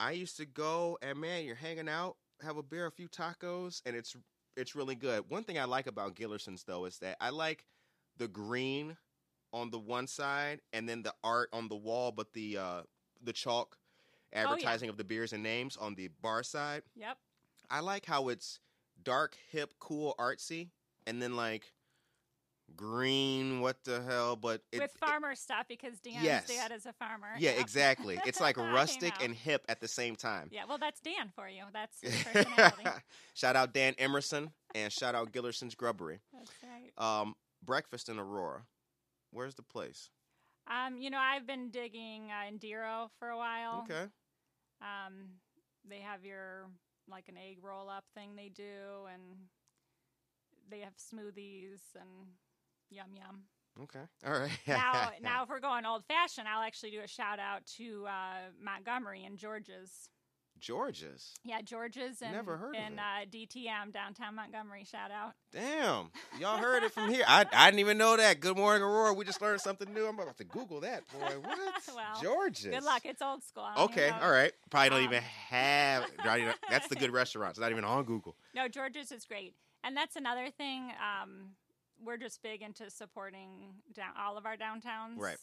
I 0.00 0.10
used 0.10 0.36
to 0.38 0.44
go 0.44 0.98
and 1.00 1.20
man, 1.20 1.44
you're 1.44 1.54
hanging 1.54 1.88
out, 1.88 2.16
have 2.42 2.56
a 2.56 2.64
beer, 2.64 2.86
a 2.86 2.90
few 2.90 3.08
tacos, 3.08 3.80
and 3.86 3.94
it's 3.94 4.16
it's 4.56 4.74
really 4.74 4.96
good. 4.96 5.22
One 5.28 5.44
thing 5.44 5.56
I 5.56 5.64
like 5.64 5.86
about 5.86 6.16
Gillerson's 6.16 6.64
though 6.64 6.84
is 6.84 6.98
that 6.98 7.16
I 7.20 7.30
like 7.30 7.64
the 8.16 8.26
green 8.26 8.96
on 9.52 9.70
the 9.70 9.78
one 9.78 10.08
side 10.08 10.62
and 10.72 10.88
then 10.88 11.04
the 11.04 11.14
art 11.22 11.48
on 11.52 11.68
the 11.68 11.76
wall, 11.76 12.10
but 12.10 12.32
the 12.32 12.58
uh, 12.58 12.82
the 13.22 13.32
chalk 13.32 13.78
advertising 14.32 14.88
of 14.88 14.96
the 14.96 15.04
beers 15.04 15.32
and 15.32 15.44
names 15.44 15.76
on 15.76 15.94
the 15.94 16.08
bar 16.20 16.42
side. 16.42 16.82
Yep. 16.96 17.18
I 17.70 17.80
like 17.80 18.04
how 18.04 18.30
it's 18.30 18.58
dark, 19.00 19.36
hip, 19.52 19.74
cool, 19.78 20.16
artsy, 20.18 20.70
and 21.06 21.22
then 21.22 21.36
like 21.36 21.72
green. 22.76 23.60
What 23.60 23.82
the 23.84 24.02
hell? 24.02 24.36
But 24.36 24.62
it, 24.72 24.80
with 24.80 24.92
farmer 24.92 25.34
stuff 25.34 25.66
because 25.68 25.98
Dan's 26.00 26.22
Yes. 26.24 26.46
dad 26.46 26.72
is 26.72 26.86
a 26.86 26.92
farmer. 26.92 27.28
yeah, 27.38 27.52
Yep. 27.52 27.60
exactly. 27.60 28.20
It's 28.26 28.40
like 28.40 28.56
rustic 28.56 29.14
and 29.22 29.34
hip 29.34 29.64
at 29.68 29.80
the 29.80 29.88
same 29.88 30.16
time. 30.16 30.48
Yeah, 30.52 30.64
well, 30.68 30.78
that's 30.78 31.00
Dan 31.00 31.30
for 31.34 31.48
you. 31.48 31.64
That's 31.72 32.00
shout 33.34 33.56
out 33.56 33.72
Dan 33.74 33.94
Emerson 33.98 34.50
and 34.74 34.92
shout 34.92 35.14
out 35.14 35.32
Gillerson's 35.32 35.74
Grubbery. 35.74 36.20
that's 36.32 36.50
right. 36.62 36.92
Um, 37.20 37.34
breakfast 37.64 38.08
in 38.08 38.18
Aurora. 38.18 38.62
Where's 39.30 39.54
the 39.54 39.62
place? 39.62 40.10
Um, 40.70 40.96
you 40.98 41.10
know, 41.10 41.18
I've 41.18 41.46
been 41.46 41.70
digging 41.70 42.30
uh, 42.30 42.50
Endiro 42.50 43.08
for 43.18 43.28
a 43.28 43.36
while. 43.36 43.84
Okay. 43.90 44.04
Um, 44.82 45.30
they 45.88 46.00
have 46.00 46.24
your 46.24 46.68
like 47.10 47.28
an 47.28 47.36
egg 47.38 47.58
roll 47.62 47.88
up 47.88 48.04
thing 48.14 48.36
they 48.36 48.50
do, 48.50 49.06
and 49.12 49.22
they 50.70 50.80
have 50.80 50.94
smoothies 50.96 51.80
and 51.98 52.28
yum 52.90 53.08
yum. 53.14 53.42
Okay. 53.84 54.00
All 54.26 54.32
right. 54.40 54.50
now, 54.66 55.10
now 55.22 55.42
if 55.44 55.48
we're 55.48 55.60
going 55.60 55.86
old 55.86 56.04
fashioned, 56.06 56.48
I'll 56.48 56.62
actually 56.62 56.90
do 56.90 57.00
a 57.02 57.08
shout 57.08 57.38
out 57.38 57.64
to 57.78 58.06
uh, 58.06 58.50
Montgomery 58.62 59.24
and 59.24 59.38
George's. 59.38 60.08
George's. 60.60 61.34
Yeah, 61.44 61.60
George's 61.62 62.20
and 62.20 62.32
Never 62.32 62.56
heard 62.56 62.74
of 62.74 62.82
it. 62.82 62.98
uh, 62.98 63.24
DTM 63.30 63.92
downtown 63.92 64.34
Montgomery. 64.34 64.82
Shout 64.82 65.12
out. 65.12 65.34
Damn. 65.52 66.10
Y'all 66.40 66.58
heard 66.58 66.82
it 66.82 66.90
from 66.90 67.10
here. 67.10 67.22
I, 67.28 67.46
I 67.52 67.66
didn't 67.70 67.78
even 67.78 67.96
know 67.96 68.16
that. 68.16 68.40
Good 68.40 68.56
morning, 68.56 68.82
Aurora. 68.82 69.14
We 69.14 69.24
just 69.24 69.40
learned 69.40 69.60
something 69.60 69.94
new. 69.94 70.06
I'm 70.06 70.18
about 70.18 70.36
to 70.38 70.44
Google 70.44 70.80
that, 70.80 71.04
boy. 71.12 71.38
What? 71.44 71.82
Well, 71.94 72.20
George's. 72.20 72.66
Good 72.66 72.82
luck. 72.82 73.02
It's 73.04 73.22
old 73.22 73.44
school. 73.44 73.62
I 73.62 73.76
don't 73.76 73.92
even 73.92 74.04
Okay. 74.04 74.18
All 74.20 74.32
right. 74.32 74.52
Probably 74.68 74.88
don't 74.90 74.98
Um, 74.98 75.04
even 75.04 75.22
have. 75.22 76.04
That's 76.68 76.88
the 76.88 76.96
good 76.96 77.12
restaurant. 77.12 77.50
It's 77.50 77.60
not 77.60 77.70
even 77.70 77.84
on 77.84 78.02
Google. 78.02 78.34
No, 78.52 78.66
George's 78.66 79.12
is 79.12 79.24
great, 79.24 79.54
and 79.84 79.96
that's 79.96 80.16
another 80.16 80.50
thing. 80.50 80.90
Um, 80.90 81.50
we're 82.04 82.16
just 82.16 82.42
big 82.42 82.62
into 82.62 82.90
supporting 82.90 83.74
down, 83.94 84.10
all 84.18 84.36
of 84.36 84.46
our 84.46 84.56
downtowns. 84.56 85.18
Right. 85.18 85.38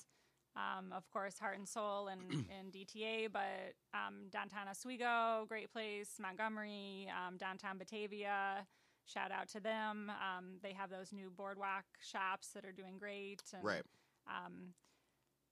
Um, 0.55 0.93
of 0.93 1.09
course, 1.11 1.37
Heart 1.37 1.57
and 1.57 1.67
Soul 1.67 2.07
and, 2.07 2.21
and 2.59 2.71
DTA, 2.71 3.27
but 3.31 3.73
um, 3.93 4.29
downtown 4.31 4.67
Oswego, 4.69 5.45
great 5.47 5.71
place. 5.71 6.11
Montgomery, 6.19 7.09
um, 7.11 7.37
downtown 7.37 7.77
Batavia. 7.77 8.65
Shout 9.05 9.31
out 9.31 9.49
to 9.49 9.59
them. 9.59 10.09
Um, 10.09 10.57
they 10.63 10.73
have 10.73 10.89
those 10.89 11.11
new 11.11 11.29
boardwalk 11.29 11.85
shops 12.01 12.49
that 12.55 12.65
are 12.65 12.71
doing 12.71 12.97
great. 12.97 13.43
And, 13.53 13.63
Right. 13.63 13.83
Um, 14.27 14.73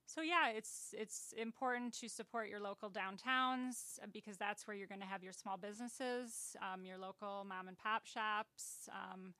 so 0.05 0.21
yeah, 0.21 0.49
it's 0.49 0.93
it's 0.97 1.33
important 1.37 1.93
to 1.99 2.09
support 2.09 2.47
your 2.49 2.59
local 2.59 2.89
downtowns 2.89 3.99
uh, 4.01 4.07
because 4.11 4.37
that's 4.37 4.67
where 4.67 4.75
you're 4.75 4.87
going 4.87 5.01
to 5.01 5.07
have 5.07 5.23
your 5.23 5.33
small 5.33 5.57
businesses, 5.57 6.55
um, 6.61 6.85
your 6.85 6.97
local 6.97 7.45
mom 7.47 7.67
and 7.67 7.77
pop 7.77 8.05
shops, 8.05 8.89
um, 8.89 9.33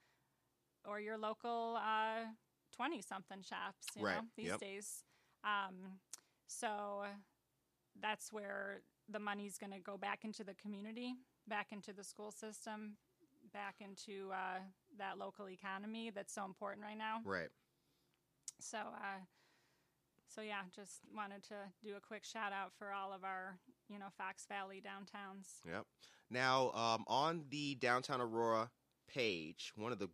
or 0.87 0.99
your 0.99 1.17
local 1.17 1.77
twenty 2.75 3.01
something 3.01 3.41
shops. 3.41 3.87
You 3.95 4.05
Right, 4.05 4.15
know 4.15 4.23
these 4.35 4.47
yep. 4.47 4.59
days. 4.59 5.03
Um, 5.43 5.99
so 6.47 7.03
that's 8.01 8.31
where 8.31 8.81
the 9.09 9.19
money's 9.19 9.57
going 9.57 9.73
to 9.73 9.79
go 9.79 9.97
back 9.97 10.23
into 10.23 10.43
the 10.43 10.53
community, 10.53 11.15
back 11.47 11.67
into 11.71 11.93
the 11.93 12.03
school 12.03 12.31
system, 12.31 12.97
back 13.53 13.75
into 13.81 14.31
uh, 14.31 14.59
that 14.97 15.17
local 15.17 15.49
economy 15.49 16.11
that's 16.13 16.33
so 16.33 16.45
important 16.45 16.85
right 16.85 16.97
now. 16.97 17.19
Right. 17.25 17.49
So, 18.59 18.77
uh, 18.77 19.19
so 20.33 20.41
yeah, 20.41 20.61
just 20.73 21.01
wanted 21.15 21.43
to 21.43 21.55
do 21.83 21.95
a 21.97 21.99
quick 21.99 22.23
shout 22.23 22.53
out 22.53 22.71
for 22.77 22.91
all 22.91 23.11
of 23.13 23.23
our, 23.23 23.59
you 23.89 23.99
know, 23.99 24.07
Fox 24.17 24.45
Valley 24.47 24.81
downtowns. 24.81 25.59
Yep. 25.67 25.85
Now, 26.29 26.71
um, 26.71 27.03
on 27.07 27.43
the 27.49 27.75
downtown 27.75 28.21
Aurora 28.21 28.71
page, 29.07 29.73
one 29.75 29.91
of 29.91 29.99
the 29.99 30.09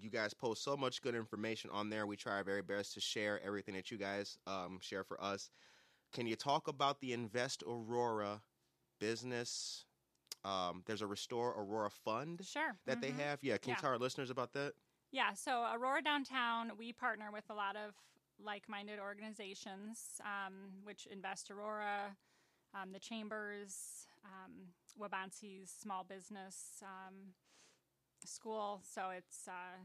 you 0.00 0.10
guys 0.10 0.34
post 0.34 0.62
so 0.62 0.76
much 0.76 1.02
good 1.02 1.14
information 1.14 1.70
on 1.72 1.90
there. 1.90 2.06
We 2.06 2.16
try 2.16 2.34
our 2.34 2.44
very 2.44 2.62
best 2.62 2.94
to 2.94 3.00
share 3.00 3.40
everything 3.44 3.74
that 3.74 3.90
you 3.90 3.98
guys 3.98 4.38
um, 4.46 4.78
share 4.80 5.04
for 5.04 5.22
us. 5.22 5.50
Can 6.12 6.26
you 6.26 6.36
talk 6.36 6.68
about 6.68 7.00
the 7.00 7.12
Invest 7.12 7.62
Aurora 7.66 8.40
business? 9.00 9.84
Um, 10.44 10.82
there's 10.86 11.02
a 11.02 11.06
Restore 11.06 11.50
Aurora 11.58 11.90
fund 11.90 12.44
Sure. 12.44 12.76
that 12.86 13.00
they 13.00 13.10
mhm. 13.10 13.18
have. 13.18 13.42
Yeah, 13.42 13.56
can 13.58 13.70
Yeah. 13.70 13.76
you 13.76 13.80
tell 13.80 13.90
our 13.90 13.98
listeners 13.98 14.30
about 14.30 14.52
that? 14.52 14.74
Yeah, 15.10 15.32
so 15.34 15.64
Aurora 15.72 16.02
Downtown, 16.02 16.76
we 16.76 16.92
partner 16.92 17.30
with 17.32 17.44
a 17.50 17.54
lot 17.54 17.76
of 17.76 17.94
like 18.38 18.68
minded 18.68 18.98
organizations, 18.98 20.20
um, 20.24 20.70
which 20.84 21.06
Invest 21.06 21.50
Aurora, 21.50 22.16
um, 22.74 22.92
the 22.92 22.98
Chambers, 22.98 24.08
um, 24.24 24.72
Waubonsee's 24.98 25.70
Small 25.70 26.04
Business 26.04 26.82
um, 26.82 27.32
School. 28.24 28.82
So 28.94 29.10
it's, 29.16 29.48
uh, 29.48 29.78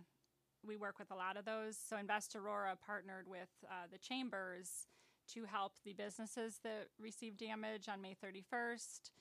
we 0.66 0.78
work 0.78 1.00
with 1.00 1.12
a 1.12 1.16
lot 1.16 1.38
of 1.38 1.46
those. 1.46 1.78
So 1.78 1.98
Invest 1.98 2.36
Aurora 2.36 2.78
partnered 2.86 3.28
with 3.28 3.50
uh, 3.66 3.88
the 3.92 3.98
Chambers 3.98 4.88
to 5.34 5.46
help 5.46 5.74
the 5.84 5.94
businesses 5.94 6.60
that 6.64 6.88
received 7.00 7.38
damage 7.38 7.88
on 7.88 8.02
May 8.02 8.16
31st 8.16 9.12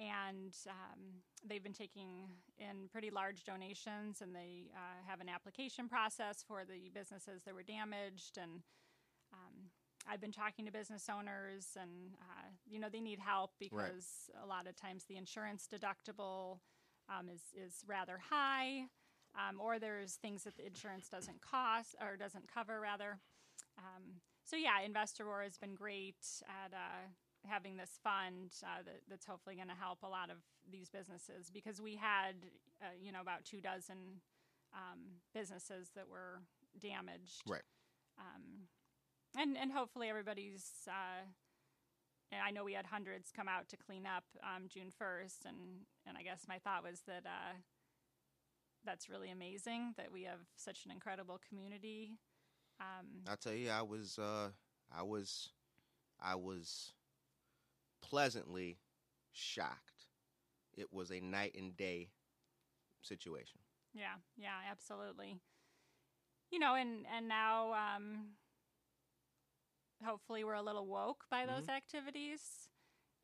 and 0.00 0.54
um, 0.68 1.00
they've 1.46 1.62
been 1.62 1.72
taking 1.72 2.28
in 2.58 2.88
pretty 2.90 3.10
large 3.10 3.44
donations 3.44 4.20
and 4.20 4.34
they 4.34 4.70
uh, 4.74 5.06
have 5.06 5.20
an 5.20 5.28
application 5.28 5.88
process 5.88 6.44
for 6.46 6.62
the 6.64 6.90
businesses 6.94 7.42
that 7.44 7.54
were 7.54 7.62
damaged 7.62 8.38
and 8.40 8.62
um, 9.32 9.68
i've 10.08 10.20
been 10.20 10.32
talking 10.32 10.64
to 10.64 10.72
business 10.72 11.08
owners 11.14 11.76
and 11.80 12.14
uh, 12.20 12.48
you 12.66 12.80
know 12.80 12.88
they 12.90 13.00
need 13.00 13.18
help 13.18 13.50
because 13.58 14.30
a 14.42 14.46
lot 14.46 14.66
of 14.66 14.74
times 14.76 15.04
the 15.04 15.16
insurance 15.16 15.68
deductible 15.72 16.58
um, 17.18 17.28
is, 17.28 17.42
is 17.56 17.82
rather 17.86 18.18
high 18.30 18.84
um, 19.36 19.60
or 19.60 19.78
there's 19.78 20.14
things 20.14 20.44
that 20.44 20.56
the 20.56 20.66
insurance 20.66 21.08
doesn't 21.08 21.40
cost 21.40 21.94
or 22.00 22.16
doesn't 22.16 22.46
cover 22.52 22.80
rather 22.80 23.18
um, 23.78 24.20
so 24.44 24.56
yeah 24.56 24.80
invest 24.84 25.20
aurora 25.20 25.44
has 25.44 25.58
been 25.58 25.74
great 25.74 26.16
at 26.48 26.72
uh, 26.72 27.06
having 27.48 27.76
this 27.76 27.98
fund 28.02 28.50
uh, 28.64 28.82
that, 28.84 29.00
that's 29.08 29.26
hopefully 29.26 29.56
going 29.56 29.68
to 29.68 29.74
help 29.74 29.98
a 30.02 30.08
lot 30.08 30.30
of 30.30 30.36
these 30.70 30.88
businesses 30.90 31.50
because 31.52 31.80
we 31.80 31.96
had 31.96 32.34
uh, 32.82 32.86
you 33.00 33.10
know 33.12 33.20
about 33.20 33.44
two 33.44 33.60
dozen 33.60 34.20
um, 34.74 35.00
businesses 35.34 35.88
that 35.94 36.08
were 36.08 36.40
damaged 36.80 37.42
Right. 37.48 37.62
um, 38.18 38.68
and 39.36 39.56
and 39.58 39.72
hopefully 39.72 40.08
everybody's 40.08 40.64
uh, 40.88 41.24
and 42.32 42.40
I 42.42 42.50
know 42.50 42.64
we 42.64 42.72
had 42.72 42.86
hundreds 42.86 43.30
come 43.30 43.46
out 43.46 43.68
to 43.68 43.76
clean 43.76 44.06
up 44.06 44.24
um, 44.42 44.64
June 44.68 44.90
first 44.90 45.44
and 45.44 45.86
and 46.06 46.16
I 46.16 46.22
guess 46.22 46.46
my 46.48 46.58
thought 46.58 46.82
was 46.82 47.02
that 47.06 47.24
uh, 47.26 47.54
that's 48.84 49.08
really 49.08 49.30
amazing 49.30 49.94
that 49.96 50.10
we 50.10 50.24
have 50.24 50.40
such 50.56 50.84
an 50.84 50.90
incredible 50.90 51.38
community 51.48 52.18
um, 52.82 53.06
I'll 53.28 53.36
tell 53.36 53.52
you, 53.52 53.70
I 53.70 53.82
was, 53.82 54.18
uh, 54.18 54.48
I 54.96 55.02
was, 55.02 55.50
I 56.20 56.34
was 56.34 56.92
pleasantly 58.02 58.78
shocked. 59.32 60.06
It 60.74 60.92
was 60.92 61.10
a 61.10 61.20
night 61.20 61.54
and 61.56 61.76
day 61.76 62.10
situation. 63.02 63.60
Yeah, 63.94 64.16
yeah, 64.36 64.58
absolutely. 64.70 65.38
You 66.50 66.58
know, 66.58 66.74
and 66.74 67.06
and 67.14 67.28
now 67.28 67.72
um 67.72 68.28
hopefully 70.04 70.44
we're 70.44 70.54
a 70.54 70.62
little 70.62 70.86
woke 70.86 71.24
by 71.30 71.46
those 71.46 71.68
activities 71.68 72.40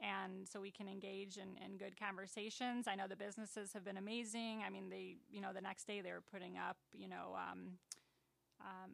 and 0.00 0.46
so 0.48 0.60
we 0.60 0.70
can 0.70 0.88
engage 0.88 1.38
in, 1.38 1.56
in 1.64 1.76
good 1.76 1.98
conversations. 1.98 2.86
I 2.86 2.94
know 2.94 3.08
the 3.08 3.16
businesses 3.16 3.72
have 3.72 3.84
been 3.84 3.96
amazing. 3.96 4.62
I 4.64 4.70
mean, 4.70 4.88
they, 4.88 5.16
you 5.28 5.40
know, 5.40 5.52
the 5.52 5.60
next 5.60 5.86
day 5.86 6.00
they 6.00 6.12
were 6.12 6.22
putting 6.32 6.56
up, 6.56 6.76
you 6.92 7.08
know, 7.08 7.36
um, 7.36 7.78
um, 8.60 8.90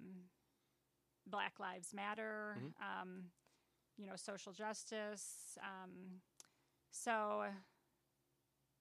Black 1.26 1.60
Lives 1.60 1.92
Matter, 1.92 2.56
um, 2.80 3.24
you 3.98 4.06
know, 4.06 4.16
social 4.16 4.52
justice. 4.52 5.58
Um, 5.62 6.20
so, 6.90 7.44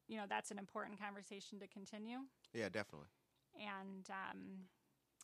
you 0.07 0.17
know, 0.17 0.23
that's 0.29 0.51
an 0.51 0.57
important 0.57 0.99
conversation 0.99 1.59
to 1.59 1.67
continue 1.67 2.19
Yeah, 2.53 2.69
definitely. 2.69 3.07
and 3.55 4.09
um, 4.09 4.39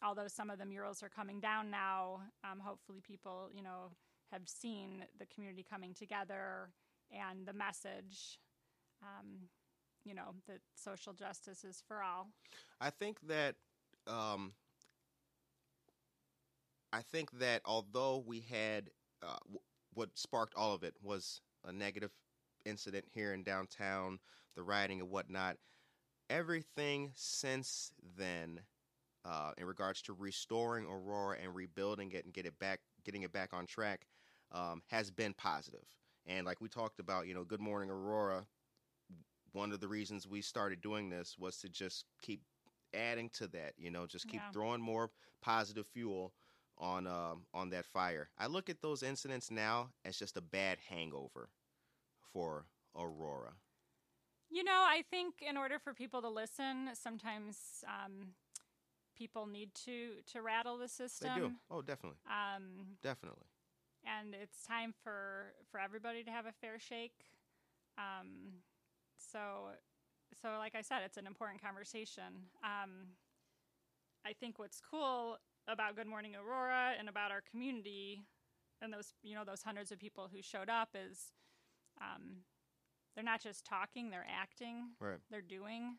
although 0.04 0.28
some 0.28 0.50
of 0.50 0.60
the 0.60 0.66
murals 0.66 1.04
are 1.04 1.10
coming 1.10 1.40
down 1.40 1.70
now, 1.70 2.22
um, 2.44 2.60
hopefully 2.60 3.02
people, 3.06 3.50
you 3.54 3.64
know, 3.64 3.92
have 4.32 4.48
seen 4.48 5.06
the 5.20 5.26
community 5.26 5.66
coming 5.68 5.94
together 5.94 6.70
and 7.12 7.46
the 7.46 7.54
message, 7.54 8.40
um, 9.02 9.48
you 10.06 10.14
know, 10.14 10.36
that 10.48 10.60
social 10.76 11.14
justice 11.14 11.64
is 11.64 11.84
for 11.88 12.04
all. 12.04 12.28
I 12.80 12.90
think 12.90 13.20
that 13.28 13.56
um, 14.08 14.54
I 16.94 17.02
think 17.02 17.32
that 17.40 17.62
although 17.66 18.24
we 18.26 18.42
had 18.42 18.90
uh, 19.22 19.38
w- 19.46 19.60
what 19.94 20.18
sparked 20.18 20.56
all 20.56 20.74
of 20.74 20.84
it 20.84 20.96
was 21.02 21.42
a 21.66 21.72
negative 21.72 22.12
incident 22.66 23.06
here 23.12 23.34
in 23.34 23.44
downtown, 23.44 24.20
the 24.56 24.64
rioting 24.64 25.02
and 25.02 25.10
whatnot. 25.10 25.58
Everything 26.30 27.12
since 27.16 27.92
then, 28.18 28.62
uh, 29.26 29.52
in 29.58 29.66
regards 29.66 30.02
to 30.04 30.14
restoring 30.14 30.86
Aurora 30.86 31.38
and 31.42 31.54
rebuilding 31.54 32.12
it 32.12 32.26
and 32.26 32.34
get 32.34 32.46
it 32.46 32.58
back, 32.60 32.80
getting 33.04 33.24
it 33.24 33.32
back 33.32 33.54
on 33.54 33.66
track, 33.66 34.08
um, 34.52 34.82
has 34.88 35.12
been 35.12 35.34
positive. 35.34 35.86
And 36.26 36.46
like 36.46 36.62
we 36.62 36.70
talked 36.70 37.00
about, 37.00 37.28
you 37.28 37.34
know, 37.34 37.44
Good 37.44 37.62
Morning 37.62 37.90
Aurora. 37.90 38.46
One 39.54 39.72
of 39.72 39.80
the 39.80 39.88
reasons 39.88 40.28
we 40.28 40.42
started 40.42 40.82
doing 40.82 41.10
this 41.10 41.38
was 41.38 41.58
to 41.60 41.70
just 41.70 42.06
keep 42.22 42.42
adding 42.94 43.30
to 43.32 43.48
that. 43.50 43.74
You 43.78 43.90
know, 43.92 44.06
just 44.06 44.28
keep 44.28 44.42
Yeah. 44.42 44.52
throwing 44.52 44.82
more 44.82 45.12
positive 45.42 45.88
fuel 45.88 46.34
on 46.78 47.08
um, 47.08 47.46
on 47.54 47.70
that 47.72 47.86
fire. 47.86 48.30
I 48.38 48.48
look 48.48 48.70
at 48.70 48.82
those 48.82 49.04
incidents 49.04 49.50
now 49.52 49.92
as 50.06 50.18
just 50.18 50.38
a 50.38 50.42
bad 50.42 50.80
hangover 50.80 51.50
for 52.34 52.66
Aurora. 52.96 53.54
You 54.50 54.64
know, 54.64 54.84
I 54.88 55.04
think 55.10 55.42
in 55.42 55.58
order 55.58 55.78
for 55.80 55.94
people 55.94 56.22
to 56.22 56.30
listen, 56.30 56.90
sometimes 56.94 57.84
um, 57.88 58.34
people 59.20 59.46
need 59.46 59.76
to 59.86 60.14
to 60.34 60.42
rattle 60.42 60.78
the 60.78 60.88
system. 60.88 61.30
They 61.36 61.40
do. 61.42 61.52
Oh, 61.70 61.82
definitely, 61.82 62.18
Um, 62.28 62.98
definitely. 63.04 63.46
and 64.06 64.34
it's 64.34 64.64
time 64.66 64.94
for 65.04 65.54
for 65.70 65.80
everybody 65.80 66.24
to 66.24 66.32
have 66.32 66.46
a 66.46 66.52
fair 66.54 66.80
shake. 66.80 67.26
Um, 67.98 68.64
so, 69.18 69.40
so 70.42 70.48
like 70.58 70.74
I 70.74 70.82
said, 70.82 71.00
it's 71.06 71.18
an 71.18 71.28
important 71.28 71.62
conversation. 71.62 72.48
Um, 72.64 72.92
I 74.26 74.32
think 74.34 74.58
what's 74.58 74.80
cool 74.80 75.38
about 75.68 75.96
Good 75.98 76.08
Morning 76.08 76.36
Aurora 76.36 76.94
and 76.98 77.10
about 77.10 77.32
our 77.32 77.42
community 77.42 78.24
and 78.82 78.94
those 78.94 79.14
you 79.22 79.36
know 79.36 79.44
those 79.44 79.62
hundreds 79.64 79.92
of 79.92 80.00
people 80.00 80.30
who 80.34 80.42
showed 80.42 80.70
up 80.70 80.90
is 80.96 81.34
um, 82.02 82.44
they're 83.16 83.24
not 83.26 83.42
just 83.42 83.66
talking; 83.66 84.10
they're 84.10 84.26
acting. 84.42 84.92
Right. 85.02 85.20
They're 85.30 85.42
doing. 85.42 85.98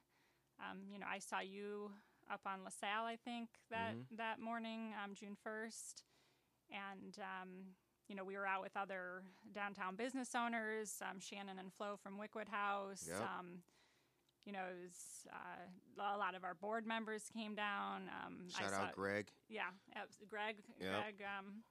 Um, 0.58 0.78
you 0.90 0.98
know, 0.98 1.06
I 1.10 1.18
saw 1.18 1.40
you 1.40 1.90
up 2.30 2.40
on 2.46 2.64
LaSalle, 2.64 3.04
I 3.04 3.16
think 3.16 3.48
that 3.70 3.94
Mhm. 3.94 4.16
that 4.16 4.38
morning, 4.40 4.94
um, 5.02 5.14
June 5.14 5.36
first, 5.36 6.04
and 6.70 7.18
um, 7.18 7.74
you 8.08 8.14
know 8.14 8.24
we 8.24 8.36
were 8.36 8.46
out 8.46 8.62
with 8.62 8.76
other 8.76 9.24
downtown 9.52 9.96
business 9.96 10.34
owners, 10.34 11.00
um, 11.02 11.18
Shannon 11.20 11.58
and 11.58 11.72
Flo 11.72 11.96
from 11.96 12.18
Wyckwood 12.18 12.48
House. 12.48 13.06
Yep. 13.08 13.20
Um, 13.20 13.62
you 14.46 14.52
know, 14.52 14.64
it 14.66 14.80
was, 14.84 15.26
uh, 15.30 16.02
a 16.02 16.16
lot 16.16 16.34
of 16.34 16.44
our 16.44 16.54
board 16.54 16.86
members 16.86 17.28
came 17.30 17.54
down. 17.54 18.08
Um, 18.08 18.48
I 18.56 18.60
Shout 18.60 18.70
saw- 18.70 18.80
out 18.86 18.92
Greg. 18.94 19.30
yeah, 19.48 19.70
Greg. 20.28 20.64
Yep. 20.78 21.02
Greg, 21.02 21.22
um, 21.22 21.64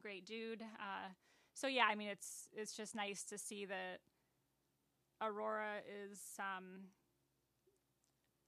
great 0.00 0.24
dude. 0.24 0.62
Uh, 0.62 1.10
so 1.54 1.68
yeah, 1.68 1.86
I 1.86 1.94
mean, 1.94 2.08
it's 2.08 2.48
it's 2.52 2.74
just 2.76 2.94
nice 2.94 3.22
to 3.24 3.38
see 3.38 3.64
that 3.66 4.00
Aurora 5.20 5.80
is, 5.86 6.38
um, 6.38 6.92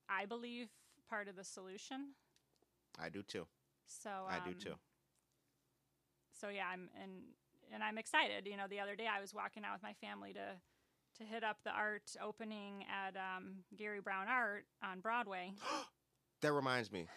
I 0.08 0.26
believe, 0.26 0.68
part 1.08 1.28
of 1.28 1.36
the 1.36 1.44
solution. 1.44 2.14
I 3.00 3.08
do 3.08 3.22
too. 3.22 3.46
So 3.86 4.10
I 4.28 4.38
do 4.44 4.50
um, 4.50 4.56
too. 4.58 4.74
So 6.40 6.48
yeah, 6.48 6.66
I'm 6.72 6.88
and 7.02 7.12
and 7.72 7.82
I'm 7.82 7.98
excited. 7.98 8.46
You 8.46 8.56
know, 8.56 8.66
the 8.68 8.80
other 8.80 8.96
day 8.96 9.06
I 9.06 9.20
was 9.20 9.34
walking 9.34 9.64
out 9.64 9.74
with 9.74 9.82
my 9.82 9.94
family 9.94 10.32
to 10.32 10.56
to 11.18 11.24
hit 11.24 11.42
up 11.42 11.58
the 11.64 11.70
art 11.70 12.14
opening 12.22 12.84
at 12.88 13.16
um, 13.16 13.56
Gary 13.76 14.00
Brown 14.00 14.26
Art 14.28 14.64
on 14.82 15.00
Broadway. 15.00 15.52
That 16.40 16.52
reminds 16.52 16.92
me. 16.92 17.08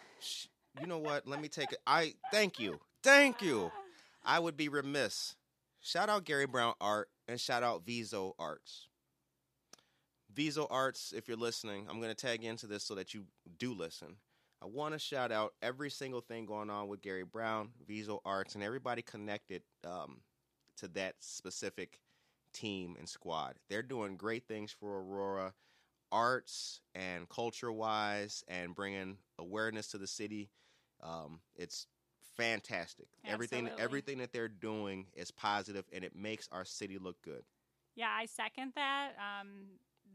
You 0.79 0.87
know 0.87 0.97
what? 0.97 1.27
Let 1.27 1.39
me 1.39 1.47
take 1.47 1.71
it. 1.71 1.77
I 1.85 2.15
thank 2.31 2.59
you. 2.59 2.79
Thank 3.03 3.43
you. 3.43 3.71
I 4.25 4.39
would 4.39 4.57
be 4.57 4.67
remiss. 4.67 5.35
Shout 5.79 6.09
out 6.09 6.25
Gary 6.25 6.47
Brown 6.47 6.73
Art 6.81 7.07
and 7.27 7.39
shout 7.39 7.61
out 7.61 7.85
Viso 7.85 8.33
Arts. 8.39 8.87
Viso 10.33 10.67
Arts, 10.69 11.13
if 11.15 11.27
you're 11.27 11.37
listening, 11.37 11.87
I'm 11.89 11.99
going 11.99 12.13
to 12.13 12.15
tag 12.15 12.43
into 12.43 12.67
this 12.67 12.83
so 12.83 12.95
that 12.95 13.13
you 13.13 13.25
do 13.57 13.73
listen. 13.73 14.15
I 14.61 14.67
want 14.67 14.93
to 14.93 14.99
shout 14.99 15.31
out 15.31 15.53
every 15.61 15.89
single 15.89 16.21
thing 16.21 16.45
going 16.45 16.69
on 16.69 16.87
with 16.87 17.01
Gary 17.01 17.23
Brown, 17.23 17.69
Viso 17.87 18.21
Arts, 18.23 18.55
and 18.55 18.63
everybody 18.63 19.01
connected 19.01 19.63
um, 19.83 20.17
to 20.77 20.87
that 20.89 21.15
specific 21.19 21.99
team 22.53 22.95
and 22.97 23.09
squad. 23.09 23.55
They're 23.69 23.81
doing 23.81 24.17
great 24.17 24.47
things 24.47 24.71
for 24.71 24.99
Aurora, 24.99 25.53
arts 26.11 26.81
and 26.93 27.27
culture 27.27 27.71
wise, 27.71 28.43
and 28.47 28.75
bringing 28.75 29.17
awareness 29.39 29.87
to 29.89 29.97
the 29.97 30.07
city. 30.07 30.51
Um, 31.01 31.39
it's 31.55 31.87
fantastic. 32.37 33.07
Everything, 33.25 33.67
everything 33.79 34.19
that 34.19 34.31
they're 34.31 34.47
doing 34.47 35.07
is 35.15 35.31
positive, 35.31 35.85
and 35.91 36.03
it 36.03 36.15
makes 36.15 36.47
our 36.51 36.65
city 36.65 36.99
look 36.99 37.19
good. 37.23 37.43
Yeah, 37.95 38.09
I 38.09 38.25
second 38.25 38.73
that. 38.75 39.13
Um, 39.17 39.49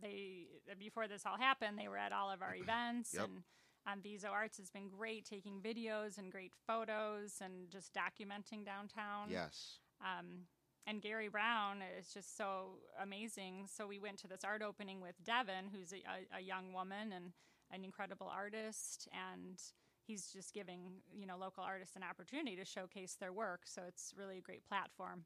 they 0.02 0.46
before 0.78 1.08
this 1.08 1.24
all 1.26 1.38
happened, 1.38 1.78
they 1.78 1.88
were 1.88 1.96
at 1.98 2.12
all 2.12 2.30
of 2.30 2.42
our 2.42 2.54
events, 2.62 3.14
Yep. 3.14 3.24
and 3.24 3.42
um, 3.86 4.00
Viso 4.02 4.28
Arts 4.28 4.58
has 4.58 4.70
been 4.70 4.88
great, 4.88 5.24
taking 5.24 5.60
videos 5.60 6.18
and 6.18 6.30
great 6.32 6.52
photos, 6.66 7.34
and 7.40 7.70
just 7.70 7.92
documenting 7.94 8.64
downtown. 8.64 9.28
Yes. 9.30 9.78
Um, 10.00 10.46
and 10.88 11.02
Gary 11.02 11.28
Brown 11.28 11.78
is 11.98 12.12
just 12.12 12.36
so 12.36 12.78
amazing. 13.02 13.66
So 13.72 13.86
we 13.86 13.98
went 13.98 14.18
to 14.18 14.28
this 14.28 14.44
art 14.44 14.62
opening 14.62 15.00
with 15.00 15.14
Devin, 15.24 15.70
who's 15.72 15.92
a, 15.92 15.96
a, 15.96 16.38
a 16.38 16.40
young 16.40 16.72
woman 16.72 17.12
and 17.12 17.32
an 17.72 17.84
incredible 17.84 18.28
artist, 18.32 19.08
and 19.12 19.60
he's 20.06 20.28
just 20.32 20.52
giving 20.54 21.00
you 21.12 21.26
know 21.26 21.36
local 21.36 21.64
artists 21.64 21.96
an 21.96 22.02
opportunity 22.08 22.54
to 22.56 22.64
showcase 22.64 23.16
their 23.18 23.32
work. 23.32 23.62
So 23.64 23.82
it's 23.88 24.12
really 24.16 24.38
a 24.38 24.42
great 24.42 24.64
platform. 24.68 25.24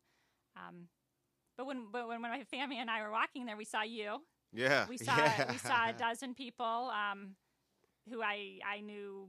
Um, 0.57 0.89
but 1.59 1.67
when 1.67 1.87
but 1.93 2.09
when 2.09 2.23
my 2.23 2.45
family 2.45 2.79
and 2.79 2.91
I 2.91 3.03
were 3.03 3.11
walking 3.11 3.45
there, 3.47 3.57
we 3.57 3.65
saw 3.67 3.83
you. 3.83 4.19
Yeah. 4.53 4.87
We 4.89 4.97
saw 5.07 5.17
yeah. 5.17 5.51
we 5.53 5.59
saw 5.59 5.89
a 5.89 5.93
dozen 5.93 6.35
people 6.35 6.91
um, 6.93 7.37
who 8.09 8.23
I 8.23 8.59
I 8.67 8.81
knew 8.81 9.29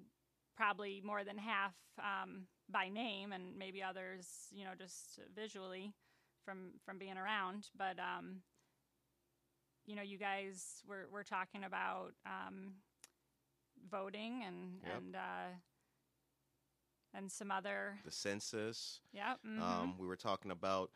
probably 0.56 1.02
more 1.04 1.24
than 1.24 1.38
half 1.38 1.74
um, 2.00 2.48
by 2.70 2.90
name, 2.90 3.32
and 3.34 3.58
maybe 3.58 3.84
others 3.84 4.48
you 4.52 4.64
know 4.66 4.72
just 4.78 5.20
visually 5.36 5.94
from 6.46 6.72
from 6.86 6.98
being 6.98 7.18
around. 7.18 7.68
But 7.78 7.98
um, 8.00 8.42
you 9.86 9.96
know, 9.96 10.02
you 10.02 10.18
guys 10.18 10.84
were 10.88 11.08
were 11.12 11.24
talking 11.24 11.64
about 11.64 12.14
um, 12.26 12.74
voting 13.90 14.44
and 14.46 14.80
Yep. 14.84 14.98
and 14.98 15.16
uh, 15.16 15.50
and 17.14 17.32
some 17.32 17.52
other 17.52 18.00
the 18.06 18.12
census. 18.12 19.02
yeah. 19.14 19.34
Um, 19.44 19.96
we 19.98 20.08
were 20.08 20.16
talking 20.16 20.52
about 20.52 20.92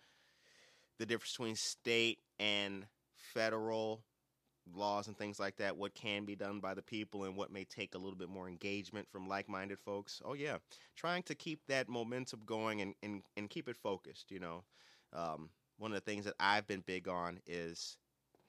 the 0.97 1.05
difference 1.05 1.32
between 1.34 1.55
state 1.55 2.19
and 2.39 2.86
federal 3.15 4.03
laws 4.74 5.07
and 5.07 5.18
things 5.18 5.39
like 5.39 5.57
that. 5.57 5.78
What 5.78 5.93
can 5.93 6.26
be 6.26 6.36
done 6.36 6.59
by 6.59 6.74
the 6.74 6.82
people 6.82 7.24
and 7.26 7.36
what 7.36 7.51
may 7.51 7.63
take 7.63 7.95
a 7.95 7.97
little 7.97 8.18
bit 8.18 8.30
more 8.30 8.47
engagement 8.47 9.07
from 9.11 9.28
like-minded 9.28 9.80
folks. 9.80 10.22
Oh 10.26 10.34
yeah, 10.34 10.57
trying 10.95 11.24
to 11.24 11.36
keep 11.36 11.61
that 11.68 11.89
momentum 11.89 12.41
going 12.45 12.82
and 12.82 12.95
and, 13.03 13.22
and 13.38 13.49
keep 13.49 13.68
it 13.68 13.78
focused. 13.78 14.32
You 14.32 14.39
know, 14.39 14.63
um, 15.13 15.49
one 15.78 15.91
of 15.91 15.95
the 15.95 16.11
things 16.11 16.26
that 16.26 16.36
I've 16.39 16.68
been 16.68 16.84
big 16.86 17.07
on 17.07 17.39
is 17.45 17.97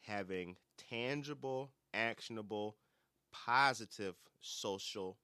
having 0.02 0.56
tangible, 0.76 1.72
actionable, 1.92 2.76
positive 3.32 4.14
social 4.40 5.18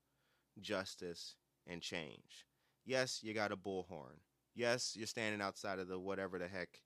justice 0.61 1.37
and 1.67 1.81
change. 1.81 2.47
Yes, 2.85 3.21
you 3.23 3.33
got 3.33 3.53
a 3.53 3.57
bullhorn. 3.57 4.19
Yes, 4.55 4.95
you're 4.97 5.07
standing 5.07 5.41
outside 5.41 5.79
of 5.79 5.89
the 5.89 5.99
whatever 5.99 6.39
the 6.39 6.49
heck, 6.49 6.81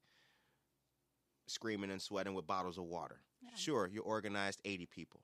screaming 1.46 1.90
and 1.90 2.00
sweating 2.00 2.34
with 2.34 2.46
bottles 2.46 2.78
of 2.78 2.84
water. 2.84 3.20
Yeah. 3.46 3.54
Sure, 3.54 3.86
you 3.86 4.02
organized 4.02 4.60
80 4.64 4.86
people. 4.86 5.22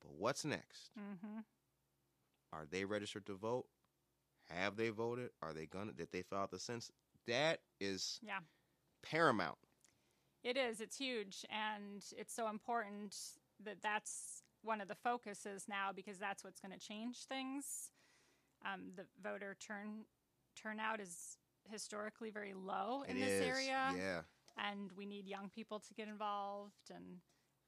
But 0.00 0.12
what's 0.12 0.44
next? 0.44 0.90
Mhm. 0.98 1.44
Are 2.52 2.66
they 2.66 2.84
registered 2.84 3.26
to 3.26 3.34
vote? 3.34 3.66
Have 4.48 4.76
they 4.76 4.90
voted? 4.90 5.30
Are 5.40 5.52
they 5.54 5.66
gonna? 5.66 5.92
Did 5.92 6.10
they 6.12 6.22
fill 6.22 6.38
out 6.38 6.50
the 6.50 6.58
census? 6.58 6.92
That 7.26 7.62
is 7.80 8.18
Yeah. 8.22 8.40
paramount. 9.02 9.58
It 10.42 10.56
is. 10.56 10.80
It's 10.80 10.96
huge, 10.98 11.44
and 11.48 12.04
it's 12.16 12.34
so 12.34 12.48
important 12.48 13.38
that 13.60 13.80
that's 13.80 14.42
one 14.62 14.80
of 14.80 14.88
the 14.88 14.94
focuses 14.96 15.68
now 15.68 15.92
because 15.92 16.18
that's 16.18 16.42
what's 16.44 16.60
going 16.60 16.72
to 16.72 16.78
change 16.78 17.24
things. 17.26 17.92
Um, 18.64 18.92
the 18.94 19.06
voter 19.20 19.54
turn 19.54 20.06
turnout 20.54 21.00
is 21.00 21.38
historically 21.64 22.30
very 22.30 22.54
low 22.54 23.02
in 23.02 23.16
It 23.16 23.20
this 23.20 23.30
is, 23.40 23.46
area, 23.46 23.92
Yeah. 23.96 24.24
And 24.56 24.90
we 24.96 25.06
need 25.06 25.26
young 25.26 25.48
people 25.50 25.80
to 25.80 25.94
get 25.94 26.08
involved 26.08 26.90
and 26.94 27.20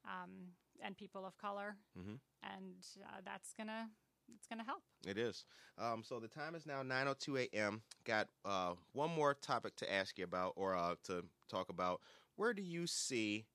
um, 0.05 0.53
and 0.82 0.97
people 0.97 1.24
of 1.24 1.37
color, 1.39 1.76
Mhm. 1.99 2.18
and 2.43 2.85
uh, 3.07 3.20
that's 3.24 3.53
gonna 3.55 3.91
it's 4.35 4.47
gonna 4.47 4.64
help. 4.64 4.82
It 5.07 5.16
is. 5.18 5.45
Um, 5.78 6.03
so 6.05 6.18
the 6.20 6.28
time 6.28 6.55
is 6.55 6.66
now 6.66 6.82
9:02 6.82 7.39
a.m. 7.53 7.82
Got 8.05 8.28
uh, 8.45 8.74
one 8.93 9.11
more 9.11 9.35
topic 9.35 9.76
to 9.76 9.93
ask 9.93 10.18
you 10.18 10.24
about, 10.24 10.53
or 10.57 10.74
uh, 10.76 10.97
to 11.05 11.24
talk 11.49 11.68
about. 11.68 12.01
Where 12.37 12.53
do 12.55 12.62
you 12.62 12.87
see 12.87 13.47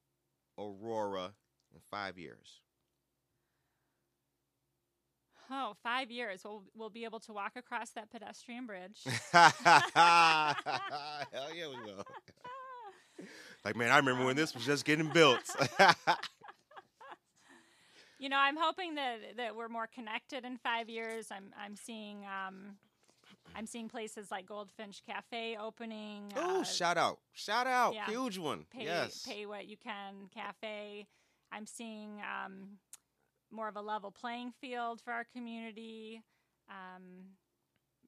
Aurora 0.58 1.34
in 1.74 1.80
five 1.82 2.18
years? 2.18 2.62
Oh, 5.52 5.74
five 5.82 6.12
years. 6.12 6.44
We'll 6.44 6.64
we'll 6.76 6.90
be 6.92 7.04
able 7.06 7.20
to 7.22 7.34
walk 7.34 7.56
across 7.56 7.90
that 7.92 8.10
pedestrian 8.12 8.66
bridge. 8.68 9.02
Hell 9.32 9.56
yeah, 11.56 11.68
we 11.70 11.78
will. 11.84 12.04
Like, 13.66 13.76
man, 13.76 13.92
I 13.92 13.98
remember 13.98 14.26
when 14.26 14.36
this 14.36 14.54
was 14.54 14.66
just 14.66 14.86
getting 14.86 15.10
built. 15.10 15.42
you 18.20 18.30
know, 18.30 18.38
I'm 18.38 18.58
hoping 18.58 18.96
that 18.96 19.18
that 19.38 19.56
we're 19.56 19.68
more 19.68 19.88
connected 19.88 20.46
in 20.46 20.58
five 20.58 20.90
years. 20.90 21.28
I'm 21.32 21.52
I'm 21.62 21.76
seeing 21.76 22.20
um, 22.26 22.78
I'm 23.56 23.66
seeing 23.66 23.90
places 23.90 24.32
like 24.32 24.46
Goldfinch 24.46 25.02
Cafe 25.06 25.58
opening. 25.60 26.32
oh, 26.36 26.62
uh, 26.62 26.64
shout 26.64 26.98
out! 26.98 27.20
Shout 27.34 27.68
out! 27.68 27.94
yeah. 27.94 28.06
Huge 28.06 28.38
one. 28.38 28.66
pay 28.72 28.86
yes. 28.86 29.26
pay 29.28 29.46
what 29.46 29.68
you 29.68 29.78
can 29.78 30.30
cafe. 30.34 31.08
I'm 31.52 31.66
seeing 31.66 32.22
um, 32.22 32.78
more 33.52 33.68
of 33.68 33.76
a 33.76 33.82
level 33.82 34.12
playing 34.12 34.54
field 34.62 35.02
for 35.02 35.12
our 35.12 35.26
community. 35.36 36.22
Um, 36.70 37.36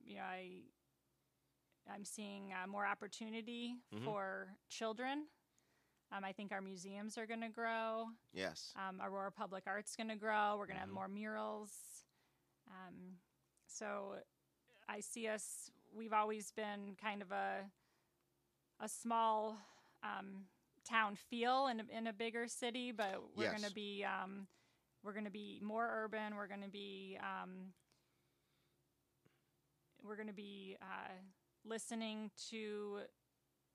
you 0.06 0.18
know, 0.18 0.24
I 0.24 0.62
I'm 1.94 2.06
seeing 2.06 2.54
uh, 2.54 2.68
more 2.68 2.86
opportunity 2.86 3.76
Mhm. 3.94 4.04
for 4.04 4.56
children. 4.70 5.28
Um, 6.12 6.24
I 6.26 6.34
think 6.34 6.52
our 6.52 6.62
museums 6.62 7.18
are 7.18 7.26
going 7.26 7.42
to 7.42 7.50
grow. 7.50 8.08
Yes. 8.34 8.74
Um, 8.76 9.02
Aurora 9.02 9.32
Public 9.32 9.66
Art's 9.68 9.96
going 9.96 10.10
to 10.10 10.16
grow. 10.16 10.58
We're 10.58 10.66
going 10.68 10.78
to 10.80 10.84
Mhm. 10.84 10.88
have 10.88 10.94
more 10.94 11.08
murals. 11.08 12.06
Um, 12.68 13.20
so 13.68 14.22
I 14.88 15.00
see 15.02 15.28
us. 15.28 15.72
We've 15.94 16.14
always 16.14 16.52
been 16.52 16.96
kind 16.96 17.22
of 17.22 17.32
a 17.32 17.70
a 18.80 18.90
small 18.90 19.58
um, 20.02 20.50
town 20.84 21.16
feel 21.16 21.68
in 21.68 21.80
a, 21.82 21.86
in 21.92 22.08
a 22.08 22.14
bigger 22.14 22.48
city, 22.48 22.92
but 22.92 23.36
we're 23.36 23.52
going 23.52 23.62
to 23.64 23.74
be 23.74 24.04
um, 24.04 24.48
we're 25.04 25.14
going 25.14 25.26
to 25.26 25.32
be 25.32 25.60
more 25.62 25.88
urban. 26.04 26.36
We're 26.36 26.48
going 26.48 26.64
to 26.64 26.70
be 26.70 27.18
um, 27.22 27.74
we're 30.04 30.16
going 30.16 30.28
to 30.28 30.34
be 30.34 30.78
uh, 30.82 31.12
listening 31.66 32.32
to 32.50 33.02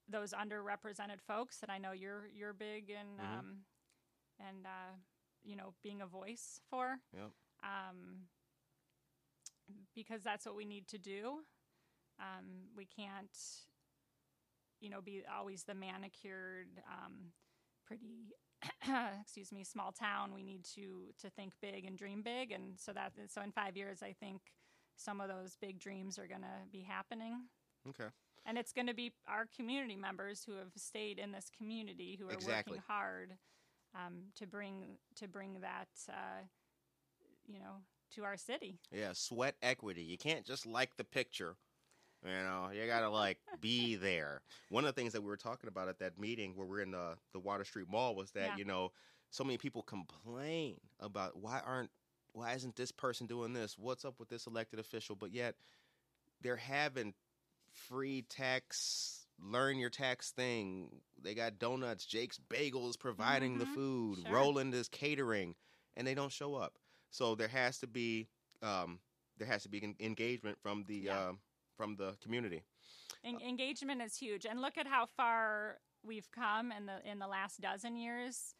those 0.08 0.32
underrepresented 0.32 1.20
folks 1.26 1.58
that 1.58 1.70
I 1.70 1.78
know 1.78 1.92
you're 1.92 2.28
you're 2.32 2.52
big 2.52 2.90
in 2.90 3.16
Mhm. 3.18 3.38
um, 3.38 3.64
and 4.38 4.66
uh, 4.66 4.94
you 5.42 5.56
know 5.56 5.74
being 5.82 6.00
a 6.02 6.06
voice 6.06 6.60
for. 6.70 7.00
Yep. 7.12 7.30
Um, 7.62 8.28
because 9.94 10.22
that's 10.22 10.46
what 10.46 10.54
we 10.54 10.64
need 10.64 10.86
to 10.88 10.98
do. 10.98 11.44
Um, 12.20 12.68
we 12.76 12.84
can't, 12.86 13.36
you 14.80 14.88
know, 14.90 15.00
be 15.00 15.22
always 15.26 15.64
the 15.64 15.74
manicured, 15.74 16.68
um, 16.88 17.32
pretty, 17.84 18.32
excuse 19.20 19.50
me, 19.52 19.64
small 19.64 19.90
town. 19.92 20.32
We 20.34 20.42
need 20.42 20.64
to 20.76 21.12
to 21.20 21.30
think 21.30 21.54
big 21.60 21.84
and 21.84 21.98
dream 21.98 22.22
big, 22.22 22.52
and 22.52 22.78
so 22.78 22.92
that 22.92 23.12
so 23.28 23.42
in 23.42 23.50
five 23.52 23.76
years, 23.76 24.02
I 24.02 24.12
think 24.12 24.40
some 24.96 25.20
of 25.20 25.28
those 25.28 25.56
big 25.56 25.78
dreams 25.80 26.18
are 26.18 26.26
going 26.28 26.42
to 26.42 26.66
be 26.70 26.82
happening. 26.82 27.48
Okay. 27.90 28.08
And 28.44 28.56
it's 28.58 28.72
going 28.72 28.86
to 28.86 28.94
be 28.94 29.12
our 29.28 29.46
community 29.56 29.96
members 29.96 30.44
who 30.44 30.52
have 30.56 30.70
stayed 30.76 31.18
in 31.18 31.32
this 31.32 31.50
community 31.56 32.16
who 32.20 32.28
are 32.28 32.32
Exactly. 32.32 32.72
working 32.72 32.82
hard 32.86 33.32
um, 33.94 34.24
to 34.36 34.46
bring 34.46 34.98
to 35.16 35.26
bring 35.28 35.60
that, 35.60 35.88
uh, 36.08 36.42
you 37.46 37.58
know, 37.58 37.82
to 38.14 38.24
our 38.24 38.36
city. 38.36 38.78
Yeah, 38.92 39.12
sweat 39.14 39.56
equity. 39.62 40.02
You 40.02 40.16
can't 40.18 40.44
just 40.44 40.64
like 40.66 40.96
the 40.96 41.04
picture. 41.04 41.56
You 42.24 42.30
know, 42.32 42.70
you 42.72 42.86
gotta 42.86 43.08
like 43.10 43.38
be 43.60 43.94
there. 43.96 44.42
One 44.70 44.84
of 44.84 44.94
the 44.94 45.00
things 45.00 45.12
that 45.12 45.22
we 45.22 45.28
were 45.28 45.36
talking 45.36 45.68
about 45.68 45.88
at 45.88 45.98
that 46.00 46.18
meeting 46.18 46.52
where 46.56 46.66
we're 46.66 46.80
in 46.82 46.92
the 46.92 47.16
the 47.32 47.40
Water 47.40 47.64
Street 47.64 47.88
Mall 47.90 48.14
was 48.14 48.30
that 48.32 48.50
Yeah. 48.50 48.56
you 48.56 48.64
know 48.64 48.92
so 49.30 49.42
many 49.44 49.58
people 49.58 49.82
complain 49.82 50.76
about 51.00 51.36
why 51.36 51.60
aren't 51.64 51.90
why 52.32 52.52
isn't 52.54 52.76
this 52.76 52.92
person 52.92 53.26
doing 53.26 53.52
this? 53.52 53.76
What's 53.78 54.04
up 54.04 54.18
with 54.20 54.28
this 54.28 54.46
elected 54.46 54.78
official? 54.78 55.16
But 55.16 55.32
yet 55.32 55.56
they're 56.42 56.56
having 56.56 57.14
free 57.76 58.22
tax, 58.22 59.26
learn 59.40 59.78
your 59.78 59.90
tax 59.90 60.32
thing. 60.32 60.88
They 61.22 61.34
got 61.34 61.58
donuts. 61.58 62.04
Jake's 62.06 62.38
Bagels 62.48 62.98
providing 62.98 63.58
the 63.58 63.64
Mhm, 63.66 63.74
food. 63.74 64.18
sure. 64.22 64.32
Roland 64.32 64.74
is 64.74 64.88
catering, 64.88 65.54
and 65.96 66.06
they 66.06 66.14
don't 66.14 66.32
show 66.32 66.54
up. 66.54 66.78
So 67.10 67.34
there 67.34 67.48
has 67.48 67.78
to 67.80 67.86
be 67.86 68.28
um, 68.62 69.00
there 69.38 69.46
has 69.46 69.62
to 69.64 69.68
be 69.68 69.94
engagement 70.00 70.58
from 70.62 70.84
the 70.84 70.96
Yeah. 70.96 71.28
um, 71.28 71.40
from 71.76 71.94
the 71.96 72.16
community. 72.22 72.64
En- 73.22 73.40
engagement 73.42 74.00
is 74.00 74.16
huge, 74.16 74.46
and 74.46 74.62
look 74.62 74.78
at 74.78 74.86
how 74.86 75.04
far 75.06 75.78
we've 76.02 76.30
come 76.30 76.72
in 76.72 76.86
the 76.86 77.06
in 77.08 77.18
the 77.18 77.26
last 77.28 77.60
dozen 77.60 77.96
years. 77.96 78.55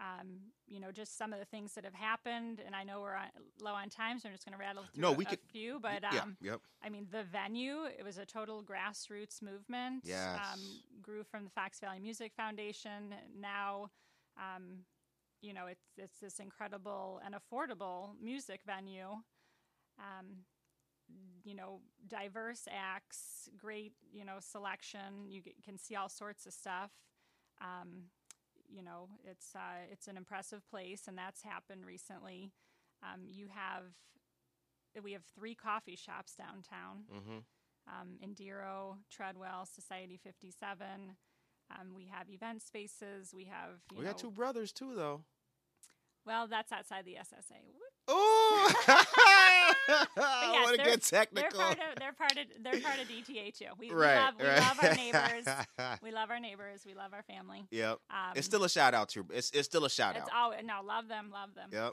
Um, 0.00 0.38
you 0.68 0.78
know, 0.78 0.92
just 0.92 1.18
some 1.18 1.32
of 1.32 1.40
the 1.40 1.44
things 1.44 1.72
that 1.74 1.84
have 1.84 1.94
happened, 1.94 2.62
and 2.64 2.72
I 2.76 2.84
know 2.84 3.00
we're 3.00 3.16
on, 3.16 3.26
low 3.60 3.72
on 3.72 3.88
time, 3.88 4.20
so 4.20 4.28
I'm 4.28 4.34
just 4.34 4.44
going 4.44 4.52
to 4.52 4.58
rattle 4.58 4.84
through 4.94 5.02
No, 5.02 5.08
a, 5.08 5.12
we 5.12 5.24
a 5.24 5.30
could- 5.30 5.40
few. 5.50 5.80
But 5.80 6.02
yeah, 6.12 6.22
um, 6.22 6.36
yep, 6.40 6.60
I 6.84 6.88
mean, 6.88 7.08
the 7.10 7.24
venue, 7.24 7.78
it 7.86 8.04
was 8.04 8.16
a 8.16 8.24
total 8.24 8.62
grassroots 8.62 9.42
movement. 9.42 10.04
Yes. 10.04 10.38
Um, 10.52 10.60
grew 11.02 11.24
from 11.24 11.42
the 11.42 11.50
Fox 11.50 11.80
Valley 11.80 11.98
Music 11.98 12.32
Foundation. 12.36 13.12
Now, 13.40 13.90
um, 14.36 14.84
you 15.40 15.52
know, 15.52 15.66
it's, 15.66 15.86
it's 15.96 16.20
this 16.20 16.38
incredible 16.38 17.20
and 17.24 17.34
affordable 17.34 18.10
music 18.22 18.60
venue. 18.64 19.08
Um, 19.98 20.44
you 21.42 21.54
know, 21.56 21.80
diverse 22.06 22.68
acts, 22.70 23.48
great, 23.56 23.94
you 24.12 24.24
know, 24.24 24.36
selection. 24.38 25.26
You 25.28 25.42
can 25.64 25.76
see 25.78 25.96
all 25.96 26.08
sorts 26.08 26.46
of 26.46 26.52
stuff. 26.52 26.90
Um, 27.60 28.04
you 28.68 28.82
know, 28.82 29.08
it's 29.24 29.54
uh, 29.54 29.84
it's 29.90 30.08
an 30.08 30.16
impressive 30.16 30.62
place, 30.68 31.02
and 31.08 31.16
that's 31.16 31.42
happened 31.42 31.84
recently. 31.86 32.52
Um, 33.02 33.22
you 33.28 33.48
have 33.48 33.84
we 35.02 35.12
have 35.12 35.22
three 35.34 35.54
coffee 35.54 35.96
shops 35.96 36.34
downtown 36.34 37.04
hmm 37.10 37.38
um, 37.88 38.18
Endiro, 38.22 38.96
Treadwell, 39.10 39.64
Society 39.64 40.18
57. 40.22 40.86
Um, 41.70 41.94
we 41.94 42.06
have 42.06 42.28
event 42.28 42.62
spaces. 42.62 43.32
We 43.34 43.44
have, 43.46 43.80
you 43.90 43.98
We 43.98 44.04
know, 44.04 44.10
got 44.10 44.18
two 44.18 44.30
brothers 44.30 44.72
too, 44.72 44.94
though. 44.94 45.22
well, 46.26 46.46
that's 46.48 46.70
outside 46.72 47.04
the 47.06 47.16
SSA. 47.18 47.72
Whoop. 48.08 48.76
Yes, 49.98 50.08
I 50.16 50.50
want 50.62 50.70
to 50.70 50.76
they're- 50.76 50.86
get 50.86 51.02
They're 51.02 51.20
technical. 51.24 51.60
part 51.60 51.78
of 51.78 51.98
they're 51.98 52.12
part 52.12 52.32
of 52.32 52.44
they're 52.62 52.80
part 52.80 52.98
of 53.00 53.08
DTHU. 53.08 53.68
We, 53.78 53.88
we 53.88 53.94
right, 53.94 54.16
love 54.16 54.34
we 54.38 54.46
love 54.46 54.78
our 54.82 54.94
neighbors. 54.94 55.46
we 56.02 56.10
love 56.12 56.30
our 56.30 56.40
neighbors. 56.40 56.82
We 56.86 56.94
love 56.94 57.12
our 57.14 57.22
family. 57.22 57.66
yep, 57.70 57.98
Um, 58.10 58.32
it's 58.36 58.46
still 58.46 58.64
a 58.64 58.68
shout 58.68 58.94
out 58.94 59.08
to. 59.10 59.24
It's 59.32 59.50
it's 59.52 59.66
still 59.66 59.84
a 59.84 59.90
shout 59.90 60.16
it's 60.16 60.28
out. 60.28 60.36
all 60.36 60.52
no 60.64 60.86
love 60.86 61.08
them, 61.08 61.30
love 61.32 61.54
them. 61.54 61.70
Yep. 61.72 61.92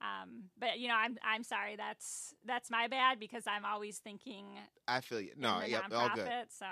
Um, 0.00 0.44
but 0.58 0.78
you 0.78 0.88
know, 0.88 0.96
I'm 0.96 1.16
I'm 1.22 1.42
sorry. 1.42 1.76
That's 1.76 2.34
that's 2.44 2.70
my 2.70 2.88
bad 2.88 3.18
because 3.20 3.44
I'm 3.46 3.64
always 3.64 3.98
thinking 3.98 4.46
I 4.88 5.00
feel 5.00 5.20
you. 5.20 5.32
No, 5.36 5.60
yep, 5.66 5.84
all 5.94 6.10
good. 6.14 6.46
So, 6.50 6.66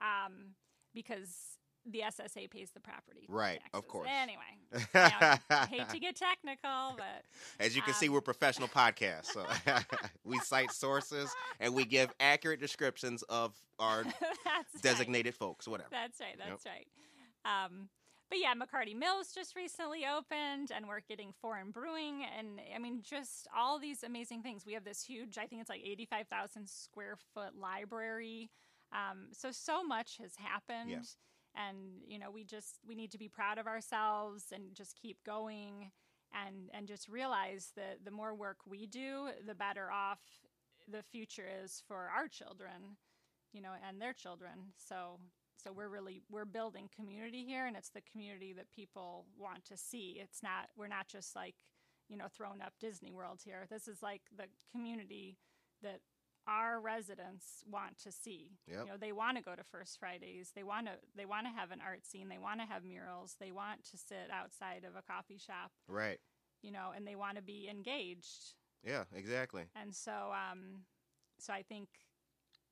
um, 0.00 0.54
because 0.94 1.28
the 1.86 2.00
SSA 2.06 2.50
pays 2.50 2.70
the 2.72 2.80
property 2.80 3.26
Right, 3.28 3.60
taxes. 3.60 3.70
of 3.74 3.88
course. 3.88 4.08
Anyway, 4.10 4.40
I 4.94 5.38
hate 5.70 5.88
to 5.90 5.98
get 5.98 6.16
technical, 6.16 6.94
but 6.96 7.24
As 7.58 7.74
you 7.74 7.82
can 7.82 7.94
see, 7.94 8.06
Um, 8.08 8.14
we're 8.14 8.20
professional 8.20 8.68
podcasts. 8.68 9.26
So 9.26 9.46
we 10.24 10.38
cite 10.40 10.72
sources 10.72 11.30
and 11.58 11.74
we 11.74 11.84
give 11.84 12.12
accurate 12.20 12.60
descriptions 12.60 13.22
of 13.24 13.54
our 13.78 14.04
that's 14.44 14.74
right. 14.74 14.82
designated 14.82 15.34
folks, 15.34 15.66
whatever. 15.66 15.88
That's 15.90 16.20
right. 16.20 16.36
That's 16.38 16.64
right. 16.66 16.86
Um, 17.44 17.88
but 18.28 18.38
yeah, 18.38 18.52
McCarty 18.54 18.94
Mills 18.96 19.32
just 19.34 19.56
recently 19.56 20.04
opened, 20.06 20.70
and 20.72 20.86
we're 20.86 21.00
getting 21.00 21.32
Foreign 21.42 21.72
Brewing, 21.72 22.22
and 22.38 22.60
I 22.72 22.78
mean, 22.78 23.00
just 23.02 23.48
all 23.56 23.80
these 23.80 24.04
amazing 24.04 24.42
things. 24.42 24.64
We 24.64 24.74
have 24.74 24.84
this 24.84 25.02
huge, 25.02 25.36
I 25.36 25.46
think 25.46 25.62
it's 25.62 25.70
like 25.70 25.82
eighty-five 25.84 26.28
thousand 26.28 26.68
square 26.68 27.16
foot 27.34 27.56
library. 27.58 28.48
Um, 28.92 29.28
so 29.32 29.50
so 29.50 29.82
much 29.82 30.18
has 30.18 30.36
happened, 30.36 30.90
and 31.54 31.76
you 32.06 32.18
know, 32.18 32.30
we 32.30 32.44
just 32.44 32.78
we 32.86 32.94
need 32.94 33.12
to 33.12 33.18
be 33.18 33.28
proud 33.28 33.58
of 33.58 33.66
ourselves 33.66 34.46
and 34.52 34.74
just 34.74 34.96
keep 35.00 35.18
going, 35.24 35.90
and 36.32 36.70
and 36.72 36.86
just 36.88 37.08
realize 37.08 37.72
that 37.76 38.04
the 38.04 38.10
more 38.10 38.34
work 38.34 38.58
we 38.66 38.86
do, 38.86 39.28
the 39.46 39.54
better 39.54 39.90
off 39.90 40.20
the 40.88 41.02
future 41.02 41.46
is 41.62 41.82
for 41.86 42.10
our 42.14 42.28
children 42.28 42.96
you 43.52 43.60
know, 43.60 43.72
and 43.86 44.00
their 44.00 44.12
children. 44.12 44.72
So 44.76 45.18
so 45.62 45.72
we're 45.72 45.88
really 45.88 46.22
we're 46.30 46.46
building 46.46 46.88
community 46.94 47.44
here 47.44 47.66
and 47.66 47.76
it's 47.76 47.90
the 47.90 48.00
community 48.00 48.52
that 48.54 48.70
people 48.70 49.26
want 49.38 49.64
to 49.66 49.76
see. 49.76 50.18
It's 50.22 50.42
not 50.42 50.68
we're 50.76 50.88
not 50.88 51.08
just 51.08 51.36
like, 51.36 51.54
you 52.08 52.16
know, 52.16 52.26
throwing 52.34 52.62
up 52.62 52.74
Disney 52.80 53.12
World 53.12 53.40
here. 53.44 53.66
This 53.70 53.88
is 53.88 54.02
like 54.02 54.22
the 54.36 54.46
community 54.72 55.36
that 55.82 56.00
our 56.46 56.80
residents 56.80 57.62
want 57.70 57.98
to 58.04 58.10
see. 58.12 58.50
Yep. 58.66 58.78
You 58.80 58.92
know, 58.92 58.96
they 58.98 59.12
want 59.12 59.36
to 59.36 59.42
go 59.42 59.54
to 59.54 59.62
First 59.64 59.98
Fridays. 59.98 60.52
They 60.54 60.62
want 60.62 60.86
to 60.86 60.92
they 61.16 61.24
want 61.26 61.46
to 61.46 61.52
have 61.52 61.70
an 61.70 61.80
art 61.84 62.04
scene. 62.06 62.28
They 62.28 62.38
want 62.38 62.60
to 62.60 62.66
have 62.66 62.84
murals. 62.84 63.36
They 63.38 63.52
want 63.52 63.84
to 63.90 63.96
sit 63.98 64.30
outside 64.32 64.84
of 64.84 64.96
a 64.96 65.02
coffee 65.02 65.38
shop, 65.38 65.70
Right. 65.88 66.18
you 66.62 66.72
know, 66.72 66.92
and 66.94 67.06
they 67.06 67.16
want 67.16 67.36
to 67.36 67.42
be 67.42 67.68
engaged. 67.70 68.54
Yeah, 68.84 69.04
exactly. 69.14 69.64
And 69.80 69.94
so, 69.94 70.32
um, 70.32 70.84
so 71.38 71.52
I 71.52 71.62
think, 71.62 71.88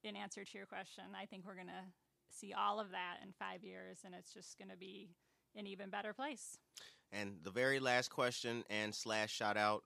in 0.03 0.16
answer 0.16 0.45
to 0.45 0.59
your 0.59 0.66
question, 0.66 1.05
I 1.21 1.27
think 1.27 1.45
we're 1.47 1.55
gonna 1.57 1.93
see 2.31 2.53
all 2.53 2.81
of 2.81 2.91
that 2.93 3.19
in 3.23 3.33
five 3.33 3.62
years, 3.62 3.99
and 4.05 4.14
it's 4.14 4.33
just 4.33 4.59
gonna 4.59 4.77
be 4.77 5.11
an 5.55 5.66
even 5.66 5.91
better 5.91 6.12
place. 6.14 6.57
And 7.11 7.39
the 7.43 7.51
very 7.51 7.81
last 7.81 8.11
question 8.11 8.64
and 8.71 8.95
slash 8.95 9.33
shout 9.33 9.57
out 9.57 9.85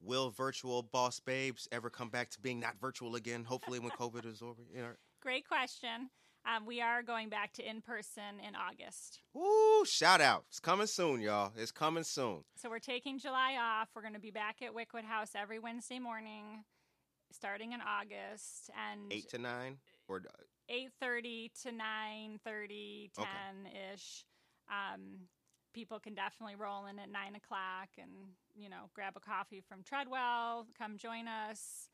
Will 0.00 0.30
virtual 0.30 0.82
boss 0.82 1.20
babes 1.20 1.68
ever 1.72 1.90
come 1.90 2.10
back 2.10 2.30
to 2.30 2.40
being 2.40 2.60
not 2.60 2.78
virtual 2.80 3.16
again? 3.16 3.44
Hopefully, 3.44 3.78
when 3.78 3.90
COVID 3.90 4.26
is 4.26 4.42
over. 4.42 4.62
You 4.74 4.82
know, 4.82 4.88
Great 5.22 5.46
question. 5.48 6.10
Um, 6.46 6.64
we 6.64 6.80
are 6.80 7.02
going 7.02 7.28
back 7.28 7.52
to 7.54 7.68
in 7.68 7.80
person 7.80 8.38
in 8.46 8.54
August, 8.54 9.18
Ooh, 9.36 9.84
shout 9.84 10.20
out! 10.20 10.44
It's 10.48 10.60
coming 10.60 10.86
soon, 10.86 11.20
y'all. 11.20 11.50
It's 11.56 11.72
coming 11.72 12.04
soon. 12.04 12.44
so 12.56 12.70
we're 12.70 12.78
taking 12.78 13.18
July 13.18 13.56
off. 13.60 13.88
We're 13.96 14.02
gonna 14.02 14.20
be 14.20 14.30
back 14.30 14.62
at 14.62 14.72
Wyckwood 14.72 15.04
House 15.04 15.30
every 15.34 15.58
Wednesday 15.58 15.98
morning, 15.98 16.62
starting 17.32 17.72
in 17.72 17.80
August, 17.80 18.70
and 18.90 19.12
Eight 19.12 19.28
to 19.30 19.38
nine, 19.38 19.78
or 20.06 20.22
eight 20.68 20.90
thirty 21.00 21.50
to 21.64 21.72
nine 21.72 22.38
thirty, 22.44 23.10
ten 23.16 23.26
Okay. 23.66 23.92
ish. 23.94 24.24
Um, 24.68 25.26
people 25.76 26.00
can 26.00 26.14
definitely 26.14 26.56
roll 26.56 26.86
in 26.86 26.98
at 26.98 27.10
nine 27.12 27.34
o'clock 27.36 27.90
and 27.98 28.10
you 28.56 28.68
know 28.70 28.88
grab 28.94 29.12
a 29.14 29.20
coffee 29.20 29.60
from 29.68 29.82
Treadwell. 29.82 30.66
Come 30.78 30.96
join 30.96 31.28
us. 31.28 31.90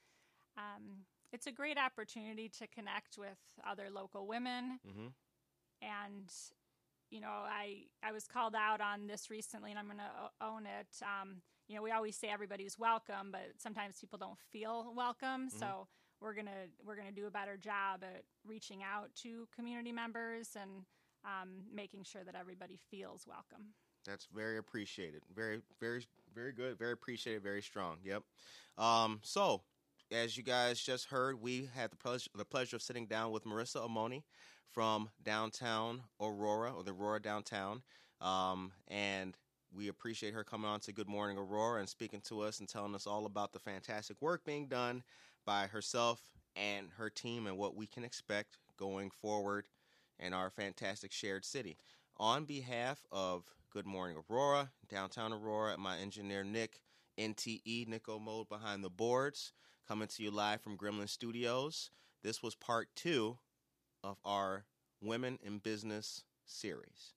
Um, 0.56 1.04
it's 1.32 1.48
a 1.48 1.52
great 1.52 1.78
opportunity 1.78 2.48
to 2.60 2.66
connect 2.68 3.18
with 3.18 3.38
other 3.68 3.88
local 3.92 4.26
women 4.28 4.78
Mm-hmm. 4.88 5.08
and 5.82 6.28
you 7.10 7.20
know 7.20 7.34
i 7.62 7.84
i 8.02 8.12
was 8.12 8.26
called 8.28 8.54
out 8.54 8.80
on 8.80 9.06
this 9.06 9.30
recently 9.30 9.70
and 9.70 9.78
i'm 9.78 9.86
going 9.86 9.98
to 9.98 10.46
own 10.46 10.64
it 10.66 10.92
um, 11.02 11.36
you 11.68 11.74
know 11.76 11.82
we 11.82 11.90
always 11.90 12.16
say 12.16 12.28
everybody's 12.28 12.78
welcome 12.78 13.30
but 13.32 13.48
sometimes 13.58 13.96
people 14.00 14.18
don't 14.18 14.38
feel 14.52 14.92
welcome 14.96 15.48
so 15.50 15.88
we're 16.20 16.34
going 16.34 16.46
to 16.46 16.62
we're 16.86 16.96
going 16.96 17.08
to 17.08 17.20
do 17.20 17.26
a 17.26 17.30
better 17.30 17.56
job 17.56 18.02
at 18.04 18.22
reaching 18.46 18.80
out 18.82 19.08
to 19.22 19.48
community 19.56 19.90
members 19.92 20.50
and 20.60 20.84
um, 21.24 21.50
making 21.72 22.04
sure 22.04 22.24
that 22.24 22.34
everybody 22.34 22.78
feels 22.90 23.26
welcome 23.26 23.66
That's 24.06 24.26
very 24.34 24.58
appreciated. 24.58 25.22
Very, 25.34 25.60
very, 25.80 26.06
very 26.34 26.52
good. 26.52 26.78
Very 26.78 26.92
appreciated. 26.92 27.42
Very 27.42 27.62
strong. 27.62 27.98
Yep. 28.04 28.22
Um, 28.78 29.20
so, 29.22 29.62
as 30.10 30.36
you 30.36 30.42
guys 30.42 30.80
just 30.80 31.06
heard, 31.06 31.40
we 31.40 31.68
had 31.74 31.90
the 31.90 31.96
pleasure, 31.96 32.30
the 32.34 32.44
pleasure 32.44 32.76
of 32.76 32.82
sitting 32.82 33.06
down 33.06 33.30
with 33.30 33.44
Marissa 33.44 33.88
Amoni 33.88 34.22
from 34.70 35.10
downtown 35.22 36.02
Aurora, 36.20 36.72
or 36.74 36.82
the 36.82 36.92
Aurora 36.92 37.20
downtown. 37.20 37.82
Um, 38.20 38.72
and 38.88 39.36
we 39.74 39.88
appreciate 39.88 40.34
her 40.34 40.44
coming 40.44 40.68
on 40.68 40.80
to 40.80 40.92
Good 40.92 41.08
Morning 41.08 41.38
Aurora 41.38 41.80
and 41.80 41.88
speaking 41.88 42.20
to 42.28 42.40
us 42.40 42.60
and 42.60 42.68
telling 42.68 42.94
us 42.94 43.06
all 43.06 43.26
about 43.26 43.52
the 43.52 43.58
fantastic 43.58 44.20
work 44.20 44.44
being 44.44 44.66
done 44.66 45.02
by 45.46 45.66
herself 45.66 46.20
and 46.56 46.88
her 46.96 47.08
team 47.10 47.46
and 47.46 47.56
what 47.56 47.74
we 47.74 47.86
can 47.86 48.04
expect 48.04 48.58
going 48.76 49.10
forward 49.10 49.66
in 50.22 50.32
our 50.32 50.50
fantastic 50.50 51.12
shared 51.12 51.44
city. 51.44 51.76
On 52.16 52.44
behalf 52.44 53.04
of 53.10 53.44
Good 53.70 53.86
Morning 53.86 54.16
Aurora, 54.30 54.70
Downtown 54.88 55.32
Aurora, 55.32 55.72
and 55.72 55.82
my 55.82 55.98
engineer 55.98 56.44
Nick, 56.44 56.80
NTE, 57.18 57.88
Nico 57.88 58.18
Mode 58.18 58.48
behind 58.48 58.84
the 58.84 58.90
boards, 58.90 59.52
coming 59.88 60.08
to 60.08 60.22
you 60.22 60.30
live 60.30 60.60
from 60.60 60.76
Gremlin 60.76 61.08
Studios. 61.08 61.90
This 62.22 62.42
was 62.42 62.54
part 62.54 62.88
two 62.94 63.38
of 64.04 64.18
our 64.24 64.64
Women 65.02 65.38
in 65.42 65.58
Business 65.58 66.22
series. 66.46 67.14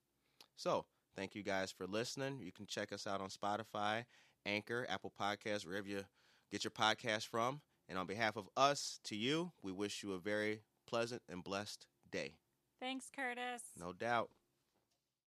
So, 0.56 0.86
thank 1.16 1.36
you 1.36 1.44
guys 1.44 1.72
for 1.72 1.86
listening. 1.86 2.40
You 2.42 2.52
can 2.52 2.66
check 2.66 2.92
us 2.92 3.06
out 3.06 3.22
on 3.22 3.30
Spotify, 3.30 4.06
Anchor, 4.46 4.86
Apple 4.90 5.14
Podcasts, 5.20 5.66
wherever 5.66 5.88
you 5.88 6.04
get 6.52 6.64
your 6.64 6.72
podcast 6.72 7.28
from. 7.28 7.62
And 7.88 8.00
on 8.00 8.08
behalf 8.08 8.36
of 8.36 8.50
us 8.58 9.00
to 9.04 9.16
you, 9.16 9.52
we 9.62 9.72
wish 9.72 10.02
you 10.02 10.14
a 10.14 10.20
very 10.20 10.62
pleasant 10.88 11.22
and 11.30 11.44
blessed 11.44 11.86
day. 12.12 12.34
Thanks 12.80 13.10
curtis 13.16 13.62
No 13.80 13.94
doubt. 13.94 14.30